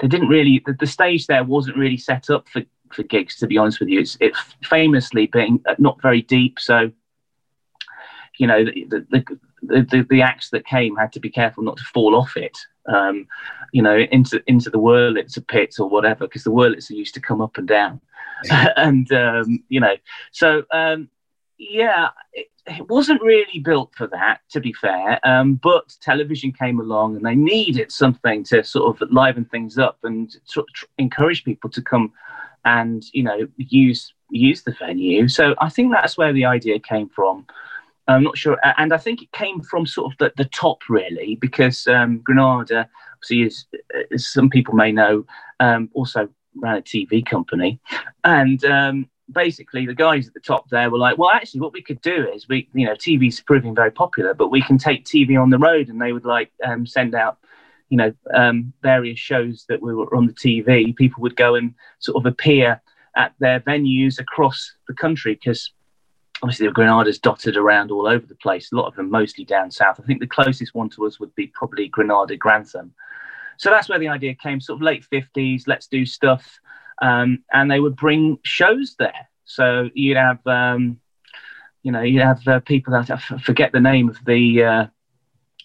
they 0.00 0.08
didn't 0.08 0.28
really 0.28 0.60
the, 0.66 0.72
the 0.72 0.86
stage 0.86 1.26
there 1.28 1.44
wasn't 1.44 1.76
really 1.76 1.96
set 1.96 2.30
up 2.30 2.48
for 2.48 2.62
for 2.92 3.04
gigs. 3.04 3.36
To 3.36 3.46
be 3.46 3.58
honest 3.58 3.78
with 3.78 3.90
you, 3.90 4.00
it's 4.00 4.16
it 4.20 4.36
famously 4.64 5.26
being 5.26 5.62
not 5.78 6.02
very 6.02 6.22
deep, 6.22 6.58
so 6.58 6.90
you 8.38 8.48
know 8.48 8.64
the 8.64 9.06
the, 9.10 9.38
the, 9.66 9.82
the, 9.82 10.06
the 10.08 10.22
acts 10.22 10.50
that 10.50 10.66
came 10.66 10.96
had 10.96 11.12
to 11.12 11.20
be 11.20 11.30
careful 11.30 11.62
not 11.62 11.76
to 11.76 11.84
fall 11.84 12.14
off 12.14 12.36
it. 12.36 12.56
Um, 12.86 13.26
you 13.72 13.82
know, 13.82 13.96
into 13.96 14.42
into 14.46 14.70
the 14.70 14.78
Wurlitzer 14.78 15.46
pit 15.46 15.76
or 15.78 15.88
whatever, 15.88 16.26
because 16.26 16.44
the 16.44 16.52
Wurlitzer 16.52 16.90
used 16.90 17.14
to 17.14 17.20
come 17.20 17.40
up 17.40 17.58
and 17.58 17.66
down, 17.66 18.00
and 18.50 19.10
um, 19.12 19.64
you 19.68 19.80
know, 19.80 19.96
so 20.30 20.62
um, 20.72 21.08
yeah, 21.58 22.08
it, 22.32 22.46
it 22.66 22.88
wasn't 22.88 23.22
really 23.22 23.60
built 23.60 23.94
for 23.94 24.06
that, 24.08 24.40
to 24.50 24.60
be 24.60 24.72
fair. 24.72 25.18
Um, 25.26 25.54
but 25.54 25.94
television 26.00 26.52
came 26.52 26.80
along, 26.80 27.16
and 27.16 27.24
they 27.24 27.34
needed 27.34 27.90
something 27.90 28.44
to 28.44 28.62
sort 28.62 29.00
of 29.00 29.10
liven 29.10 29.44
things 29.44 29.78
up 29.78 29.98
and 30.04 30.34
sort 30.44 30.68
of 30.68 30.74
tr- 30.74 30.86
encourage 30.98 31.44
people 31.44 31.70
to 31.70 31.82
come 31.82 32.12
and 32.64 33.04
you 33.12 33.22
know 33.22 33.46
use 33.56 34.12
use 34.30 34.62
the 34.62 34.72
venue. 34.72 35.28
So 35.28 35.54
I 35.58 35.68
think 35.70 35.92
that's 35.92 36.18
where 36.18 36.32
the 36.32 36.44
idea 36.44 36.78
came 36.78 37.08
from. 37.08 37.46
I'm 38.08 38.22
not 38.22 38.38
sure, 38.38 38.58
and 38.78 38.92
I 38.92 38.98
think 38.98 39.22
it 39.22 39.32
came 39.32 39.60
from 39.62 39.86
sort 39.86 40.12
of 40.12 40.18
the, 40.18 40.32
the 40.36 40.48
top 40.50 40.88
really, 40.88 41.36
because 41.40 41.86
um, 41.88 42.18
Granada, 42.18 42.88
obviously, 43.14 43.42
is, 43.42 43.66
as 44.12 44.26
some 44.26 44.48
people 44.48 44.74
may 44.74 44.92
know, 44.92 45.26
um, 45.60 45.90
also 45.92 46.28
ran 46.54 46.78
a 46.78 46.82
TV 46.82 47.24
company, 47.26 47.80
and 48.22 48.64
um, 48.64 49.10
basically 49.32 49.86
the 49.86 49.94
guys 49.94 50.28
at 50.28 50.34
the 50.34 50.40
top 50.40 50.68
there 50.70 50.88
were 50.88 50.98
like, 50.98 51.18
well, 51.18 51.30
actually, 51.30 51.60
what 51.60 51.72
we 51.72 51.82
could 51.82 52.00
do 52.00 52.28
is 52.32 52.48
we, 52.48 52.68
you 52.74 52.86
know, 52.86 52.94
TV's 52.94 53.40
proving 53.40 53.74
very 53.74 53.90
popular, 53.90 54.34
but 54.34 54.50
we 54.50 54.62
can 54.62 54.78
take 54.78 55.04
TV 55.04 55.40
on 55.40 55.50
the 55.50 55.58
road, 55.58 55.88
and 55.88 56.00
they 56.00 56.12
would 56.12 56.24
like 56.24 56.52
um, 56.64 56.86
send 56.86 57.14
out. 57.14 57.38
You 57.88 57.98
know, 57.98 58.12
um, 58.34 58.72
various 58.82 59.20
shows 59.20 59.64
that 59.68 59.80
we 59.80 59.94
were 59.94 60.12
on 60.12 60.26
the 60.26 60.32
TV. 60.32 60.94
People 60.96 61.22
would 61.22 61.36
go 61.36 61.54
and 61.54 61.72
sort 62.00 62.16
of 62.16 62.26
appear 62.26 62.82
at 63.16 63.32
their 63.38 63.60
venues 63.60 64.18
across 64.18 64.74
the 64.88 64.94
country 64.94 65.34
because 65.34 65.72
obviously 66.42 66.66
the 66.66 66.72
Granada's 66.72 67.18
dotted 67.18 67.56
around 67.56 67.90
all 67.90 68.06
over 68.06 68.26
the 68.26 68.34
place. 68.34 68.70
A 68.72 68.76
lot 68.76 68.86
of 68.86 68.94
them 68.94 69.10
mostly 69.10 69.44
down 69.44 69.70
south. 69.70 70.00
I 70.00 70.04
think 70.04 70.20
the 70.20 70.26
closest 70.26 70.74
one 70.74 70.90
to 70.90 71.06
us 71.06 71.18
would 71.18 71.34
be 71.34 71.46
probably 71.48 71.88
Granada 71.88 72.36
Grantham. 72.36 72.94
So 73.56 73.70
that's 73.70 73.88
where 73.88 73.98
the 73.98 74.08
idea 74.08 74.34
came, 74.34 74.60
sort 74.60 74.78
of 74.78 74.82
late 74.82 75.04
fifties. 75.04 75.66
Let's 75.66 75.86
do 75.86 76.04
stuff, 76.04 76.58
um, 77.00 77.42
and 77.52 77.70
they 77.70 77.80
would 77.80 77.96
bring 77.96 78.38
shows 78.42 78.96
there. 78.98 79.28
So 79.44 79.88
you'd 79.94 80.18
have, 80.18 80.46
um, 80.46 81.00
you 81.82 81.92
know, 81.92 82.02
you'd 82.02 82.22
have 82.22 82.46
uh, 82.46 82.60
people 82.60 82.92
that 82.92 83.10
I 83.10 83.38
forget 83.38 83.72
the 83.72 83.80
name 83.80 84.08
of 84.08 84.18
the. 84.24 84.62
Uh, 84.62 84.86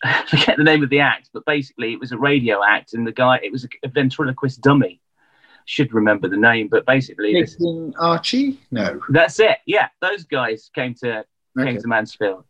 forget 0.27 0.57
the 0.57 0.63
name 0.63 0.81
of 0.81 0.89
the 0.89 0.99
act, 0.99 1.29
but 1.31 1.45
basically 1.45 1.93
it 1.93 1.99
was 1.99 2.11
a 2.11 2.17
radio 2.17 2.63
act, 2.63 2.93
and 2.93 3.05
the 3.05 3.11
guy 3.11 3.39
it 3.43 3.51
was 3.51 3.67
a 3.83 3.87
ventriloquist 3.87 4.61
dummy. 4.61 5.01
Should 5.65 5.93
remember 5.93 6.27
the 6.27 6.37
name, 6.37 6.67
but 6.67 6.85
basically 6.85 7.33
this, 7.33 7.57
Archie? 7.99 8.59
No. 8.71 8.99
that's 9.09 9.39
it. 9.39 9.59
Yeah, 9.65 9.89
those 10.01 10.23
guys 10.25 10.69
came 10.73 10.93
to 10.95 11.25
Okay. 11.59 11.71
came 11.73 11.81
to 11.81 11.87
Mansfield. 11.87 12.45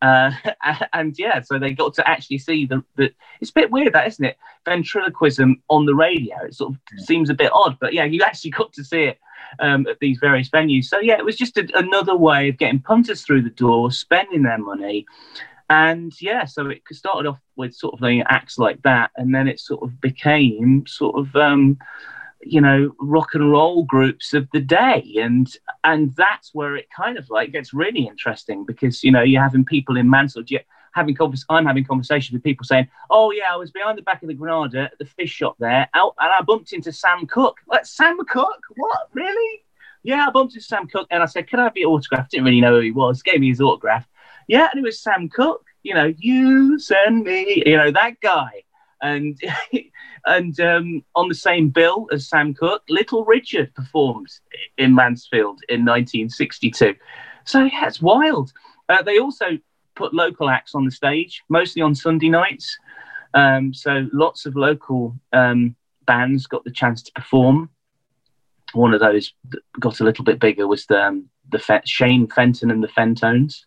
Uh, 0.00 0.30
and 0.92 1.18
yeah, 1.18 1.40
so 1.42 1.58
they 1.58 1.72
got 1.72 1.92
to 1.94 2.08
actually 2.08 2.38
see 2.38 2.64
the, 2.66 2.82
the. 2.96 3.10
It's 3.40 3.50
a 3.50 3.54
bit 3.54 3.70
weird, 3.70 3.92
that 3.92 4.06
isn't 4.06 4.24
it? 4.24 4.36
Ventriloquism 4.64 5.60
on 5.68 5.84
the 5.86 5.94
radio. 5.94 6.36
It 6.44 6.54
sort 6.54 6.72
of 6.74 6.80
Yeah. 6.96 7.04
seems 7.04 7.30
a 7.30 7.34
bit 7.34 7.50
odd, 7.52 7.76
but 7.80 7.92
yeah, 7.92 8.04
you 8.04 8.22
actually 8.22 8.52
got 8.52 8.72
to 8.74 8.84
see 8.84 9.02
it 9.04 9.18
um, 9.60 9.86
at 9.86 9.98
these 10.00 10.18
various 10.18 10.48
venues. 10.48 10.84
So 10.84 10.98
yeah, 11.00 11.18
it 11.18 11.24
was 11.24 11.36
just 11.36 11.56
a, 11.58 11.68
another 11.78 12.16
way 12.16 12.48
of 12.48 12.58
getting 12.58 12.80
punters 12.80 13.22
through 13.22 13.42
the 13.42 13.50
door, 13.50 13.90
spending 13.92 14.42
their 14.42 14.58
money, 14.58 15.04
and 15.70 16.12
yeah, 16.20 16.44
so 16.46 16.68
it 16.70 16.84
could 16.86 16.96
started 16.96 17.28
off 17.28 17.38
with 17.56 17.74
sort 17.74 17.92
of 17.94 18.00
like 18.00 18.22
acts 18.28 18.56
like 18.58 18.80
that, 18.82 19.10
and 19.16 19.34
then 19.34 19.46
it 19.48 19.60
sort 19.60 19.82
of 19.82 20.00
became 20.00 20.86
sort 20.86 21.16
of. 21.18 21.34
Um, 21.36 21.76
you 22.48 22.60
know 22.60 22.94
rock 23.00 23.34
and 23.34 23.50
roll 23.50 23.84
groups 23.84 24.34
of 24.34 24.48
the 24.52 24.60
day. 24.60 25.16
And 25.20 25.50
and 25.84 26.14
that's 26.16 26.54
where 26.54 26.76
it 26.76 26.88
kind 26.94 27.18
of 27.18 27.28
like 27.30 27.52
gets 27.52 27.74
really 27.74 28.06
interesting 28.06 28.64
because 28.64 29.04
you 29.04 29.12
know 29.12 29.22
you're 29.22 29.42
having 29.42 29.64
people 29.64 29.96
in 29.96 30.08
Mansfield 30.08 30.50
you 30.50 30.60
having 30.94 31.14
convers- 31.14 31.44
I'm 31.48 31.66
having 31.66 31.84
conversations 31.84 32.32
with 32.32 32.42
people 32.42 32.64
saying 32.64 32.88
oh 33.10 33.30
yeah 33.30 33.52
I 33.52 33.56
was 33.56 33.70
behind 33.70 33.98
the 33.98 34.02
back 34.02 34.22
of 34.22 34.28
the 34.28 34.34
Granada 34.34 34.84
at 34.84 34.98
the 34.98 35.04
fish 35.04 35.30
shop 35.30 35.56
there 35.58 35.88
out 35.94 36.14
and 36.18 36.32
I 36.32 36.40
bumped 36.42 36.72
into 36.72 36.92
Sam 36.92 37.26
Cooke 37.26 37.58
like 37.66 37.84
Sam 37.84 38.18
Cooke 38.28 38.62
what? 38.76 39.08
Really? 39.12 39.62
Yeah 40.02 40.26
I 40.26 40.30
bumped 40.30 40.54
into 40.54 40.66
Sam 40.66 40.88
Cooke 40.88 41.08
and 41.10 41.22
I 41.22 41.26
said 41.26 41.46
can 41.46 41.60
I 41.60 41.64
have 41.64 41.76
your 41.76 41.90
autograph? 41.90 42.30
Didn't 42.30 42.46
really 42.46 42.60
know 42.60 42.76
who 42.76 42.80
he 42.80 42.90
was 42.90 43.22
gave 43.22 43.40
me 43.40 43.48
his 43.48 43.60
autograph. 43.60 44.06
Yeah 44.48 44.68
and 44.72 44.78
it 44.78 44.84
was 44.84 45.00
Sam 45.00 45.28
Cooke 45.28 45.66
you 45.82 45.94
know 45.94 46.12
you 46.18 46.78
send 46.78 47.24
me 47.24 47.62
you 47.66 47.76
know 47.76 47.90
that 47.90 48.20
guy 48.20 48.62
and 49.02 49.40
and 50.26 50.58
um, 50.60 51.04
on 51.14 51.28
the 51.28 51.34
same 51.34 51.68
bill 51.68 52.08
as 52.12 52.28
Sam 52.28 52.54
Cooke, 52.54 52.82
Little 52.88 53.24
Richard 53.24 53.74
performed 53.74 54.28
in 54.76 54.94
Mansfield 54.94 55.60
in 55.68 55.84
1962. 55.84 56.94
So 57.44 57.64
yeah, 57.64 57.86
it's 57.86 58.02
wild. 58.02 58.52
Uh, 58.88 59.02
they 59.02 59.18
also 59.18 59.58
put 59.94 60.14
local 60.14 60.48
acts 60.48 60.74
on 60.74 60.84
the 60.84 60.90
stage, 60.90 61.42
mostly 61.48 61.82
on 61.82 61.94
Sunday 61.94 62.28
nights. 62.28 62.78
Um, 63.34 63.74
so 63.74 64.08
lots 64.12 64.46
of 64.46 64.56
local 64.56 65.14
um, 65.32 65.76
bands 66.06 66.46
got 66.46 66.64
the 66.64 66.70
chance 66.70 67.02
to 67.02 67.12
perform. 67.12 67.70
One 68.72 68.94
of 68.94 69.00
those 69.00 69.32
that 69.50 69.60
got 69.80 70.00
a 70.00 70.04
little 70.04 70.24
bit 70.24 70.40
bigger 70.40 70.66
was 70.66 70.86
the 70.86 71.02
um, 71.02 71.28
the 71.50 71.58
Fe- 71.58 71.82
Shane 71.84 72.26
Fenton 72.28 72.70
and 72.70 72.82
the 72.82 72.88
Fentones. 72.88 73.64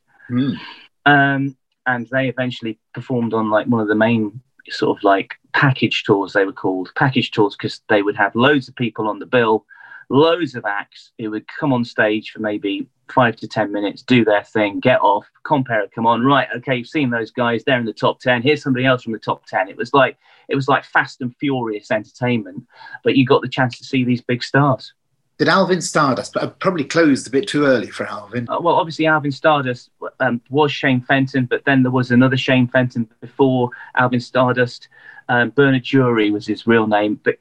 Um, 1.05 1.57
and 1.87 2.07
they 2.11 2.29
eventually 2.29 2.79
performed 2.93 3.33
on 3.33 3.49
like 3.49 3.67
one 3.67 3.81
of 3.81 3.87
the 3.87 3.95
main 3.95 4.41
sort 4.69 4.97
of 4.97 5.03
like 5.03 5.35
package 5.53 6.03
tours 6.03 6.33
they 6.33 6.45
were 6.45 6.53
called 6.53 6.91
package 6.95 7.31
tours 7.31 7.55
because 7.55 7.81
they 7.89 8.01
would 8.01 8.15
have 8.15 8.35
loads 8.35 8.67
of 8.67 8.75
people 8.75 9.07
on 9.07 9.19
the 9.19 9.25
bill 9.25 9.65
loads 10.09 10.55
of 10.55 10.65
acts. 10.65 11.11
Who 11.17 11.31
would 11.31 11.45
come 11.47 11.71
on 11.71 11.85
stage 11.85 12.31
for 12.31 12.39
maybe 12.39 12.87
five 13.09 13.35
to 13.37 13.47
ten 13.47 13.71
minutes 13.71 14.03
do 14.03 14.23
their 14.23 14.43
thing 14.43 14.79
get 14.79 15.01
off 15.01 15.25
compare 15.43 15.85
come 15.93 16.07
on 16.07 16.23
right 16.23 16.47
okay 16.55 16.75
you've 16.77 16.87
seen 16.87 17.09
those 17.09 17.29
guys 17.29 17.61
they're 17.65 17.79
in 17.79 17.85
the 17.85 17.91
top 17.91 18.21
10 18.21 18.41
here's 18.41 18.63
somebody 18.63 18.85
else 18.85 19.03
from 19.03 19.11
the 19.11 19.19
top 19.19 19.45
10 19.47 19.67
it 19.67 19.75
was 19.75 19.93
like 19.93 20.17
it 20.47 20.55
was 20.55 20.69
like 20.69 20.85
fast 20.85 21.19
and 21.19 21.35
furious 21.35 21.91
entertainment 21.91 22.63
but 23.03 23.17
you 23.17 23.25
got 23.25 23.41
the 23.41 23.49
chance 23.49 23.77
to 23.77 23.83
see 23.83 24.05
these 24.05 24.21
big 24.21 24.41
stars 24.41 24.93
Did 25.41 25.49
Alvin 25.49 25.81
Stardust, 25.81 26.33
but 26.33 26.43
I 26.43 26.45
probably 26.45 26.83
closed 26.83 27.25
a 27.25 27.31
bit 27.31 27.47
too 27.47 27.65
early 27.65 27.89
for 27.89 28.05
Alvin. 28.05 28.47
Uh, 28.47 28.61
well, 28.61 28.75
obviously 28.75 29.07
Alvin 29.07 29.31
Stardust 29.31 29.89
um, 30.19 30.39
was 30.51 30.71
Shane 30.71 31.01
Fenton, 31.01 31.47
but 31.47 31.65
then 31.65 31.81
there 31.81 31.91
was 31.91 32.11
another 32.11 32.37
Shane 32.37 32.67
Fenton 32.67 33.09
before 33.21 33.71
Alvin 33.95 34.19
Stardust. 34.19 34.87
Um, 35.29 35.49
Bernard 35.49 35.83
Jewry 35.83 36.31
was 36.31 36.45
his 36.45 36.67
real 36.67 36.85
name, 36.85 37.19
but 37.23 37.37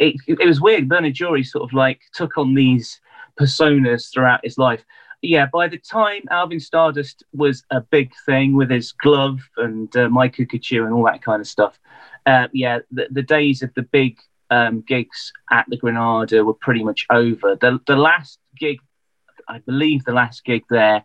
it, 0.00 0.16
it 0.26 0.44
was 0.44 0.60
weird. 0.60 0.88
Bernard 0.88 1.14
Jewry 1.14 1.46
sort 1.46 1.62
of 1.62 1.72
like 1.72 2.00
took 2.12 2.36
on 2.36 2.52
these 2.52 3.00
personas 3.38 4.12
throughout 4.12 4.40
his 4.42 4.58
life. 4.58 4.84
Yeah, 5.22 5.46
by 5.52 5.68
the 5.68 5.78
time 5.78 6.22
Alvin 6.32 6.58
Stardust 6.58 7.22
was 7.32 7.62
a 7.70 7.80
big 7.80 8.10
thing 8.26 8.56
with 8.56 8.70
his 8.70 8.90
glove 8.90 9.38
and 9.56 9.96
uh, 9.96 10.08
My 10.08 10.26
Coo 10.26 10.46
Ca 10.46 10.58
Choo 10.58 10.84
and 10.84 10.92
all 10.92 11.04
that 11.04 11.22
kind 11.22 11.40
of 11.40 11.46
stuff, 11.46 11.78
uh, 12.26 12.48
yeah, 12.52 12.80
the, 12.90 13.06
the 13.12 13.22
days 13.22 13.62
of 13.62 13.72
the 13.74 13.82
big 13.82 14.18
um, 14.50 14.82
gigs 14.86 15.32
at 15.50 15.66
the 15.68 15.76
Granada 15.76 16.44
were 16.44 16.54
pretty 16.54 16.84
much 16.84 17.06
over. 17.10 17.56
The 17.56 17.80
the 17.86 17.96
last 17.96 18.38
gig, 18.58 18.78
I 19.48 19.58
believe, 19.58 20.04
the 20.04 20.12
last 20.12 20.44
gig 20.44 20.64
there, 20.70 21.04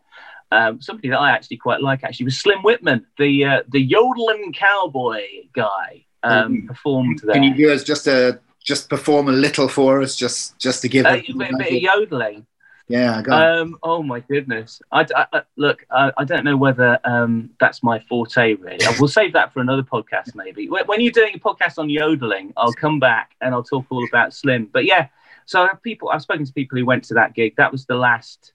um, 0.51 0.81
somebody 0.81 1.09
that 1.09 1.19
I 1.19 1.31
actually 1.31 1.57
quite 1.57 1.81
like 1.81 2.03
actually 2.03 2.25
was 2.25 2.39
Slim 2.39 2.61
Whitman, 2.63 3.05
the 3.17 3.45
uh, 3.45 3.63
the 3.69 3.79
yodeling 3.81 4.53
cowboy 4.53 5.23
guy, 5.53 6.05
um, 6.23 6.61
Mm. 6.63 6.67
performed 6.67 7.19
there. 7.23 7.33
Can 7.35 7.43
you 7.43 7.55
do 7.55 7.71
us 7.71 7.83
just 7.83 8.07
a 8.07 8.39
just 8.63 8.89
perform 8.89 9.27
a 9.29 9.31
little 9.31 9.67
for 9.67 10.01
us, 10.01 10.15
just 10.15 10.57
just 10.59 10.81
to 10.81 10.89
give 10.89 11.05
Uh, 11.05 11.09
it? 11.17 11.29
a 11.29 11.33
bit, 11.37 11.51
a 11.51 11.57
bit 11.57 11.73
of 11.75 11.81
yodeling. 11.81 12.45
Yeah. 12.87 13.21
Um, 13.27 13.77
oh 13.81 14.03
my 14.03 14.19
goodness! 14.19 14.81
I, 14.91 15.05
I- 15.15 15.41
look. 15.55 15.85
I, 15.89 16.11
I 16.17 16.23
don't 16.23 16.43
know 16.43 16.55
whether 16.55 16.99
um, 17.03 17.49
that's 17.59 17.81
my 17.81 17.99
forte. 17.99 18.53
Really, 18.55 18.85
we'll 18.99 19.07
save 19.07 19.33
that 19.33 19.53
for 19.53 19.59
another 19.59 19.81
podcast, 19.81 20.35
maybe. 20.35 20.69
When, 20.69 21.01
you're 21.01 21.11
doing 21.11 21.35
a 21.35 21.39
podcast 21.39 21.79
on 21.79 21.89
yodeling, 21.89 22.53
I'll 22.57 22.73
come 22.73 22.99
back 22.99 23.31
and 23.41 23.55
I'll 23.55 23.63
talk 23.63 23.85
all 23.89 24.05
about 24.05 24.33
Slim. 24.33 24.69
But 24.71 24.85
yeah, 24.85 25.07
so 25.45 25.67
people. 25.81 26.09
I've 26.09 26.21
spoken 26.21 26.45
to 26.45 26.53
people 26.53 26.77
who 26.77 26.85
went 26.85 27.03
to 27.05 27.15
that 27.15 27.33
gig. 27.33 27.55
That 27.57 27.71
was 27.71 27.85
the 27.85 27.95
last. 27.95 28.53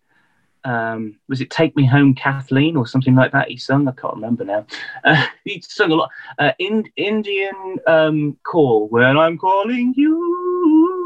Um, 0.62 1.18
was 1.28 1.40
it 1.40 1.50
"Take 1.50 1.74
Me 1.74 1.84
Home, 1.86 2.14
Kathleen" 2.14 2.76
or 2.76 2.86
something 2.86 3.16
like 3.16 3.32
that? 3.32 3.48
He 3.48 3.56
sung. 3.56 3.88
I 3.88 3.92
can't 3.92 4.14
remember 4.14 4.44
now. 4.44 4.64
Uh, 5.02 5.26
he 5.44 5.60
sung 5.60 5.90
a 5.90 5.94
lot. 5.96 6.10
Uh, 6.38 6.52
in, 6.60 6.84
Indian 6.96 7.78
um, 7.88 8.38
call 8.44 8.86
when 8.88 9.16
I'm 9.16 9.38
calling 9.38 9.92
you. 9.96 10.99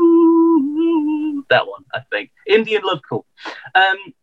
That 1.51 1.67
one, 1.67 1.85
I 1.93 2.01
think. 2.11 2.31
Indian 2.47 2.83
love 2.85 3.01
call. 3.09 3.27
Um, 3.75 4.15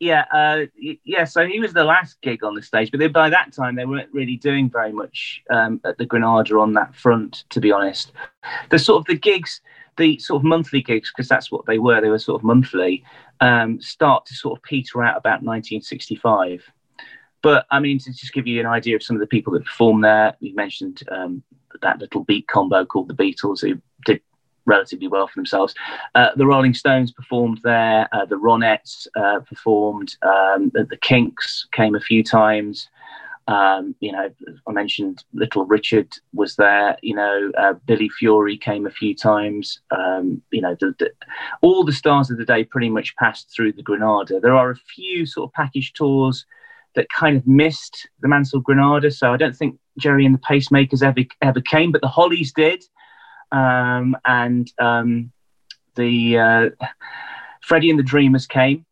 yeah, 0.00 0.24
uh, 0.32 0.66
yeah. 1.04 1.24
So 1.24 1.46
he 1.46 1.60
was 1.60 1.72
the 1.72 1.84
last 1.84 2.20
gig 2.20 2.44
on 2.44 2.54
the 2.54 2.62
stage, 2.62 2.90
but 2.90 3.00
then 3.00 3.12
by 3.12 3.30
that 3.30 3.52
time 3.52 3.76
they 3.76 3.86
weren't 3.86 4.12
really 4.12 4.36
doing 4.36 4.68
very 4.68 4.92
much 4.92 5.42
um, 5.50 5.80
at 5.84 5.98
the 5.98 6.06
Granada 6.06 6.58
on 6.58 6.72
that 6.74 6.94
front, 6.94 7.44
to 7.50 7.60
be 7.60 7.72
honest. 7.72 8.12
The 8.70 8.78
sort 8.78 9.00
of 9.00 9.06
the 9.06 9.18
gigs, 9.18 9.60
the 9.96 10.18
sort 10.18 10.40
of 10.40 10.44
monthly 10.44 10.82
gigs, 10.82 11.10
because 11.10 11.28
that's 11.28 11.50
what 11.50 11.64
they 11.66 11.78
were. 11.78 12.00
They 12.00 12.10
were 12.10 12.18
sort 12.18 12.40
of 12.40 12.44
monthly. 12.44 13.04
Um, 13.40 13.80
start 13.80 14.26
to 14.26 14.34
sort 14.34 14.58
of 14.58 14.62
peter 14.62 15.02
out 15.02 15.16
about 15.16 15.42
1965. 15.42 16.64
But 17.42 17.66
I 17.70 17.78
mean, 17.78 17.98
to 18.00 18.12
just 18.12 18.32
give 18.32 18.46
you 18.46 18.60
an 18.60 18.66
idea 18.66 18.96
of 18.96 19.02
some 19.02 19.16
of 19.16 19.20
the 19.20 19.26
people 19.26 19.52
that 19.52 19.64
performed 19.64 20.04
there, 20.04 20.34
we 20.40 20.52
mentioned 20.52 21.02
um, 21.10 21.42
that 21.82 21.98
little 21.98 22.24
beat 22.24 22.48
combo 22.48 22.84
called 22.84 23.08
the 23.08 23.14
Beatles, 23.14 23.60
who 23.60 23.80
relatively 24.66 25.08
well 25.08 25.26
for 25.26 25.34
themselves. 25.36 25.74
Uh, 26.14 26.30
the 26.36 26.46
Rolling 26.46 26.74
Stones 26.74 27.12
performed 27.12 27.60
there. 27.64 28.08
Uh, 28.12 28.24
the 28.24 28.36
Ronettes 28.36 29.06
uh, 29.16 29.40
performed. 29.40 30.16
Um, 30.22 30.70
the, 30.74 30.84
the 30.84 30.96
Kinks 30.96 31.66
came 31.72 31.94
a 31.94 32.00
few 32.00 32.22
times. 32.22 32.88
Um, 33.46 33.94
you 34.00 34.10
know, 34.10 34.30
I 34.66 34.72
mentioned 34.72 35.22
Little 35.34 35.66
Richard 35.66 36.08
was 36.32 36.56
there. 36.56 36.96
You 37.02 37.14
know, 37.14 37.52
uh, 37.58 37.74
Billy 37.86 38.08
Fury 38.08 38.56
came 38.56 38.86
a 38.86 38.90
few 38.90 39.14
times. 39.14 39.80
Um, 39.90 40.40
you 40.50 40.62
know, 40.62 40.76
the, 40.80 40.94
the, 40.98 41.10
all 41.60 41.84
the 41.84 41.92
stars 41.92 42.30
of 42.30 42.38
the 42.38 42.44
day 42.44 42.64
pretty 42.64 42.88
much 42.88 43.14
passed 43.16 43.52
through 43.54 43.72
the 43.72 43.82
Granada. 43.82 44.40
There 44.40 44.56
are 44.56 44.70
a 44.70 44.76
few 44.76 45.26
sort 45.26 45.50
of 45.50 45.52
package 45.52 45.92
tours 45.92 46.46
that 46.94 47.08
kind 47.10 47.36
of 47.36 47.46
missed 47.46 48.08
the 48.20 48.28
Mansell 48.28 48.60
Granada. 48.60 49.10
So 49.10 49.32
I 49.32 49.36
don't 49.36 49.56
think 49.56 49.78
Gerry 49.98 50.24
and 50.24 50.34
the 50.34 50.38
Pacemakers 50.38 51.02
ever 51.02 51.26
ever 51.42 51.60
came, 51.60 51.92
but 51.92 52.00
the 52.00 52.08
Hollies 52.08 52.52
did 52.52 52.82
um, 53.54 54.16
and 54.24 54.70
um, 54.78 55.32
the 55.94 56.38
uh, 56.38 56.70
Freddie 57.62 57.90
and 57.90 57.98
the 57.98 58.04
Dreamers 58.04 58.46
came. 58.46 58.84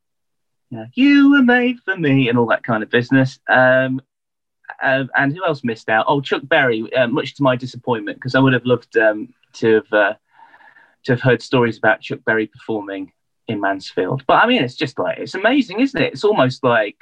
You, 0.70 0.78
know, 0.78 0.86
you 0.94 1.30
were 1.32 1.42
made 1.42 1.80
for 1.80 1.96
me, 1.96 2.28
and 2.28 2.38
all 2.38 2.46
that 2.46 2.62
kind 2.62 2.82
of 2.82 2.90
business. 2.90 3.40
Um, 3.48 4.00
uh, 4.82 5.04
and 5.16 5.36
who 5.36 5.44
else 5.44 5.64
missed 5.64 5.88
out? 5.88 6.06
Oh, 6.08 6.20
Chuck 6.20 6.42
Berry, 6.44 6.92
uh, 6.94 7.08
much 7.08 7.34
to 7.34 7.42
my 7.42 7.56
disappointment, 7.56 8.18
because 8.18 8.34
I 8.34 8.40
would 8.40 8.52
have 8.52 8.64
loved 8.64 8.96
um, 8.96 9.34
to 9.54 9.74
have 9.74 9.92
uh, 9.92 10.14
to 11.04 11.12
have 11.12 11.20
heard 11.20 11.42
stories 11.42 11.76
about 11.76 12.00
Chuck 12.00 12.20
Berry 12.24 12.46
performing 12.46 13.12
in 13.48 13.60
Mansfield. 13.60 14.22
But 14.26 14.44
I 14.44 14.46
mean, 14.46 14.62
it's 14.62 14.76
just 14.76 14.98
like 14.98 15.18
it's 15.18 15.34
amazing, 15.34 15.80
isn't 15.80 16.00
it? 16.00 16.12
It's 16.12 16.24
almost 16.24 16.62
like 16.62 16.96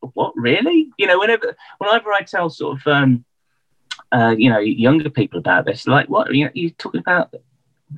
what 0.00 0.32
really? 0.34 0.90
You 0.98 1.06
know, 1.06 1.18
whenever 1.20 1.56
whenever 1.78 2.12
I 2.12 2.22
tell 2.22 2.50
sort 2.50 2.80
of 2.80 2.86
um, 2.88 3.24
uh, 4.12 4.34
you 4.36 4.50
know, 4.50 4.58
younger 4.58 5.10
people 5.10 5.38
about 5.38 5.64
this. 5.64 5.86
Like, 5.86 6.08
what 6.08 6.34
you 6.34 6.44
know, 6.44 6.50
you're 6.54 6.70
talking 6.70 7.00
about 7.00 7.34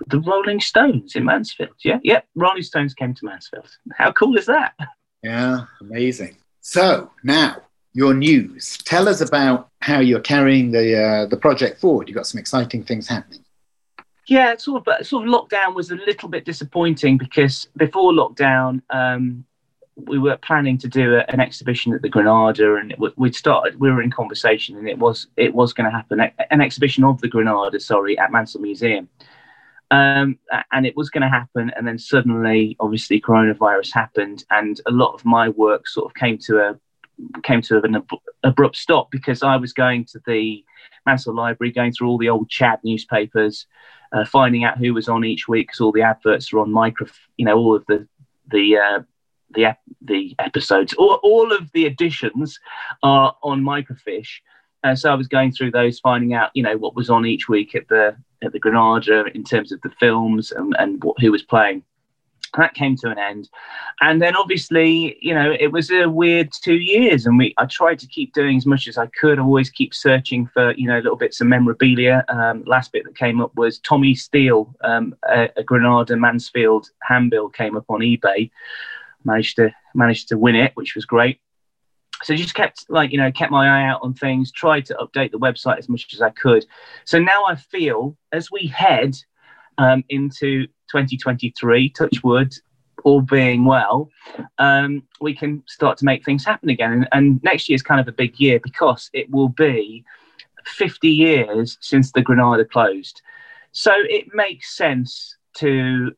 the 0.09 0.20
Rolling 0.20 0.61
Stones 0.61 1.16
in 1.16 1.24
Mansfield? 1.24 1.70
Yeah, 1.85 1.98
yeah. 2.02 2.20
Rolling 2.35 2.62
Stones 2.62 2.94
came 2.94 3.14
to 3.14 3.24
Mansfield. 3.24 3.68
How 3.96 4.12
cool 4.12 4.37
is 4.37 4.46
that? 4.46 4.74
Yeah, 5.22 5.64
amazing. 5.80 6.37
So 6.61 7.11
now 7.22 7.56
your 7.96 8.12
news. 8.12 8.76
Tell 8.85 9.09
us 9.09 9.22
about 9.22 9.70
how 9.80 10.00
you're 10.00 10.20
carrying 10.20 10.70
the 10.70 11.02
uh, 11.02 11.26
the 11.26 11.37
project 11.37 11.80
forward. 11.80 12.09
You've 12.09 12.16
got 12.16 12.26
some 12.26 12.38
exciting 12.38 12.85
things 12.85 13.09
happening. 13.09 13.42
Yeah, 14.28 14.56
sort 14.56 14.87
of 14.87 15.06
sort 15.06 15.26
of 15.26 15.32
lockdown 15.32 15.74
was 15.74 15.90
a 15.90 15.96
little 15.96 16.28
bit 16.28 16.44
disappointing 16.44 17.16
because 17.16 17.68
before 17.76 18.12
lockdown, 18.12 18.82
um, 18.90 19.46
we 19.96 20.18
were 20.18 20.37
planning 20.37 20.76
to 20.78 20.88
do 20.88 21.16
a, 21.16 21.24
an 21.30 21.40
exhibition 21.40 21.94
at 21.94 22.02
the 22.02 22.09
Granada, 22.09 22.76
and 22.76 22.94
we'd 23.16 23.35
started. 23.35 23.80
We 23.80 23.90
were 23.90 24.02
in 24.02 24.11
conversation, 24.11 24.76
and 24.76 24.88
it 24.88 24.98
was 24.98 25.28
it 25.37 25.54
was 25.54 25.72
going 25.72 25.90
to 25.90 25.96
happen. 25.96 26.20
An 26.50 26.61
exhibition 26.61 27.02
of 27.04 27.20
the 27.20 27.28
Granada, 27.28 27.80
sorry, 27.80 28.18
at 28.18 28.30
Mansell 28.30 28.61
Museum, 28.61 29.09
um, 29.90 30.38
and 30.72 30.87
it 30.87 30.96
was 30.96 31.09
going 31.09 31.22
to 31.22 31.28
happen. 31.28 31.72
And 31.76 31.87
then 31.87 31.98
suddenly, 31.98 32.76
obviously, 32.78 33.20
coronavirus 33.20 33.94
happened, 33.94 34.44
and 34.50 34.80
a 34.87 34.90
lot 34.90 35.14
of 35.14 35.24
my 35.24 35.48
work 35.48 35.88
sort 35.88 36.11
of 36.11 36.14
came 36.14 36.38
to 36.38 36.59
a 36.59 36.80
came 37.42 37.62
to 37.62 37.82
an 37.82 37.96
ab- 37.96 38.20
abrupt 38.44 38.76
stop 38.76 39.11
because 39.11 39.42
I 39.42 39.56
was 39.56 39.72
going 39.72 40.04
to 40.06 40.20
the 40.26 40.62
Mansell 41.06 41.35
Library, 41.35 41.72
going 41.72 41.92
through 41.92 42.09
all 42.09 42.18
the 42.18 42.28
old 42.28 42.50
Chad 42.50 42.80
newspapers, 42.85 43.66
uh, 44.12 44.26
finding 44.26 44.64
out 44.64 44.76
who 44.76 44.92
was 44.92 45.09
on 45.09 45.24
each 45.24 45.48
week 45.48 45.68
because 45.68 45.80
all 45.80 45.92
the 45.92 46.02
adverts 46.02 46.52
were 46.52 46.61
on 46.61 46.70
micro, 46.70 47.06
you 47.38 47.46
know, 47.46 47.56
all 47.56 47.74
of 47.74 47.87
the 47.87 48.06
the 48.48 48.76
uh, 48.76 49.02
the 49.54 49.76
the 50.02 50.35
episodes, 50.38 50.94
all, 50.94 51.20
all 51.22 51.52
of 51.52 51.70
the 51.72 51.87
editions 51.87 52.59
are 53.02 53.35
on 53.42 53.62
microfiche. 53.62 54.40
And 54.85 54.98
so 54.98 55.11
I 55.11 55.14
was 55.14 55.26
going 55.26 55.52
through 55.52 55.72
those, 55.72 55.98
finding 55.98 56.35
out, 56.35 56.50
you 56.54 56.62
know, 56.62 56.76
what 56.76 56.94
was 56.94 57.11
on 57.11 57.26
each 57.26 57.48
week 57.48 57.74
at 57.74 57.88
the 57.88 58.16
at 58.42 58.52
the 58.52 58.59
Granada 58.59 59.24
in 59.35 59.42
terms 59.42 59.72
of 59.72 59.80
the 59.80 59.90
films 59.98 60.52
and, 60.52 60.76
and 60.78 61.02
what, 61.02 61.18
who 61.20 61.32
was 61.32 61.42
playing. 61.42 61.82
That 62.56 62.74
came 62.74 62.96
to 62.98 63.11
an 63.11 63.18
end, 63.18 63.50
and 64.00 64.22
then 64.22 64.37
obviously, 64.37 65.18
you 65.20 65.35
know, 65.35 65.54
it 65.59 65.72
was 65.72 65.90
a 65.90 66.06
weird 66.09 66.50
two 66.52 66.76
years, 66.76 67.26
and 67.26 67.37
we 67.37 67.52
I 67.59 67.66
tried 67.66 67.98
to 67.98 68.06
keep 68.06 68.32
doing 68.32 68.56
as 68.56 68.64
much 68.64 68.87
as 68.88 68.96
I 68.96 69.06
could. 69.06 69.38
Always 69.38 69.68
keep 69.68 69.92
searching 69.92 70.46
for, 70.46 70.72
you 70.72 70.87
know, 70.87 70.98
little 70.98 71.16
bits 71.16 71.40
of 71.40 71.48
memorabilia. 71.48 72.24
Um, 72.28 72.62
last 72.64 72.92
bit 72.92 73.04
that 73.04 73.16
came 73.16 73.40
up 73.42 73.54
was 73.56 73.80
Tommy 73.80 74.14
Steele, 74.14 74.74
um, 74.85 75.14
a, 75.28 75.50
a 75.56 75.64
Granada 75.64 76.16
Mansfield 76.16 76.88
handbill 77.02 77.48
came 77.50 77.76
up 77.76 77.85
on 77.90 78.00
eBay. 78.00 78.50
Managed 79.27 79.57
to 79.57 79.75
managed 79.95 80.29
to 80.29 80.39
win 80.39 80.55
it, 80.57 80.73
which 80.75 80.95
was 80.95 81.05
great. 81.05 81.41
So 82.23 82.35
just 82.35 82.55
kept 82.55 82.87
like 82.89 83.12
you 83.12 83.19
know 83.19 83.31
kept 83.33 83.53
my 83.53 83.67
eye 83.69 83.89
out 83.89 84.01
on 84.03 84.15
things 84.15 84.53
tried 84.53 84.87
to 84.87 84.95
update 84.95 85.33
the 85.33 85.39
website 85.39 85.79
as 85.79 85.89
much 85.89 86.15
as 86.15 86.23
i 86.23 86.31
could. 86.31 86.65
So 87.05 87.19
now 87.19 87.45
i 87.47 87.57
feel 87.57 88.17
as 88.33 88.51
we 88.51 88.67
head 88.69 89.17
um, 89.79 90.03
into 90.09 90.67
2023 90.91 91.91
touch 91.91 92.23
wood 92.25 92.55
all 93.05 93.21
being 93.21 93.65
well 93.65 94.09
um, 94.59 95.03
we 95.21 95.35
can 95.35 95.62
start 95.67 95.99
to 95.99 96.05
make 96.05 96.25
things 96.25 96.45
happen 96.45 96.71
again. 96.71 96.93
And, 96.93 97.09
and 97.12 97.43
next 97.43 97.69
year 97.69 97.75
is 97.75 97.83
kind 97.83 98.01
of 98.01 98.09
a 98.09 98.12
big 98.12 98.39
year 98.41 98.59
because 98.62 99.11
it 99.12 99.31
will 99.31 99.49
be 99.49 100.05
50 100.65 101.09
years 101.09 101.79
since 101.81 102.12
the 102.12 102.23
granada 102.23 102.65
closed. 102.65 103.23
So 103.73 103.93
it 103.95 104.35
makes 104.35 104.77
sense 104.77 105.37
to 105.59 106.12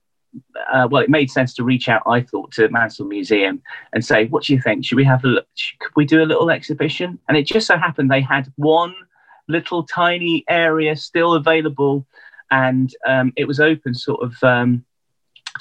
uh, 0.73 0.89
well, 0.91 1.03
it 1.03 1.11
made 1.11 1.31
sense 1.31 1.55
to 1.55 1.65
reach 1.65 1.89
out. 1.89 2.03
I 2.07 2.21
thought 2.21 2.53
to 2.53 2.69
Mansell 2.69 3.07
Museum 3.07 3.63
and 3.93 4.05
say, 4.05 4.27
"What 4.27 4.45
do 4.45 4.53
you 4.53 4.61
think? 4.61 4.85
Should 4.85 4.97
we 4.97 5.05
have 5.05 5.25
a 5.25 5.29
look? 5.29 5.47
Could 5.81 5.93
we 5.97 6.05
do 6.05 6.23
a 6.23 6.27
little 6.27 6.51
exhibition?" 6.51 7.19
And 7.29 7.37
it 7.37 7.47
just 7.47 7.67
so 7.67 7.77
happened 7.77 8.11
they 8.11 8.21
had 8.21 8.53
one 8.57 8.95
little 9.49 9.83
tiny 9.83 10.45
area 10.49 10.97
still 10.97 11.35
available, 11.35 12.07
and 12.51 12.95
um, 13.07 13.33
it 13.37 13.47
was 13.47 13.61
open, 13.61 13.95
sort 13.95 14.23
of, 14.23 14.37
um, 14.43 14.85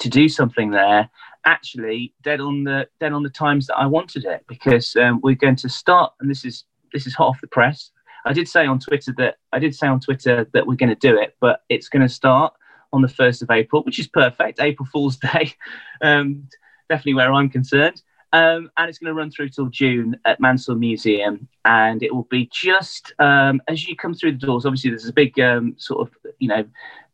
to 0.00 0.08
do 0.08 0.28
something 0.28 0.70
there. 0.70 1.08
Actually, 1.44 2.12
dead 2.22 2.40
on 2.40 2.64
the 2.64 2.88
dead 3.00 3.12
on 3.12 3.22
the 3.22 3.30
times 3.30 3.66
that 3.68 3.76
I 3.76 3.86
wanted 3.86 4.24
it 4.24 4.44
because 4.48 4.94
um, 4.96 5.20
we're 5.22 5.34
going 5.34 5.56
to 5.56 5.68
start, 5.68 6.12
and 6.20 6.30
this 6.30 6.44
is 6.44 6.64
this 6.92 7.06
is 7.06 7.14
hot 7.14 7.28
off 7.28 7.40
the 7.40 7.46
press. 7.46 7.90
I 8.24 8.32
did 8.32 8.48
say 8.48 8.66
on 8.66 8.78
Twitter 8.78 9.14
that 9.18 9.36
I 9.52 9.58
did 9.58 9.74
say 9.74 9.86
on 9.86 10.00
Twitter 10.00 10.46
that 10.52 10.66
we're 10.66 10.76
going 10.76 10.90
to 10.90 10.94
do 10.94 11.18
it, 11.18 11.36
but 11.40 11.62
it's 11.68 11.88
going 11.88 12.02
to 12.02 12.12
start 12.12 12.52
on 12.92 13.02
the 13.02 13.08
1st 13.08 13.42
of 13.42 13.50
April, 13.50 13.82
which 13.82 13.98
is 13.98 14.08
perfect. 14.08 14.60
April 14.60 14.88
Fool's 14.92 15.16
Day, 15.32 15.54
um, 16.02 16.48
definitely 16.88 17.14
where 17.14 17.32
I'm 17.32 17.48
concerned. 17.48 18.02
Um, 18.32 18.70
and 18.76 18.90
it's 18.90 18.98
going 18.98 19.08
to 19.08 19.14
run 19.14 19.30
through 19.30 19.48
till 19.48 19.66
June 19.66 20.18
at 20.26 20.38
Mansfield 20.38 20.80
Museum, 20.80 21.48
and 21.64 22.02
it 22.02 22.14
will 22.14 22.24
be 22.24 22.48
just 22.52 23.14
um, 23.18 23.62
as 23.68 23.86
you 23.88 23.96
come 23.96 24.12
through 24.12 24.32
the 24.32 24.46
doors. 24.46 24.66
Obviously, 24.66 24.90
there's 24.90 25.08
a 25.08 25.12
big 25.14 25.40
um, 25.40 25.74
sort 25.78 26.06
of 26.06 26.14
you 26.38 26.48
know 26.48 26.64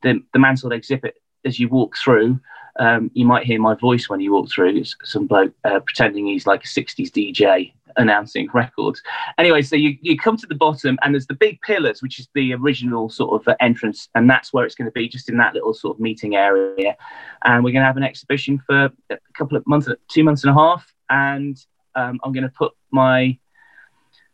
the 0.03 0.21
the 0.33 0.41
Mansfield 0.41 0.73
exhibit 0.73 1.15
as 1.45 1.61
you 1.61 1.69
walk 1.69 1.97
through. 1.97 2.41
Um, 2.81 3.13
you 3.15 3.25
might 3.25 3.47
hear 3.47 3.61
my 3.61 3.75
voice 3.75 4.09
when 4.09 4.21
you 4.21 4.33
walk 4.33 4.51
through. 4.51 4.77
It's 4.77 4.97
some 5.05 5.29
bloke 5.29 5.55
uh, 5.65 5.79
pretending 5.79 6.27
he's 6.27 6.49
like 6.49 6.65
a 6.65 6.67
'60s 6.67 7.11
DJ 7.11 7.73
announcing 7.97 8.49
records. 8.53 9.03
Anyway, 9.39 9.63
so 9.63 9.77
you, 9.77 9.97
you 10.01 10.17
come 10.17 10.37
to 10.37 10.47
the 10.47 10.55
bottom 10.55 10.99
and 11.03 11.15
there's 11.15 11.27
the 11.27 11.35
big 11.35 11.61
pillars, 11.63 12.03
which 12.03 12.19
is 12.19 12.29
the 12.35 12.55
original 12.55 13.09
sort 13.09 13.41
of 13.41 13.49
uh, 13.49 13.57
entrance, 13.61 14.09
and 14.15 14.29
that's 14.29 14.53
where 14.53 14.65
it's 14.65 14.75
going 14.75 14.87
to 14.87 14.93
be, 14.93 15.09
just 15.09 15.29
in 15.29 15.37
that 15.37 15.55
little 15.55 15.75
sort 15.75 15.97
of 15.97 16.01
meeting 16.01 16.37
area. 16.37 16.97
And 17.45 17.65
we're 17.65 17.73
going 17.73 17.83
to 17.83 17.87
have 17.87 17.97
an 17.97 18.03
exhibition 18.03 18.63
for 18.67 18.91
a 19.11 19.19
couple 19.35 19.57
of 19.57 19.67
months, 19.67 19.89
two 20.09 20.25
months 20.25 20.45
and 20.45 20.51
a 20.51 20.55
half, 20.55 20.93
and 21.11 21.57
um, 21.95 22.21
I'm 22.23 22.33
going 22.33 22.45
to 22.45 22.49
put 22.57 22.73
my 22.91 23.39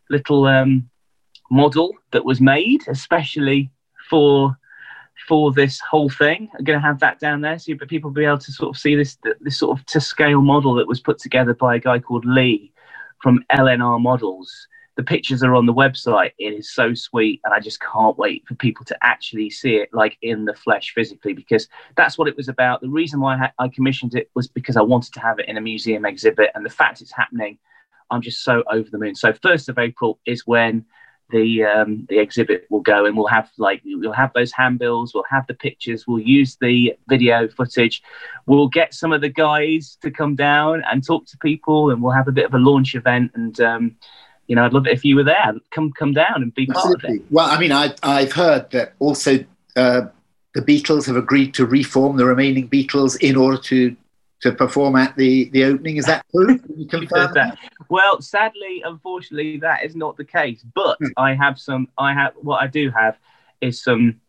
little 0.09 0.45
um, 0.45 0.89
model 1.49 1.93
that 2.11 2.25
was 2.25 2.41
made, 2.41 2.83
especially 2.87 3.69
for 4.09 4.57
for 5.27 5.51
this 5.51 5.79
whole 5.79 6.09
thing. 6.09 6.49
I'm 6.57 6.63
going 6.63 6.79
to 6.79 6.85
have 6.85 6.99
that 7.01 7.19
down 7.19 7.41
there 7.41 7.59
so 7.59 7.75
people 7.87 8.09
will 8.09 8.15
be 8.15 8.25
able 8.25 8.39
to 8.39 8.51
sort 8.51 8.75
of 8.75 8.79
see 8.79 8.95
this 8.95 9.17
this 9.41 9.59
sort 9.59 9.77
of 9.77 9.85
to 9.87 10.01
scale 10.01 10.41
model 10.41 10.73
that 10.75 10.87
was 10.87 10.99
put 10.99 11.19
together 11.19 11.53
by 11.53 11.75
a 11.75 11.79
guy 11.79 11.99
called 11.99 12.25
Lee, 12.25 12.73
from 13.21 13.43
LNR 13.51 14.01
models. 14.01 14.67
The 14.97 15.03
pictures 15.03 15.41
are 15.41 15.55
on 15.55 15.65
the 15.65 15.73
website. 15.73 16.31
It 16.37 16.53
is 16.53 16.73
so 16.73 16.93
sweet, 16.93 17.39
and 17.45 17.53
I 17.53 17.59
just 17.59 17.79
can't 17.81 18.17
wait 18.17 18.45
for 18.45 18.55
people 18.55 18.83
to 18.85 18.97
actually 19.01 19.49
see 19.49 19.75
it 19.77 19.89
like 19.93 20.17
in 20.21 20.45
the 20.45 20.53
flesh 20.53 20.93
physically 20.93 21.33
because 21.33 21.67
that's 21.95 22.17
what 22.17 22.27
it 22.27 22.35
was 22.35 22.49
about. 22.49 22.81
The 22.81 22.89
reason 22.89 23.21
why 23.21 23.51
I 23.57 23.69
commissioned 23.69 24.15
it 24.15 24.29
was 24.35 24.47
because 24.47 24.75
I 24.75 24.81
wanted 24.81 25.13
to 25.13 25.21
have 25.21 25.39
it 25.39 25.47
in 25.47 25.57
a 25.57 25.61
museum 25.61 26.05
exhibit, 26.05 26.51
and 26.55 26.65
the 26.65 26.69
fact 26.69 27.01
it's 27.01 27.13
happening, 27.13 27.57
I'm 28.11 28.21
just 28.21 28.43
so 28.43 28.63
over 28.69 28.89
the 28.91 28.97
moon. 28.97 29.15
So, 29.15 29.33
first 29.41 29.69
of 29.69 29.79
April 29.79 30.19
is 30.25 30.45
when 30.45 30.85
the 31.31 31.63
um, 31.63 32.05
the 32.09 32.19
exhibit 32.19 32.65
will 32.69 32.81
go, 32.81 33.05
and 33.05 33.17
we'll 33.17 33.27
have 33.27 33.49
like 33.57 33.81
we'll 33.83 34.11
have 34.11 34.31
those 34.33 34.51
handbills, 34.51 35.13
we'll 35.13 35.23
have 35.29 35.47
the 35.47 35.53
pictures, 35.53 36.05
we'll 36.07 36.19
use 36.19 36.57
the 36.61 36.95
video 37.07 37.47
footage, 37.47 38.03
we'll 38.45 38.67
get 38.67 38.93
some 38.93 39.13
of 39.13 39.21
the 39.21 39.29
guys 39.29 39.97
to 40.01 40.11
come 40.11 40.35
down 40.35 40.83
and 40.91 41.05
talk 41.05 41.25
to 41.27 41.37
people, 41.37 41.89
and 41.89 42.01
we'll 42.01 42.11
have 42.11 42.27
a 42.27 42.31
bit 42.31 42.45
of 42.45 42.53
a 42.53 42.59
launch 42.59 42.95
event. 42.95 43.31
And 43.35 43.59
um, 43.61 43.95
you 44.47 44.55
know, 44.55 44.65
I'd 44.65 44.73
love 44.73 44.87
it 44.87 44.93
if 44.93 45.05
you 45.05 45.15
were 45.15 45.23
there. 45.23 45.53
Come 45.71 45.91
come 45.93 46.13
down 46.13 46.43
and 46.43 46.53
be 46.53 46.65
part 46.65 46.95
of 46.95 47.03
it. 47.03 47.21
Well, 47.29 47.49
I 47.49 47.59
mean, 47.59 47.71
I 47.71 47.93
I've 48.03 48.33
heard 48.33 48.69
that 48.71 48.93
also. 48.99 49.43
Uh, 49.75 50.07
the 50.53 50.61
Beatles 50.61 51.07
have 51.07 51.15
agreed 51.15 51.53
to 51.53 51.65
reform 51.65 52.17
the 52.17 52.25
remaining 52.25 52.67
Beatles 52.67 53.17
in 53.21 53.37
order 53.37 53.57
to 53.57 53.95
to 54.41 54.51
perform 54.51 54.95
at 54.95 55.15
the, 55.15 55.49
the 55.49 55.63
opening. 55.63 55.97
Is 55.97 56.05
that 56.05 56.25
true? 56.31 56.59
you 56.75 56.87
confirm 56.89 57.33
that? 57.33 57.57
Well, 57.89 58.21
sadly, 58.21 58.81
unfortunately, 58.85 59.57
that 59.57 59.83
is 59.83 59.95
not 59.95 60.17
the 60.17 60.25
case. 60.25 60.63
But 60.75 60.97
hmm. 60.99 61.07
I 61.17 61.33
have 61.33 61.59
some. 61.59 61.87
I 61.97 62.13
have 62.13 62.33
what 62.35 62.61
I 62.61 62.67
do 62.67 62.91
have 62.91 63.17
is 63.61 63.81
some. 63.81 64.19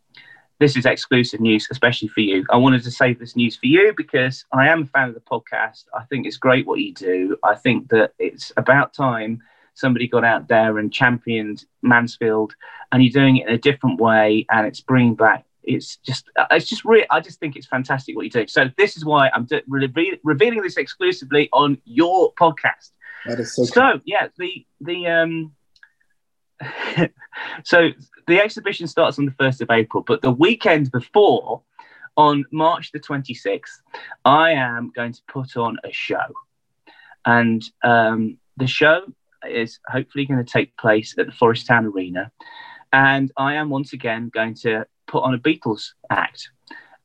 This 0.59 0.77
is 0.77 0.85
exclusive 0.85 1.41
news, 1.41 1.67
especially 1.71 2.07
for 2.07 2.21
you. 2.21 2.45
I 2.49 2.57
wanted 2.57 2.83
to 2.83 2.91
save 2.91 3.19
this 3.19 3.35
news 3.35 3.57
for 3.57 3.65
you 3.65 3.93
because 3.97 4.45
I 4.53 4.67
am 4.67 4.83
a 4.83 4.85
fan 4.85 5.09
of 5.09 5.15
the 5.15 5.19
podcast. 5.19 5.85
I 5.93 6.03
think 6.05 6.25
it's 6.25 6.37
great 6.37 6.65
what 6.65 6.79
you 6.79 6.93
do. 6.93 7.37
I 7.43 7.55
think 7.55 7.89
that 7.89 8.13
it's 8.17 8.53
about 8.55 8.93
time 8.93 9.41
somebody 9.73 10.07
got 10.07 10.23
out 10.23 10.47
there 10.47 10.77
and 10.77 10.93
championed 10.93 11.65
Mansfield, 11.81 12.53
and 12.91 13.03
you're 13.03 13.11
doing 13.11 13.37
it 13.37 13.47
in 13.47 13.53
a 13.53 13.57
different 13.57 13.99
way, 13.99 14.45
and 14.51 14.67
it's 14.67 14.81
bringing 14.81 15.15
back 15.15 15.45
it's 15.63 15.97
just 15.97 16.29
uh, 16.37 16.45
it's 16.51 16.67
just 16.67 16.85
really 16.85 17.05
I 17.09 17.19
just 17.19 17.39
think 17.39 17.55
it's 17.55 17.67
fantastic 17.67 18.15
what 18.15 18.25
you 18.25 18.31
do. 18.31 18.47
So 18.47 18.69
this 18.77 18.97
is 18.97 19.05
why 19.05 19.29
I'm 19.33 19.47
re- 19.67 20.19
revealing 20.23 20.61
this 20.61 20.77
exclusively 20.77 21.49
on 21.51 21.77
your 21.85 22.33
podcast. 22.33 22.91
That 23.25 23.39
is 23.39 23.55
so. 23.55 23.63
So 23.65 23.73
cool. 23.73 24.01
yeah, 24.05 24.27
the 24.37 24.65
the 24.81 25.07
um. 25.07 25.51
so 27.63 27.89
the 28.27 28.39
exhibition 28.39 28.87
starts 28.87 29.19
on 29.19 29.25
the 29.25 29.31
first 29.31 29.61
of 29.61 29.69
April, 29.71 30.03
but 30.05 30.21
the 30.21 30.31
weekend 30.31 30.91
before, 30.91 31.61
on 32.15 32.45
March 32.51 32.91
the 32.91 32.99
twenty 32.99 33.33
sixth, 33.33 33.81
I 34.23 34.51
am 34.51 34.91
going 34.95 35.13
to 35.13 35.21
put 35.27 35.57
on 35.57 35.77
a 35.83 35.91
show, 35.91 36.25
and 37.25 37.63
um, 37.83 38.37
the 38.57 38.67
show 38.67 39.01
is 39.49 39.79
hopefully 39.87 40.25
going 40.25 40.43
to 40.43 40.51
take 40.51 40.75
place 40.77 41.15
at 41.17 41.25
the 41.25 41.31
Forest 41.31 41.67
Town 41.67 41.85
Arena. 41.85 42.31
And 42.91 43.31
I 43.37 43.55
am 43.55 43.69
once 43.69 43.93
again 43.93 44.29
going 44.29 44.53
to 44.61 44.85
put 45.13 45.23
on 45.23 45.35
a 45.35 45.37
Beatles 45.37 45.91
act. 46.09 46.49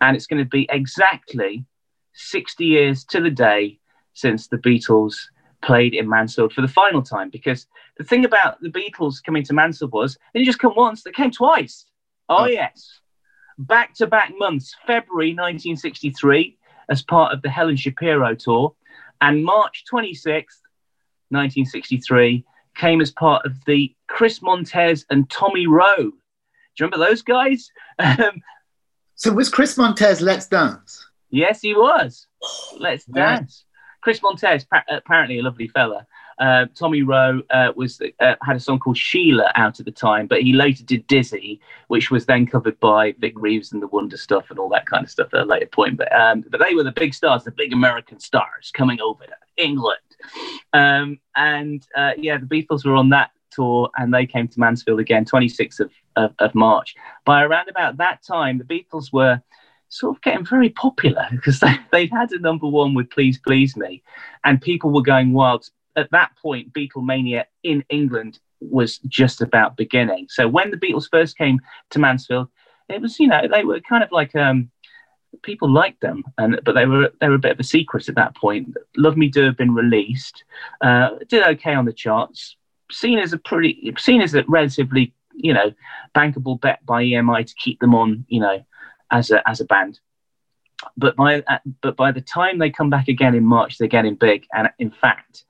And 0.01 0.17
it's 0.17 0.27
going 0.27 0.43
to 0.43 0.49
be 0.49 0.67
exactly 0.71 1.67
60 2.15 2.65
years 2.65 3.05
to 3.05 3.21
the 3.21 3.31
day 3.31 3.79
since 4.15 4.49
the 4.49 4.57
Beatles 4.57 5.15
played 5.61 5.93
in 5.93 6.09
Mansfield 6.09 6.55
for 6.55 6.63
the 6.63 6.69
final 6.69 7.03
time. 7.03 7.29
Because 7.29 7.67
the 7.99 8.05
thing 8.05 8.25
about 8.25 8.61
the 8.63 8.71
Beatles 8.71 9.23
coming 9.23 9.43
to 9.45 9.53
Mansfield 9.53 9.93
was 9.93 10.17
they 10.33 10.41
didn't 10.41 10.47
just 10.47 10.59
come 10.59 10.73
once, 10.75 11.03
they 11.03 11.11
came 11.11 11.31
twice. 11.31 11.85
Oh, 12.31 12.45
oh. 12.45 12.47
yes. 12.47 13.01
Back 13.59 13.95
to 13.97 14.07
back 14.07 14.33
months, 14.39 14.75
February 14.87 15.35
1963, 15.35 16.57
as 16.89 17.03
part 17.03 17.35
of 17.35 17.43
the 17.43 17.51
Helen 17.51 17.77
Shapiro 17.77 18.35
tour, 18.35 18.75
and 19.21 19.45
March 19.45 19.85
26th, 19.93 20.63
1963, 21.31 22.45
came 22.75 23.01
as 23.03 23.11
part 23.11 23.45
of 23.45 23.53
the 23.67 23.95
Chris 24.07 24.41
Montez 24.41 25.05
and 25.11 25.29
Tommy 25.29 25.67
You 26.79 26.87
remember 26.87 27.07
those 27.07 27.23
guys? 27.23 27.71
Um, 28.01 28.41
so 29.17 29.33
was 29.33 29.49
Chris 29.49 29.77
Montez 29.77 30.21
Let's 30.21 30.47
Dance? 30.47 31.05
Yes, 31.31 31.61
he 31.61 31.75
was. 31.75 32.29
Let's 32.79 33.05
Dance. 33.07 33.65
Chris 34.01 34.23
Montez, 34.23 34.65
apparently 34.89 35.41
a 35.41 35.43
lovely 35.43 35.67
fella. 35.67 36.07
Uh, 36.39 36.67
Tommy 36.75 37.03
Roe 37.03 37.43
uh, 37.51 37.73
was 37.75 38.01
uh, 38.21 38.35
had 38.43 38.57
a 38.57 38.61
song 38.61 38.79
called 38.79 38.97
Sheila 38.97 39.51
out 39.57 39.81
at 39.81 39.87
the 39.87 39.93
time, 39.93 40.29
but 40.29 40.43
he 40.43 40.53
later 40.53 40.85
did 40.85 41.07
Dizzy, 41.09 41.61
which 41.89 42.11
was 42.13 42.27
then 42.27 42.47
covered 42.47 42.79
by 42.79 43.13
Vic 43.19 43.33
Reeves 43.37 43.73
and 43.73 43.83
the 43.83 43.89
Wonder 43.89 44.17
Stuff 44.17 44.51
and 44.51 44.59
all 44.59 44.69
that 44.69 44.87
kind 44.87 45.05
of 45.05 45.11
stuff 45.11 45.35
at 45.35 45.41
a 45.41 45.45
later 45.45 45.67
point. 45.67 45.97
But 45.97 46.15
um, 46.15 46.45
but 46.49 46.61
they 46.61 46.75
were 46.75 46.85
the 46.85 46.93
big 46.93 47.13
stars, 47.13 47.43
the 47.43 47.51
big 47.51 47.73
American 47.73 48.21
stars 48.21 48.71
coming 48.73 49.01
over 49.01 49.25
to 49.25 49.35
England. 49.57 49.99
Um, 50.73 51.19
and 51.35 51.85
uh, 51.97 52.13
yeah, 52.17 52.39
the 52.39 52.47
Beatles 52.47 52.85
were 52.85 52.95
on 52.95 53.09
that 53.11 53.33
tour 53.59 53.91
and 53.97 54.13
they 54.13 54.27
came 54.27 54.49
to 54.49 54.61
Mansfield 54.61 55.01
again, 55.01 55.25
26th 55.25 55.81
of, 55.81 55.91
of, 56.17 56.35
of 56.39 56.55
March. 56.55 56.95
By 57.25 57.43
around 57.43 57.69
about 57.69 57.97
that 57.99 58.23
time, 58.23 58.59
the 58.59 58.65
Beatles 58.65 59.13
were 59.13 59.43
sort 59.89 60.17
of 60.17 60.23
getting 60.23 60.45
very 60.45 60.71
popular 60.71 61.27
because 61.31 61.61
they, 61.61 61.77
they'd 61.93 62.13
had 62.13 62.33
a 62.33 62.39
number 62.39 62.69
one 62.69 62.95
with 62.95 63.11
Please 63.11 63.39
Please 63.39 63.77
Me 63.77 64.03
and 64.45 64.61
people 64.61 64.91
were 64.91 65.03
going 65.03 65.33
wild. 65.33 65.69
At 65.97 66.11
that 66.13 66.37
point, 66.41 66.73
Beatlemania 66.73 67.45
in 67.65 67.85
England 67.89 68.39
was 68.61 68.99
just 68.99 69.41
about 69.41 69.77
beginning. 69.77 70.27
So 70.29 70.47
when 70.47 70.71
the 70.71 70.77
Beatles 70.77 71.11
first 71.11 71.37
came 71.37 71.61
to 71.91 71.99
Mansfield, 71.99 72.49
it 72.89 73.01
was, 73.01 73.19
you 73.19 73.27
know, 73.27 73.43
they 73.51 73.65
were 73.65 73.81
kind 73.81 74.05
of 74.05 74.13
like 74.13 74.35
um, 74.37 74.71
people 75.43 75.71
liked 75.71 76.01
them, 76.01 76.25
and 76.39 76.61
but 76.65 76.75
they 76.75 76.87
were 76.87 77.11
they 77.21 77.29
were 77.29 77.35
a 77.35 77.41
bit 77.41 77.53
of 77.53 77.61
a 77.61 77.65
secret 77.65 78.09
at 78.09 78.15
that 78.15 78.37
point. 78.37 78.75
Love 78.97 79.17
Me 79.17 79.29
Do 79.29 79.45
had 79.45 79.57
been 79.57 79.75
released, 79.75 80.45
uh, 80.81 81.11
did 81.29 81.43
okay 81.43 81.75
on 81.75 81.85
the 81.85 81.93
charts, 81.93 82.57
seen 82.91 83.19
as 83.19 83.33
a 83.33 83.39
pretty 83.39 83.95
seen 83.99 84.21
as 84.21 84.35
a 84.35 84.45
relatively 84.49 85.13
you 85.35 85.53
know 85.53 85.73
bankable 86.15 86.61
bet 86.61 86.85
by 86.85 87.03
EMI 87.05 87.47
to 87.47 87.55
keep 87.55 87.81
them 87.81 87.95
on 87.95 88.25
you 88.29 88.41
know 88.41 88.65
as 89.11 89.31
a 89.31 89.47
as 89.49 89.61
a 89.61 89.65
band. 89.65 90.01
But 90.97 91.17
by 91.17 91.43
uh, 91.49 91.59
but 91.81 91.97
by 91.97 92.13
the 92.13 92.21
time 92.21 92.59
they 92.59 92.71
come 92.71 92.91
back 92.91 93.09
again 93.09 93.35
in 93.35 93.45
March, 93.45 93.79
they're 93.79 93.89
getting 93.89 94.15
big, 94.15 94.47
and 94.53 94.69
in 94.79 94.91
fact, 94.91 95.45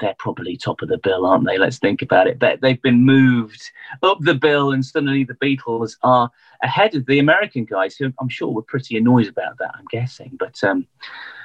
they're 0.00 0.16
probably 0.18 0.56
top 0.56 0.82
of 0.82 0.88
the 0.88 0.98
bill, 0.98 1.26
aren't 1.26 1.46
they? 1.46 1.58
Let's 1.58 1.78
think 1.78 2.02
about 2.02 2.26
it. 2.26 2.40
They, 2.40 2.56
they've 2.60 2.82
been 2.82 3.04
moved 3.04 3.70
up 4.02 4.18
the 4.20 4.34
bill, 4.34 4.72
and 4.72 4.84
suddenly 4.84 5.24
the 5.24 5.34
Beatles 5.34 5.96
are 6.02 6.30
ahead 6.62 6.94
of 6.96 7.06
the 7.06 7.20
American 7.20 7.64
guys, 7.64 7.96
who 7.96 8.12
I'm 8.20 8.28
sure 8.28 8.52
were 8.52 8.62
pretty 8.62 8.96
annoyed 8.96 9.28
about 9.28 9.58
that. 9.58 9.70
I'm 9.74 9.86
guessing, 9.90 10.36
but 10.38 10.62
um, 10.64 10.86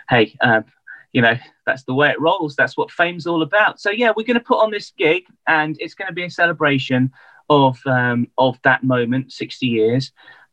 hey, 0.10 0.36
um, 0.42 0.66
you 1.14 1.22
know, 1.22 1.36
that's 1.66 1.84
the 1.84 1.94
way 1.94 2.10
it 2.10 2.22
rolls. 2.22 2.56
That's 2.56 2.78
what 2.78 2.92
fame's 2.92 3.28
all 3.28 3.42
about. 3.42 3.80
So 3.80 3.90
yeah, 3.90 4.12
we're 4.16 4.26
going 4.26 4.36
to 4.36 4.44
put 4.44 4.64
on 4.64 4.72
this 4.72 4.92
gig, 4.98 5.24
and 5.48 5.76
it's 5.80 5.96
going 5.96 6.08
to 6.08 6.14
be 6.14 6.24
a 6.24 6.30
celebration 6.30 7.12
of 7.50 7.80
um, 7.86 8.28
of 8.38 8.60
that 8.64 8.84
moment, 8.84 9.32
60 9.32 9.66
years. 9.66 10.12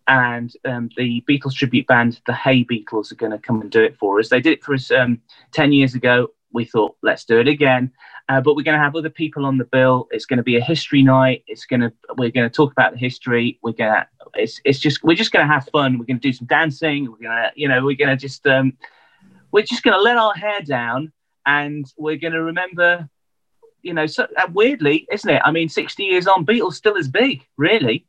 and 0.08 0.52
um, 0.64 0.88
the 0.96 1.22
Beatles 1.28 1.54
tribute 1.54 1.86
band, 1.86 2.20
the 2.26 2.32
Hey 2.32 2.64
Beatles, 2.64 3.10
are 3.12 3.16
going 3.16 3.32
to 3.32 3.38
come 3.38 3.60
and 3.60 3.70
do 3.70 3.82
it 3.82 3.96
for 3.98 4.18
us. 4.18 4.28
They 4.28 4.40
did 4.40 4.54
it 4.54 4.64
for 4.64 4.74
us 4.74 4.90
um, 4.90 5.20
10 5.52 5.72
years 5.72 5.94
ago. 5.94 6.28
We 6.52 6.64
thought, 6.64 6.96
let's 7.02 7.24
do 7.24 7.40
it 7.40 7.48
again. 7.48 7.92
Uh, 8.28 8.40
but 8.40 8.56
we're 8.56 8.62
going 8.62 8.78
to 8.78 8.82
have 8.82 8.96
other 8.96 9.10
people 9.10 9.44
on 9.46 9.58
the 9.58 9.64
bill. 9.64 10.08
It's 10.10 10.26
going 10.26 10.38
to 10.38 10.42
be 10.42 10.56
a 10.56 10.60
history 10.60 11.02
night. 11.02 11.44
It's 11.46 11.64
going 11.66 11.80
to 11.80 11.92
we're 12.16 12.30
going 12.30 12.48
to 12.48 12.54
talk 12.54 12.72
about 12.72 12.92
the 12.92 12.98
history. 12.98 13.58
We're 13.62 13.72
going 13.72 13.92
to 13.92 14.06
it's 14.34 14.60
it's 14.64 14.78
just 14.78 15.02
we're 15.04 15.16
just 15.16 15.32
going 15.32 15.46
to 15.46 15.52
have 15.52 15.68
fun. 15.68 15.98
We're 15.98 16.06
going 16.06 16.18
to 16.18 16.28
do 16.28 16.32
some 16.32 16.46
dancing. 16.46 17.04
We're 17.04 17.18
going 17.18 17.36
to 17.36 17.50
you 17.54 17.68
know 17.68 17.84
we're 17.84 17.96
going 17.96 18.16
to 18.16 18.16
just 18.16 18.46
um, 18.46 18.76
we're 19.56 19.62
just 19.62 19.82
going 19.82 19.96
to 19.96 20.02
let 20.02 20.18
our 20.18 20.34
hair 20.34 20.60
down 20.60 21.10
and 21.46 21.86
we're 21.96 22.18
going 22.18 22.34
to 22.34 22.42
remember. 22.42 23.08
You 23.80 23.94
know, 23.94 24.06
so 24.06 24.26
uh, 24.36 24.48
weirdly, 24.52 25.06
isn't 25.10 25.30
it? 25.30 25.40
I 25.44 25.50
mean, 25.50 25.70
sixty 25.70 26.04
years 26.04 26.26
on, 26.26 26.44
Beatles 26.44 26.74
still 26.74 26.98
as 26.98 27.08
big, 27.08 27.42
really. 27.56 28.04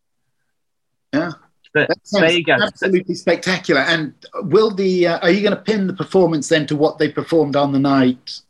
Yeah. 1.13 1.31
But 1.73 1.89
there 2.11 2.31
you 2.31 2.43
go. 2.43 2.57
Absolutely 2.61 3.15
spectacular. 3.15 3.81
And 3.81 4.13
will 4.41 4.71
the 4.71 5.07
uh, 5.07 5.19
are 5.19 5.31
you 5.31 5.41
going 5.41 5.55
to 5.55 5.61
pin 5.61 5.87
the 5.87 5.93
performance 5.93 6.49
then 6.49 6.67
to 6.67 6.75
what 6.75 6.97
they 6.97 7.09
performed 7.09 7.55
on 7.55 7.71
the 7.71 7.79
night? 7.79 8.41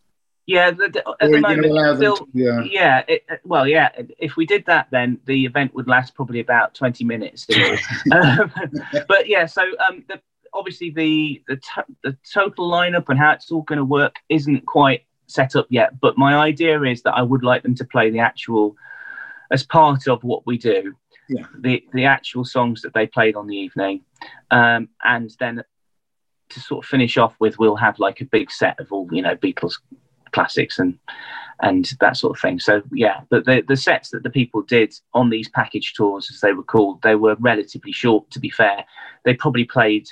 Yeah, 0.47 0.71
the, 0.71 0.89
the, 0.89 1.15
at 1.19 1.29
the 1.29 1.41
moment, 1.41 1.97
still, 1.97 2.15
to, 2.15 2.49
uh, 2.49 2.63
yeah. 2.63 3.03
It, 3.07 3.25
uh, 3.29 3.35
well, 3.43 3.67
yeah. 3.67 3.89
If 4.17 4.37
we 4.37 4.45
did 4.45 4.65
that, 4.65 4.87
then 4.89 5.19
the 5.25 5.45
event 5.45 5.75
would 5.75 5.87
last 5.87 6.15
probably 6.15 6.39
about 6.39 6.73
twenty 6.73 7.03
minutes. 7.03 7.45
um, 8.11 8.51
but 9.07 9.27
yeah, 9.27 9.45
so 9.45 9.61
um, 9.87 10.03
the, 10.07 10.19
obviously 10.53 10.91
the 10.91 11.43
the, 11.47 11.55
to- 11.57 11.95
the 12.03 12.17
total 12.33 12.69
lineup 12.69 13.09
and 13.09 13.19
how 13.19 13.31
it's 13.31 13.51
all 13.51 13.61
going 13.61 13.77
to 13.77 13.85
work 13.85 14.15
isn't 14.29 14.65
quite 14.65 15.03
set 15.27 15.55
up 15.55 15.67
yet. 15.69 15.99
But 15.99 16.17
my 16.17 16.35
idea 16.35 16.81
is 16.83 17.03
that 17.03 17.13
I 17.13 17.21
would 17.21 17.43
like 17.43 17.63
them 17.63 17.75
to 17.75 17.85
play 17.85 18.09
the 18.09 18.19
actual 18.19 18.75
as 19.51 19.63
part 19.63 20.07
of 20.07 20.23
what 20.23 20.45
we 20.45 20.57
do. 20.57 20.95
Yeah. 21.29 21.45
The 21.59 21.85
the 21.93 22.05
actual 22.05 22.45
songs 22.45 22.81
that 22.81 22.93
they 22.93 23.05
played 23.05 23.35
on 23.35 23.47
the 23.47 23.57
evening, 23.57 24.01
um, 24.49 24.89
and 25.03 25.29
then 25.39 25.63
to 26.49 26.59
sort 26.61 26.85
of 26.85 26.89
finish 26.89 27.17
off 27.17 27.35
with, 27.39 27.59
we'll 27.59 27.75
have 27.75 27.99
like 27.99 28.21
a 28.21 28.25
big 28.25 28.49
set 28.49 28.79
of 28.79 28.91
all 28.91 29.09
you 29.11 29.21
know 29.21 29.35
Beatles 29.35 29.75
classics 30.31 30.79
and 30.79 30.97
and 31.61 31.91
that 31.99 32.15
sort 32.15 32.37
of 32.37 32.41
thing. 32.41 32.59
So 32.59 32.81
yeah, 32.93 33.21
but 33.29 33.45
the 33.45 33.61
the 33.67 33.75
sets 33.75 34.09
that 34.11 34.23
the 34.23 34.29
people 34.29 34.61
did 34.61 34.93
on 35.13 35.29
these 35.29 35.49
package 35.49 35.93
tours, 35.95 36.29
as 36.31 36.39
they 36.39 36.53
were 36.53 36.63
called, 36.63 37.01
they 37.01 37.15
were 37.15 37.35
relatively 37.39 37.91
short. 37.91 38.29
To 38.31 38.39
be 38.39 38.49
fair, 38.49 38.85
they 39.25 39.33
probably 39.33 39.65
played 39.65 40.07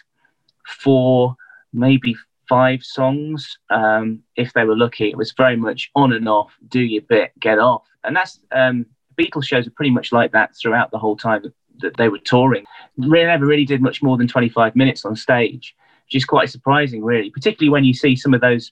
four, 0.66 1.36
maybe 1.74 2.16
five 2.47 2.84
songs 2.84 3.57
um, 3.70 4.22
if 4.36 4.53
they 4.53 4.63
were 4.63 4.78
lucky. 4.78 5.09
It 5.09 5.18
was 5.18 5.32
very 5.32 5.55
much 5.55 5.91
on 5.95 6.13
and 6.13 6.28
off, 6.28 6.53
do 6.68 6.82
your 6.82 7.01
bit, 7.03 7.32
get 7.39 7.59
off, 7.59 7.84
and 8.03 8.16
that's 8.16 8.39
um, 8.51 8.86
Beatles 9.18 9.45
shows 9.45 9.68
are 9.68 9.72
pretty 9.72 9.91
much 9.91 10.11
like 10.11 10.32
that 10.34 10.55
throughout 10.55 10.91
the 10.91 10.99
whole 10.99 11.16
time 11.16 11.43
that, 11.80 11.97
they 11.97 12.09
were 12.09 12.20
touring. 12.20 12.66
They 12.97 13.07
never 13.07 13.45
really 13.45 13.66
did 13.66 13.82
much 13.82 14.01
more 14.01 14.18
than 14.18 14.28
twenty 14.28 14.49
five 14.49 14.76
minutes 14.76 15.05
on 15.05 15.16
stage, 15.16 15.76
which 16.05 16.16
is 16.16 16.26
quite 16.26 16.49
surprising, 16.49 17.03
really, 17.03 17.30
particularly 17.30 17.72
when 17.72 17.84
you 17.84 17.93
see 17.93 18.16
some 18.16 18.34
of 18.34 18.41
those 18.41 18.72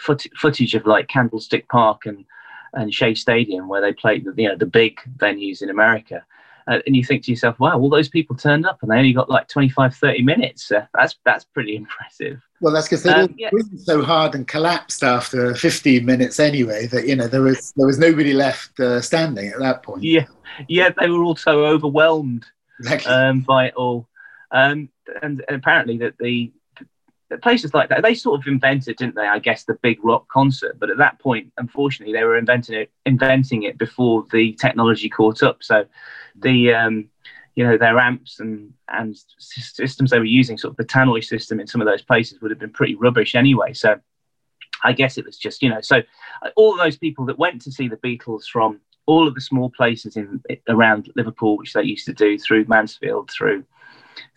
foot- 0.00 0.26
footage 0.36 0.74
of 0.74 0.86
like 0.86 1.08
Candlestick 1.08 1.68
Park 1.68 2.06
and 2.06 2.24
and 2.74 2.92
Shea 2.92 3.14
Stadium 3.14 3.68
where 3.68 3.80
they 3.80 3.92
played 3.92 4.24
the 4.24 4.34
you 4.36 4.48
know 4.48 4.56
the 4.56 4.66
big 4.66 4.98
venues 5.16 5.62
in 5.62 5.70
America. 5.70 6.24
Uh, 6.68 6.78
and 6.86 6.94
you 6.94 7.04
think 7.04 7.24
to 7.24 7.30
yourself, 7.30 7.58
wow, 7.58 7.78
all 7.78 7.90
those 7.90 8.08
people 8.08 8.36
turned 8.36 8.66
up 8.66 8.78
and 8.82 8.90
they 8.90 8.96
only 8.96 9.12
got 9.12 9.28
like 9.30 9.48
25, 9.48 9.94
30 9.94 10.22
minutes. 10.22 10.70
Uh, 10.70 10.86
that's 10.94 11.16
that's 11.24 11.44
pretty 11.44 11.76
impressive. 11.82 12.40
Well, 12.60 12.72
that's 12.72 12.86
because 12.86 13.02
they 13.02 13.10
Um, 13.10 13.34
yeah. 13.36 13.50
so 13.78 14.02
hard 14.02 14.34
and 14.34 14.46
collapsed 14.46 15.02
after 15.02 15.54
15 15.54 16.04
minutes 16.06 16.38
anyway 16.38 16.86
that 16.86 17.06
you 17.08 17.16
know 17.16 17.26
there 17.26 17.42
was 17.42 17.72
there 17.76 17.86
was 17.86 17.98
nobody 17.98 18.32
left 18.32 18.78
uh, 18.80 19.00
standing 19.00 19.48
at 19.48 19.58
that 19.58 19.82
point. 19.82 20.02
Yeah, 20.04 20.26
yeah, 20.68 20.90
they 20.98 21.08
were 21.08 21.22
all 21.24 21.36
so 21.36 21.64
overwhelmed 21.66 22.46
Exactly. 22.78 23.12
um, 23.12 23.40
by 23.40 23.66
it 23.66 23.74
all. 23.74 24.08
Um, 24.50 24.88
and 25.22 25.42
apparently 25.48 25.96
that 25.98 26.18
the, 26.18 26.52
the 27.30 27.38
places 27.38 27.72
like 27.74 27.88
that, 27.88 28.02
they 28.02 28.14
sort 28.14 28.40
of 28.40 28.46
invented, 28.46 28.96
didn't 28.96 29.14
they? 29.14 29.26
I 29.26 29.38
guess 29.38 29.64
the 29.64 29.74
big 29.82 29.98
rock 30.04 30.28
concert. 30.28 30.78
But 30.78 30.90
at 30.90 30.98
that 30.98 31.18
point, 31.18 31.52
unfortunately, 31.56 32.12
they 32.12 32.24
were 32.24 32.36
inventing 32.36 32.74
it, 32.76 32.90
inventing 33.06 33.62
it 33.62 33.78
before 33.78 34.26
the 34.30 34.52
technology 34.52 35.08
caught 35.08 35.42
up. 35.42 35.62
So 35.62 35.86
the 36.36 36.74
um, 36.74 37.08
you 37.54 37.66
know 37.66 37.76
their 37.76 37.98
amps 37.98 38.40
and 38.40 38.72
and 38.88 39.16
systems 39.38 40.10
they 40.10 40.18
were 40.18 40.24
using, 40.24 40.58
sort 40.58 40.72
of 40.72 40.76
the 40.76 40.84
tannoy 40.84 41.22
system 41.24 41.60
in 41.60 41.66
some 41.66 41.80
of 41.80 41.86
those 41.86 42.02
places 42.02 42.40
would 42.40 42.50
have 42.50 42.60
been 42.60 42.70
pretty 42.70 42.94
rubbish 42.94 43.34
anyway. 43.34 43.72
So 43.72 44.00
I 44.84 44.92
guess 44.92 45.18
it 45.18 45.24
was 45.24 45.36
just 45.36 45.62
you 45.62 45.68
know 45.68 45.80
so 45.80 45.98
uh, 45.98 46.50
all 46.56 46.76
those 46.76 46.96
people 46.96 47.26
that 47.26 47.38
went 47.38 47.62
to 47.62 47.72
see 47.72 47.88
the 47.88 47.96
Beatles 47.96 48.44
from 48.44 48.80
all 49.06 49.26
of 49.26 49.34
the 49.34 49.40
small 49.40 49.70
places 49.70 50.16
in 50.16 50.40
around 50.68 51.10
Liverpool, 51.16 51.56
which 51.56 51.72
they 51.72 51.82
used 51.82 52.06
to 52.06 52.12
do 52.12 52.38
through 52.38 52.64
Mansfield, 52.66 53.30
through 53.30 53.64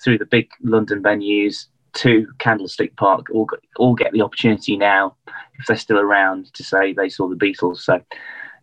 through 0.03 0.17
the 0.17 0.25
big 0.25 0.49
London 0.61 1.01
venues 1.03 1.67
to 1.93 2.27
Candlestick 2.39 2.95
Park, 2.97 3.27
all 3.33 3.47
all 3.77 3.95
get 3.95 4.11
the 4.11 4.21
opportunity 4.21 4.75
now, 4.75 5.15
if 5.59 5.65
they're 5.65 5.77
still 5.77 5.99
around, 5.99 6.53
to 6.53 6.63
say 6.63 6.93
they 6.93 7.09
saw 7.09 7.27
the 7.27 7.35
Beatles. 7.35 7.77
So 7.77 8.01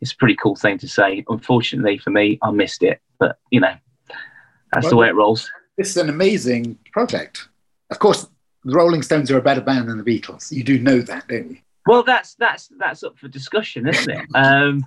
it's 0.03 0.13
a 0.13 0.17
pretty 0.17 0.37
cool 0.37 0.57
thing 0.57 0.77
to 0.79 0.89
say. 0.89 1.25
Unfortunately 1.29 1.97
for 1.97 2.11
me, 2.11 2.39
I 2.43 2.51
missed 2.51 2.83
it, 2.83 3.01
but 3.19 3.39
you 3.51 3.61
know 3.61 3.75
that's 4.73 4.91
the 4.91 4.97
way 4.97 5.09
it 5.09 5.15
rolls. 5.15 5.51
This 5.79 5.91
is 5.91 5.97
an 5.97 6.11
amazing 6.11 6.79
project. 6.93 7.49
Of 7.91 7.99
course, 7.99 8.27
the 8.65 8.75
Rolling 8.75 9.03
Stones 9.03 9.31
are 9.31 9.39
a 9.39 9.43
better 9.43 9.61
band 9.61 9.89
than 9.89 9.97
the 9.99 10.05
Beatles. 10.05 10.53
You 10.53 10.65
do 10.65 10.79
know 10.79 11.01
that, 11.01 11.29
don't 11.29 11.51
you? 11.53 11.59
Well, 11.87 12.03
that's 12.05 12.35
that's 12.35 12.69
that's 12.79 13.03
up 13.03 13.19
for 13.19 13.29
discussion, 13.29 13.89
isn't 13.89 14.11
it? 14.11 14.27
Um, 14.35 14.87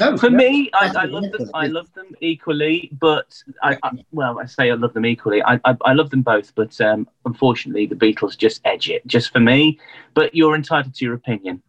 No, 0.00 0.16
for 0.18 0.30
no. 0.30 0.36
me, 0.36 0.70
I, 0.74 0.92
I 0.96 1.04
love 1.04 1.30
them. 1.30 1.50
I 1.54 1.66
love 1.66 1.92
them 1.94 2.14
equally, 2.20 2.90
but 3.00 3.40
I, 3.62 3.78
I 3.82 3.90
well, 4.10 4.38
I 4.40 4.46
say 4.46 4.70
I 4.70 4.74
love 4.74 4.92
them 4.92 5.06
equally. 5.06 5.42
I, 5.42 5.60
I, 5.64 5.76
I 5.84 5.92
love 5.92 6.10
them 6.10 6.22
both, 6.22 6.54
but 6.54 6.80
um, 6.80 7.08
unfortunately, 7.24 7.86
the 7.86 7.94
Beatles 7.94 8.36
just 8.36 8.60
edge 8.64 8.88
it, 8.90 9.06
just 9.06 9.32
for 9.32 9.40
me. 9.40 9.78
But 10.14 10.34
you're 10.34 10.54
entitled 10.56 10.94
to 10.94 11.04
your 11.04 11.14
opinion. 11.14 11.62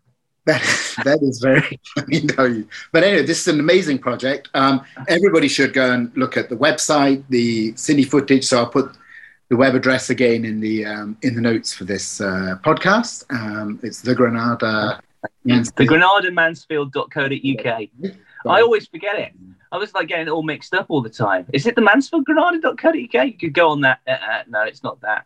That, 0.46 0.62
that 1.04 1.22
is 1.22 1.40
very, 1.40 1.80
you 2.08 2.24
know. 2.38 2.64
But 2.92 3.04
anyway, 3.04 3.26
this 3.26 3.42
is 3.42 3.48
an 3.48 3.60
amazing 3.60 4.00
project. 4.00 4.50
Um, 4.54 4.86
everybody 5.08 5.48
should 5.48 5.74
go 5.74 5.92
and 5.92 6.12
look 6.16 6.38
at 6.38 6.50
the 6.50 6.56
website, 6.56 7.24
the 7.30 7.74
cine 7.74 8.08
footage. 8.08 8.46
So 8.46 8.60
I'll 8.60 8.68
put 8.68 8.96
the 9.50 9.56
web 9.56 9.76
address 9.76 10.10
again 10.10 10.46
in 10.46 10.60
the 10.60 10.86
um, 10.86 11.18
in 11.22 11.36
the 11.36 11.42
notes 11.42 11.74
for 11.74 11.86
this 11.86 12.22
uh, 12.22 12.58
podcast. 12.64 13.26
Um, 13.32 13.80
it's 13.84 14.02
the 14.02 14.16
Granada. 14.16 15.00
The 15.46 15.72
GranadaMansfield.co.uk. 15.78 17.90
I 18.46 18.62
always 18.62 18.88
forget 18.88 19.18
it. 19.20 19.32
I 19.72 19.78
was 19.78 19.94
like 19.94 20.10
getting 20.10 20.28
it 20.28 20.32
all 20.32 20.44
mixed 20.44 20.74
up 20.74 20.88
all 20.90 21.02
the 21.02 21.10
time. 21.10 21.46
Is 21.54 21.66
it 21.66 21.76
the 21.76 21.82
MansfieldGranada.co.uk? 21.82 23.26
You 23.26 23.34
could 23.34 23.54
go 23.54 23.70
on 23.70 23.80
that. 23.82 24.00
Uh, 24.06 24.12
uh, 24.12 24.44
no, 24.48 24.64
it's 24.64 24.84
not 24.84 25.00
that. 25.02 25.26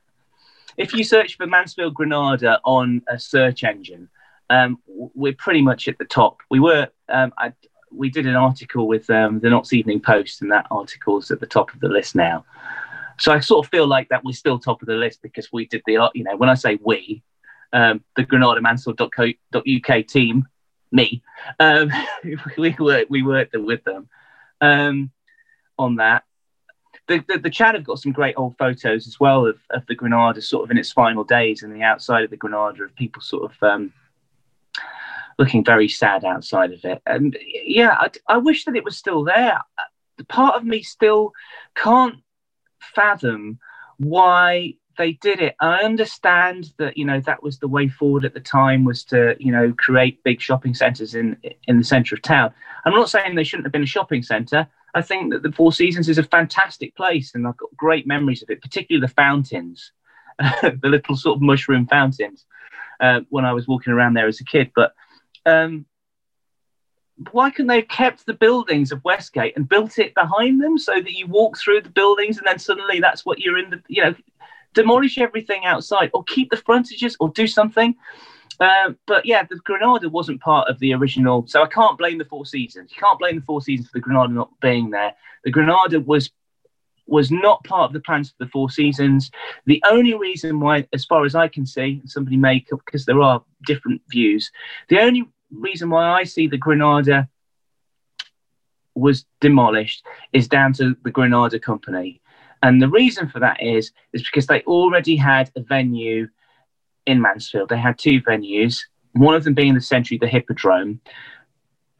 If 0.77 0.93
you 0.93 1.03
search 1.03 1.37
for 1.37 1.47
Mansfield 1.47 1.95
Granada 1.95 2.59
on 2.63 3.01
a 3.07 3.17
search 3.17 3.63
engine, 3.63 4.07
um, 4.49 4.79
we're 4.87 5.33
pretty 5.33 5.61
much 5.61 5.87
at 5.87 5.97
the 5.97 6.05
top. 6.05 6.41
We 6.49 6.59
were. 6.59 6.87
Um, 7.09 7.33
I, 7.37 7.53
we 7.91 8.09
did 8.09 8.27
an 8.27 8.35
article 8.35 8.87
with 8.87 9.09
um, 9.09 9.39
the 9.39 9.49
Notts 9.49 9.73
Evening 9.73 10.01
Post, 10.01 10.41
and 10.41 10.51
that 10.51 10.67
article's 10.69 11.31
at 11.31 11.39
the 11.39 11.47
top 11.47 11.73
of 11.73 11.79
the 11.79 11.87
list 11.87 12.15
now. 12.15 12.45
So 13.19 13.31
I 13.31 13.39
sort 13.39 13.65
of 13.65 13.71
feel 13.71 13.87
like 13.87 14.09
that 14.09 14.23
we're 14.23 14.33
still 14.33 14.59
top 14.59 14.81
of 14.81 14.87
the 14.87 14.95
list 14.95 15.21
because 15.21 15.51
we 15.51 15.65
did 15.65 15.81
the. 15.85 16.09
You 16.13 16.23
know, 16.23 16.35
when 16.35 16.49
I 16.49 16.53
say 16.53 16.77
we, 16.83 17.23
um, 17.73 18.03
the 18.15 18.23
GranadaMansfield.co.uk 18.23 20.07
team, 20.07 20.47
me, 20.91 21.23
um, 21.59 21.91
we 22.57 22.75
worked 22.79 23.09
we 23.09 23.23
worked 23.23 23.55
with 23.57 23.83
them 23.83 24.09
um, 24.61 25.11
on 25.77 25.95
that. 25.95 26.23
The, 27.07 27.23
the, 27.27 27.37
the 27.39 27.49
Chad 27.49 27.75
have 27.75 27.85
got 27.85 27.99
some 27.99 28.11
great 28.11 28.35
old 28.37 28.57
photos 28.57 29.07
as 29.07 29.17
well 29.17 29.45
of, 29.47 29.57
of 29.69 29.85
the 29.87 29.95
Granada 29.95 30.41
sort 30.41 30.65
of 30.65 30.71
in 30.71 30.77
its 30.77 30.91
final 30.91 31.23
days 31.23 31.63
and 31.63 31.73
the 31.73 31.81
outside 31.83 32.25
of 32.25 32.29
the 32.29 32.37
Granada 32.37 32.83
of 32.83 32.93
people 32.95 33.21
sort 33.21 33.49
of 33.49 33.63
um, 33.63 33.93
looking 35.37 35.63
very 35.63 35.87
sad 35.87 36.25
outside 36.25 36.73
of 36.73 36.83
it. 36.83 37.01
And 37.05 37.37
yeah, 37.63 37.95
I, 37.99 38.09
I 38.27 38.37
wish 38.37 38.65
that 38.65 38.75
it 38.75 38.83
was 38.83 38.97
still 38.97 39.23
there. 39.23 39.59
The 40.17 40.25
part 40.25 40.55
of 40.55 40.63
me 40.63 40.81
still 40.81 41.33
can't 41.75 42.15
fathom 42.79 43.59
why 43.97 44.75
they 44.97 45.13
did 45.13 45.39
it. 45.39 45.55
I 45.59 45.83
understand 45.83 46.73
that 46.77 46.97
you 46.97 47.05
know 47.05 47.21
that 47.21 47.43
was 47.43 47.59
the 47.59 47.67
way 47.67 47.87
forward 47.87 48.25
at 48.25 48.33
the 48.33 48.39
time 48.39 48.83
was 48.83 49.03
to 49.05 49.35
you 49.39 49.51
know 49.51 49.73
create 49.77 50.23
big 50.23 50.41
shopping 50.41 50.73
centres 50.73 51.13
in 51.15 51.37
in 51.67 51.77
the 51.77 51.83
centre 51.83 52.15
of 52.15 52.21
town. 52.21 52.53
I'm 52.85 52.93
not 52.93 53.09
saying 53.09 53.35
they 53.35 53.43
shouldn't 53.43 53.65
have 53.65 53.73
been 53.73 53.83
a 53.83 53.87
shopping 53.87 54.23
centre. 54.23 54.67
I 54.95 55.01
think 55.01 55.31
that 55.31 55.43
the 55.43 55.51
Four 55.51 55.71
Seasons 55.71 56.09
is 56.09 56.17
a 56.17 56.23
fantastic 56.23 56.95
place, 56.95 57.35
and 57.35 57.47
I've 57.47 57.57
got 57.57 57.75
great 57.77 58.07
memories 58.07 58.41
of 58.41 58.49
it, 58.49 58.61
particularly 58.61 59.05
the 59.05 59.13
fountains, 59.13 59.91
the 60.39 60.79
little 60.83 61.15
sort 61.15 61.35
of 61.35 61.41
mushroom 61.41 61.85
fountains 61.85 62.45
uh, 62.99 63.21
when 63.29 63.45
I 63.45 63.53
was 63.53 63.67
walking 63.67 63.93
around 63.93 64.15
there 64.15 64.27
as 64.27 64.39
a 64.39 64.45
kid. 64.45 64.71
But 64.75 64.93
um, 65.47 65.85
why 67.31 67.49
couldn't 67.49 67.67
they 67.67 67.77
have 67.77 67.87
kept 67.87 68.25
the 68.25 68.33
buildings 68.33 68.91
of 68.91 69.03
Westgate 69.03 69.55
and 69.55 69.67
built 69.67 69.97
it 69.97 70.13
behind 70.13 70.61
them 70.61 70.77
so 70.77 70.93
that 70.93 71.11
you 71.11 71.25
walk 71.27 71.57
through 71.57 71.81
the 71.81 71.89
buildings 71.89 72.37
and 72.37 72.45
then 72.45 72.59
suddenly 72.59 72.99
that's 72.99 73.25
what 73.25 73.39
you're 73.39 73.57
in 73.57 73.71
the 73.71 73.81
you 73.87 74.03
know 74.03 74.15
demolish 74.73 75.17
everything 75.17 75.65
outside 75.65 76.11
or 76.13 76.23
keep 76.25 76.51
the 76.51 76.57
frontages 76.57 77.17
or 77.19 77.29
do 77.29 77.47
something. 77.47 77.95
Um, 78.59 78.97
but 79.07 79.25
yeah, 79.25 79.43
the 79.43 79.55
Granada 79.57 80.09
wasn't 80.09 80.41
part 80.41 80.69
of 80.69 80.79
the 80.79 80.93
original, 80.93 81.45
so 81.47 81.63
I 81.63 81.67
can't 81.67 81.97
blame 81.97 82.17
the 82.17 82.25
Four 82.25 82.45
Seasons. 82.45 82.91
You 82.91 82.97
can't 82.99 83.19
blame 83.19 83.35
the 83.35 83.45
Four 83.45 83.61
Seasons 83.61 83.89
for 83.89 83.97
the 83.97 84.01
Granada 84.01 84.33
not 84.33 84.51
being 84.61 84.89
there. 84.89 85.13
The 85.43 85.51
Granada 85.51 85.99
was 85.99 86.29
was 87.07 87.31
not 87.31 87.63
part 87.63 87.89
of 87.89 87.93
the 87.93 88.01
plans 88.01 88.29
for 88.29 88.43
the 88.43 88.51
Four 88.51 88.69
Seasons. 88.69 89.31
The 89.65 89.81
only 89.89 90.13
reason 90.13 90.59
why, 90.59 90.87
as 90.93 91.05
far 91.05 91.23
as 91.23 91.35
I 91.35 91.47
can 91.47 91.65
see, 91.65 92.01
somebody 92.05 92.35
may, 92.35 92.65
because 92.69 93.05
there 93.05 93.21
are 93.21 93.43
different 93.65 94.01
views, 94.11 94.51
the 94.89 94.99
only 94.99 95.25
reason 95.51 95.89
why 95.89 96.09
I 96.09 96.23
see 96.23 96.47
the 96.47 96.57
Granada 96.57 97.29
was 98.95 99.25
demolished 99.41 100.03
is 100.33 100.47
down 100.47 100.73
to 100.73 100.95
the 101.03 101.11
Granada 101.11 101.59
company. 101.59 102.21
And 102.63 102.81
the 102.81 102.89
reason 102.89 103.29
for 103.29 103.39
that 103.39 103.61
is 103.61 103.91
is 104.13 104.23
because 104.23 104.47
they 104.47 104.61
already 104.61 105.15
had 105.15 105.51
a 105.55 105.61
venue 105.61 106.27
in 107.05 107.21
Mansfield. 107.21 107.69
They 107.69 107.77
had 107.77 107.97
two 107.97 108.21
venues, 108.21 108.79
one 109.13 109.35
of 109.35 109.43
them 109.43 109.53
being 109.53 109.75
the 109.75 109.81
Century, 109.81 110.17
the 110.17 110.27
Hippodrome. 110.27 110.99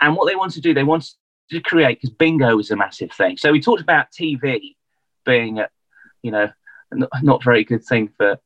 And 0.02 0.16
what 0.16 0.28
they 0.28 0.36
wanted 0.36 0.56
to 0.56 0.62
do, 0.62 0.74
they 0.74 0.84
wanted 0.84 1.14
to 1.52 1.62
create 1.62 2.02
because 2.02 2.16
bingo 2.16 2.56
was 2.56 2.72
a 2.72 2.76
massive 2.76 3.12
thing. 3.12 3.38
So 3.38 3.52
we 3.52 3.62
talked 3.62 3.82
about 3.82 4.12
TV 4.12 4.76
being, 5.26 5.62
you 6.24 6.32
know, 6.32 6.50
not, 6.91 7.10
not 7.22 7.43
very 7.43 7.64
good 7.64 7.84
thing 7.84 8.10
for 8.18 8.38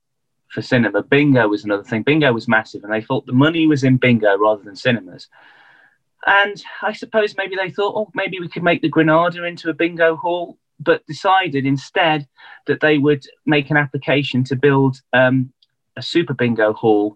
for 0.51 0.61
cinema. 0.61 1.01
Bingo 1.01 1.47
was 1.47 1.63
another 1.63 1.83
thing. 1.83 2.03
Bingo 2.03 2.31
was 2.33 2.47
massive, 2.47 2.83
and 2.83 2.93
they 2.93 3.01
thought 3.01 3.25
the 3.25 3.33
money 3.33 3.67
was 3.67 3.83
in 3.83 3.97
bingo 3.97 4.37
rather 4.37 4.63
than 4.63 4.75
cinemas. 4.75 5.27
And 6.25 6.61
I 6.81 6.93
suppose 6.93 7.35
maybe 7.37 7.55
they 7.55 7.71
thought, 7.71 7.95
oh, 7.95 8.11
maybe 8.13 8.39
we 8.39 8.49
could 8.49 8.63
make 8.63 8.81
the 8.81 8.89
Granada 8.89 9.43
into 9.43 9.69
a 9.69 9.73
bingo 9.73 10.15
hall, 10.15 10.57
but 10.79 11.05
decided 11.07 11.65
instead 11.65 12.27
that 12.67 12.81
they 12.81 12.97
would 12.97 13.25
make 13.45 13.71
an 13.71 13.77
application 13.77 14.43
to 14.45 14.55
build 14.55 14.97
um, 15.13 15.51
a 15.95 16.01
super 16.01 16.33
bingo 16.33 16.73
hall 16.73 17.15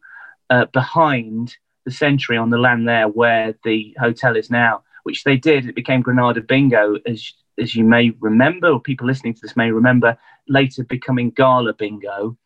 uh, 0.49 0.65
behind 0.65 1.55
the 1.85 1.91
Century 1.91 2.37
on 2.37 2.49
the 2.49 2.57
land 2.57 2.87
there 2.87 3.07
where 3.07 3.53
the 3.63 3.95
hotel 3.99 4.35
is 4.35 4.49
now, 4.49 4.83
which 5.03 5.23
they 5.23 5.37
did. 5.37 5.67
It 5.67 5.75
became 5.75 6.01
Granada 6.01 6.41
Bingo, 6.41 6.97
as 7.05 7.33
as 7.57 7.73
you 7.73 7.85
may 7.85 8.09
remember, 8.19 8.67
or 8.67 8.81
people 8.81 9.07
listening 9.07 9.33
to 9.33 9.39
this 9.41 9.55
may 9.55 9.71
remember, 9.71 10.17
later 10.49 10.83
becoming 10.83 11.29
Gala 11.31 11.73
Bingo. 11.73 12.37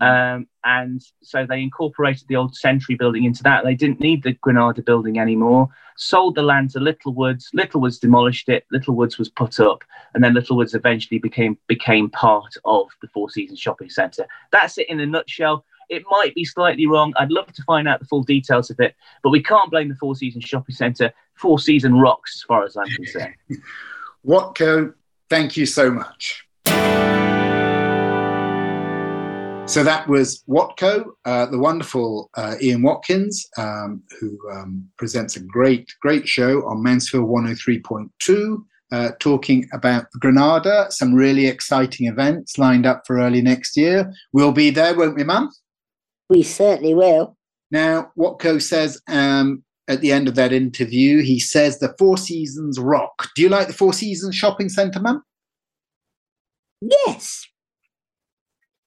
Um, 0.00 0.48
and 0.64 1.02
so 1.22 1.46
they 1.46 1.62
incorporated 1.62 2.26
the 2.28 2.36
old 2.36 2.56
Century 2.56 2.96
building 2.96 3.24
into 3.24 3.42
that. 3.44 3.64
They 3.64 3.74
didn't 3.74 4.00
need 4.00 4.22
the 4.22 4.32
Granada 4.32 4.82
building 4.82 5.18
anymore. 5.18 5.68
Sold 5.96 6.34
the 6.34 6.42
land 6.42 6.70
to 6.70 6.80
Littlewoods. 6.80 7.50
Littlewoods 7.54 7.98
demolished 7.98 8.48
it. 8.48 8.66
Littlewoods 8.72 9.18
was 9.18 9.28
put 9.28 9.60
up, 9.60 9.84
and 10.14 10.24
then 10.24 10.34
Littlewoods 10.34 10.74
eventually 10.74 11.18
became 11.18 11.56
became 11.68 12.10
part 12.10 12.54
of 12.64 12.88
the 13.00 13.08
Four 13.08 13.30
Seasons 13.30 13.60
Shopping 13.60 13.90
Centre. 13.90 14.26
That's 14.50 14.78
it 14.78 14.88
in 14.88 15.00
a 15.00 15.06
nutshell. 15.06 15.64
It 15.88 16.02
might 16.10 16.34
be 16.34 16.44
slightly 16.44 16.86
wrong. 16.86 17.12
I'd 17.16 17.30
love 17.30 17.52
to 17.52 17.62
find 17.62 17.86
out 17.86 18.00
the 18.00 18.06
full 18.06 18.22
details 18.22 18.70
of 18.70 18.80
it, 18.80 18.96
but 19.22 19.30
we 19.30 19.42
can't 19.42 19.70
blame 19.70 19.88
the 19.88 19.94
Four 19.94 20.16
Seasons 20.16 20.44
Shopping 20.44 20.74
Centre. 20.74 21.12
Four 21.34 21.58
Season 21.58 21.94
rocks, 21.98 22.36
as 22.36 22.42
far 22.42 22.64
as 22.64 22.76
I'm 22.76 22.88
concerned. 22.88 23.34
Watko, 24.26 24.94
thank 25.28 25.56
you 25.56 25.66
so 25.66 25.90
much. 25.90 26.44
So 29.66 29.82
that 29.82 30.06
was 30.06 30.44
Watko, 30.48 31.06
uh, 31.24 31.46
the 31.46 31.58
wonderful 31.58 32.30
uh, 32.36 32.54
Ian 32.60 32.82
Watkins, 32.82 33.48
um, 33.56 34.02
who 34.20 34.38
um, 34.52 34.88
presents 34.98 35.36
a 35.36 35.40
great, 35.40 35.90
great 36.00 36.28
show 36.28 36.64
on 36.66 36.82
Mansfield 36.82 37.28
103.2, 37.28 38.58
uh, 38.92 39.10
talking 39.18 39.66
about 39.72 40.06
Granada, 40.20 40.86
some 40.90 41.14
really 41.14 41.46
exciting 41.46 42.06
events 42.06 42.58
lined 42.58 42.84
up 42.84 43.02
for 43.06 43.18
early 43.18 43.40
next 43.40 43.76
year. 43.76 44.12
We'll 44.32 44.52
be 44.52 44.70
there, 44.70 44.94
won't 44.94 45.16
we, 45.16 45.24
Mum? 45.24 45.50
We 46.28 46.42
certainly 46.42 46.94
will. 46.94 47.36
Now, 47.70 48.12
Watko 48.18 48.62
says 48.62 49.00
um, 49.08 49.64
at 49.88 50.02
the 50.02 50.12
end 50.12 50.28
of 50.28 50.34
that 50.34 50.52
interview, 50.52 51.22
he 51.22 51.40
says 51.40 51.78
the 51.78 51.94
Four 51.98 52.18
Seasons 52.18 52.78
rock. 52.78 53.30
Do 53.34 53.42
you 53.42 53.48
like 53.48 53.66
the 53.66 53.72
Four 53.72 53.94
Seasons 53.94 54.36
shopping 54.36 54.68
centre, 54.68 55.00
Mum? 55.00 55.22
Yes. 56.82 57.46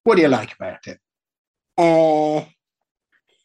What 0.08 0.16
do 0.16 0.22
you 0.22 0.30
like 0.30 0.54
about 0.54 0.88
it? 0.88 1.00
Uh, 1.78 2.46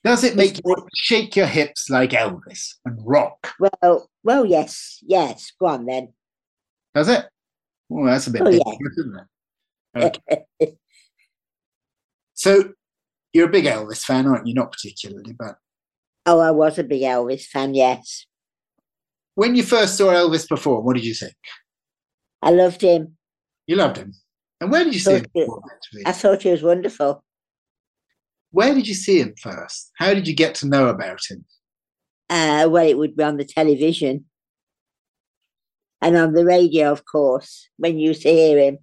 Does 0.05 0.23
it 0.23 0.37
make 0.37 0.61
you 0.65 0.77
shake 0.95 1.35
your 1.35 1.49
hips 1.49 1.91
like 1.91 2.11
Elvis 2.11 2.75
and 2.85 3.01
rock? 3.05 3.53
well, 3.59 4.09
well, 4.23 4.47
yes, 4.47 5.01
yes. 5.03 5.51
Go 5.59 5.67
on 5.67 5.87
then. 5.87 6.13
Does 6.95 7.09
it? 7.09 7.25
Oh, 7.91 8.07
that's 8.07 8.29
a 8.29 8.31
bit 8.31 8.43
Oh, 8.43 8.45
big, 8.45 8.63
yeah. 8.65 8.75
isn't 8.97 9.17
it? 9.97 10.21
Okay. 10.63 10.77
So 12.35 12.73
you're 13.33 13.49
a 13.49 13.53
big 13.53 13.65
Elvis 13.65 14.05
fan, 14.05 14.29
aren't 14.29 14.47
you? 14.47 14.55
Not 14.55 14.71
particularly, 14.71 15.33
but 15.33 15.57
oh, 16.27 16.39
I 16.39 16.53
was 16.53 16.79
a 16.79 16.85
big 16.85 17.03
Elvis 17.03 17.47
fan. 17.47 17.75
Yes, 17.75 18.25
when 19.35 19.57
you 19.57 19.65
first 19.65 19.97
saw 19.97 20.13
Elvis 20.13 20.49
perform, 20.49 20.85
what 20.85 20.95
did 20.95 21.05
you 21.05 21.15
think? 21.15 21.35
I 22.41 22.51
loved 22.51 22.83
him. 22.83 23.17
You 23.67 23.75
loved 23.75 23.97
him. 23.97 24.15
And 24.63 24.71
where 24.71 24.85
did 24.85 24.95
you 24.95 25.01
see 25.01 25.15
him 25.15 25.27
I 26.07 26.13
thought 26.13 26.43
he 26.43 26.51
was 26.51 26.63
wonderful. 26.63 27.25
Where 28.53 28.73
did 28.73 28.87
you 28.87 28.95
see 28.95 29.19
him 29.19 29.35
first? 29.43 29.91
How 29.97 30.15
did 30.15 30.29
you 30.29 30.37
get 30.37 30.55
to 30.57 30.69
know 30.69 30.87
about 30.87 31.19
him? 31.29 31.45
Uh, 32.31 32.69
well, 32.71 32.87
it 32.87 32.97
would 32.97 33.17
be 33.17 33.25
on 33.25 33.39
the 33.39 33.45
television 33.45 34.27
and 36.01 36.17
on 36.17 36.35
the 36.35 36.45
radio, 36.45 36.93
of 36.93 37.05
course. 37.05 37.69
When 37.77 37.99
you 37.99 38.11
used 38.11 38.23
to 38.23 38.31
hear 38.31 38.57
him, 38.57 38.79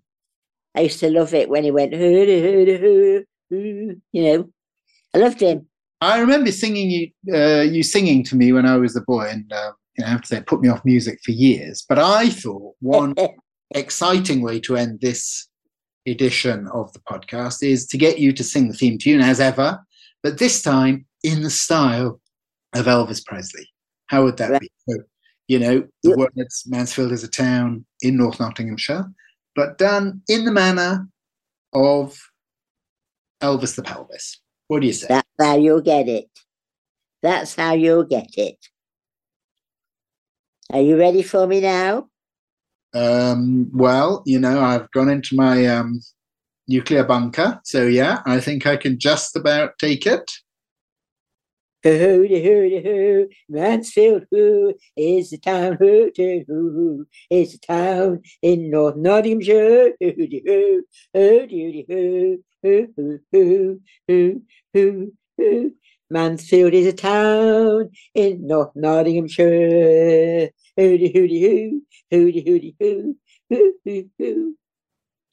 I 0.75 0.81
used 0.81 0.99
to 0.99 1.09
love 1.09 1.33
it 1.33 1.47
when 1.47 1.63
he 1.63 1.71
went, 1.71 1.93
"Hooda, 1.93 2.41
hooda, 2.43 2.77
hoo, 2.77 3.23
hoo," 3.49 4.01
you 4.11 4.23
know. 4.23 4.49
I 5.13 5.17
loved 5.19 5.39
him. 5.39 5.65
I 6.01 6.19
remember 6.19 6.51
singing 6.51 6.91
you, 6.91 7.33
uh, 7.33 7.61
you 7.61 7.83
singing 7.83 8.25
to 8.25 8.35
me 8.35 8.51
when 8.51 8.65
I 8.65 8.75
was 8.75 8.97
a 8.97 9.01
boy, 9.01 9.29
and 9.29 9.49
uh, 9.53 9.71
you 9.97 10.01
know, 10.01 10.07
I 10.07 10.11
have 10.11 10.23
to 10.23 10.27
say, 10.27 10.37
it 10.39 10.45
put 10.45 10.59
me 10.59 10.67
off 10.67 10.83
music 10.83 11.19
for 11.23 11.31
years. 11.31 11.85
But 11.87 11.99
I 11.99 12.29
thought 12.29 12.75
one 12.81 13.15
exciting 13.71 14.41
way 14.41 14.59
to 14.61 14.75
end 14.75 14.99
this 14.99 15.48
edition 16.11 16.67
of 16.73 16.91
the 16.93 16.99
podcast 16.99 17.63
is 17.63 17.85
to 17.87 17.97
get 17.97 18.19
you 18.19 18.31
to 18.33 18.43
sing 18.43 18.67
the 18.67 18.73
theme 18.73 18.97
tune 18.97 19.21
as 19.21 19.39
ever, 19.39 19.79
but 20.23 20.37
this 20.37 20.61
time 20.61 21.05
in 21.23 21.43
the 21.43 21.49
style 21.49 22.19
of 22.75 22.85
Elvis 22.85 23.25
Presley. 23.25 23.67
How 24.07 24.23
would 24.23 24.37
that 24.37 24.51
Right. 24.51 24.61
be? 24.61 24.71
So, 24.87 24.97
you 25.47 25.59
know, 25.59 25.87
the 26.03 26.09
Yep. 26.09 26.17
words 26.17 26.63
Mansfield 26.67 27.11
is 27.11 27.23
a 27.23 27.27
town 27.27 27.85
in 28.01 28.17
North 28.17 28.39
Nottinghamshire, 28.39 29.11
but 29.55 29.77
done 29.77 30.21
in 30.27 30.45
the 30.45 30.51
manner 30.51 31.07
of 31.73 32.19
Elvis 33.41 33.75
the 33.75 33.83
Pelvis. 33.83 34.41
What 34.67 34.81
do 34.81 34.87
you 34.87 34.93
say? 34.93 35.07
That's 35.07 35.27
how 35.39 35.57
you'll 35.57 35.81
get 35.81 36.07
it. 36.07 36.29
That's 37.21 37.55
how 37.55 37.73
you'll 37.73 38.03
get 38.03 38.37
it. 38.37 38.57
Are 40.71 40.81
you 40.81 40.97
ready 40.97 41.23
for 41.23 41.47
me 41.47 41.61
now? 41.61 42.09
Um, 42.93 43.69
well, 43.73 44.23
you 44.25 44.39
know, 44.39 44.61
I've 44.61 44.89
gone 44.91 45.09
into 45.09 45.35
my 45.35 45.65
um, 45.67 46.01
nuclear 46.67 47.03
bunker, 47.03 47.59
so 47.63 47.85
yeah, 47.85 48.21
I 48.25 48.39
think 48.39 48.65
I 48.65 48.77
can 48.77 48.99
just 48.99 49.35
about 49.35 49.77
take 49.79 50.05
it. 50.05 50.29
Hooty 51.81 52.43
hooty 52.43 52.83
hoo, 52.83 53.29
Mansfield 53.47 54.25
hoo 54.31 54.73
is 54.97 55.29
the 55.29 55.37
town 55.37 55.77
hooty 55.79 56.43
hoo. 56.45 57.05
Is 57.29 57.53
the 57.53 57.59
town 57.59 58.21
in 58.41 58.69
North 58.69 58.97
Nottinghamshire. 58.97 59.93
Hooty 60.01 60.43
hoo. 60.45 60.83
Hooty 61.13 61.85
hoo. 61.87 62.43
Hoo 62.63 62.87
hoo 62.97 63.19
hoo. 63.31 63.81
Hoo 64.09 64.41
hoo 64.73 65.13
hoo 65.37 65.71
Mansfield 66.09 66.73
is 66.73 66.87
a 66.87 66.93
town 66.93 67.89
in 68.15 68.47
North 68.47 68.71
Nottinghamshire 68.75 70.49
hooty 70.77 71.11
hooty 71.13 71.41
hoo 71.41 71.81
hooty 72.11 72.43
hooty 72.45 72.75
hoo 72.79 73.15
hoo 73.49 73.73
hoo 73.85 74.09
hoo 74.17 74.55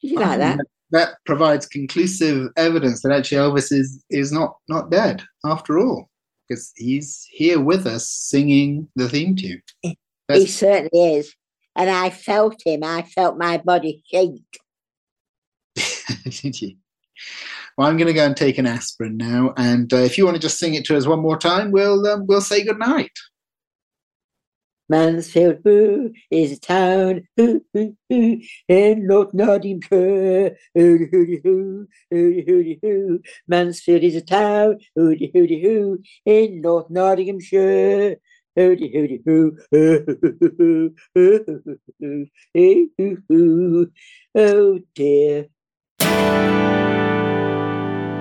Did 0.00 0.10
you 0.10 0.18
like 0.18 0.38
that? 0.38 0.58
That 0.90 1.14
provides 1.24 1.66
conclusive 1.66 2.48
evidence 2.56 3.02
that 3.02 3.12
actually 3.12 3.38
Elvis 3.38 3.72
is 3.72 4.04
is 4.10 4.30
not 4.30 4.56
not 4.68 4.90
dead 4.90 5.24
after 5.44 5.78
all, 5.78 6.08
because 6.48 6.72
he's 6.76 7.26
here 7.30 7.60
with 7.60 7.86
us 7.86 8.08
singing 8.08 8.88
the 8.94 9.08
theme 9.08 9.34
tune. 9.34 9.62
He 10.32 10.46
certainly 10.46 11.16
is. 11.16 11.34
And 11.74 11.90
I 11.90 12.10
felt 12.10 12.62
him. 12.64 12.82
I 12.82 13.02
felt 13.02 13.36
my 13.36 13.58
body 13.58 14.02
shake. 14.10 14.60
Did 16.24 16.60
you? 16.62 16.76
Well, 17.76 17.88
I'm 17.88 17.98
going 17.98 18.06
to 18.06 18.14
go 18.14 18.24
and 18.24 18.36
take 18.36 18.56
an 18.56 18.66
aspirin 18.66 19.18
now. 19.18 19.52
And 19.56 19.92
uh, 19.92 19.98
if 19.98 20.16
you 20.16 20.24
want 20.24 20.36
to 20.36 20.40
just 20.40 20.58
sing 20.58 20.74
it 20.74 20.84
to 20.86 20.96
us 20.96 21.06
one 21.06 21.20
more 21.20 21.36
time, 21.36 21.70
we'll 21.72 22.06
um, 22.06 22.26
we'll 22.26 22.40
say 22.40 22.64
good 22.64 22.78
night. 22.78 23.12
Mansfield 24.88 25.64
Boo 25.64 26.12
is 26.30 26.52
a 26.52 26.60
town 26.60 27.26
in 27.36 27.96
North 29.06 29.34
Nottinghamshire. 29.34 30.56
Ooh, 30.78 31.08
ooh, 31.12 31.40
ooh, 31.46 31.86
ooh, 32.14 32.76
ooh. 32.84 33.20
Mansfield 33.48 34.04
is 34.04 34.14
a 34.14 34.20
town 34.20 34.78
ooh, 34.98 35.16
ooh, 35.36 35.36
ooh, 35.36 35.98
in 36.24 36.60
North 36.60 36.88
Nottinghamshire. 36.88 38.16
Hooty 38.56 38.90
hooty 38.90 39.20
hoo, 39.26 39.58
hoo, 39.70 40.04
hoo, 40.06 40.94
hoo, 41.14 42.26
hoo, 42.54 43.18
hoo, 43.28 43.90
oh 44.34 44.78
dear. 44.94 45.48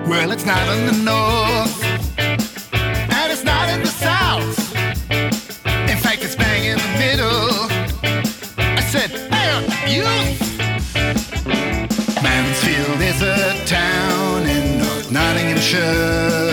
Well, 0.08 0.30
it's 0.30 0.46
not 0.46 0.68
in 0.68 0.86
the 0.86 0.92
north, 1.02 1.82
and 2.16 3.32
it's 3.32 3.42
not 3.42 3.68
in 3.68 3.80
the 3.80 3.88
south. 3.88 4.56
In 5.10 5.98
fact, 5.98 6.22
it's 6.22 6.36
bang 6.36 6.64
in 6.64 6.78
the 6.78 6.92
middle. 6.98 7.66
I 8.58 8.80
said, 8.82 9.10
hey, 9.32 9.50
youth! 9.92 10.40
Mansfield 12.22 13.00
is 13.00 13.20
a 13.20 13.64
town 13.66 14.46
in 14.46 14.78
North 14.78 15.10
Nottinghamshire. 15.10 16.45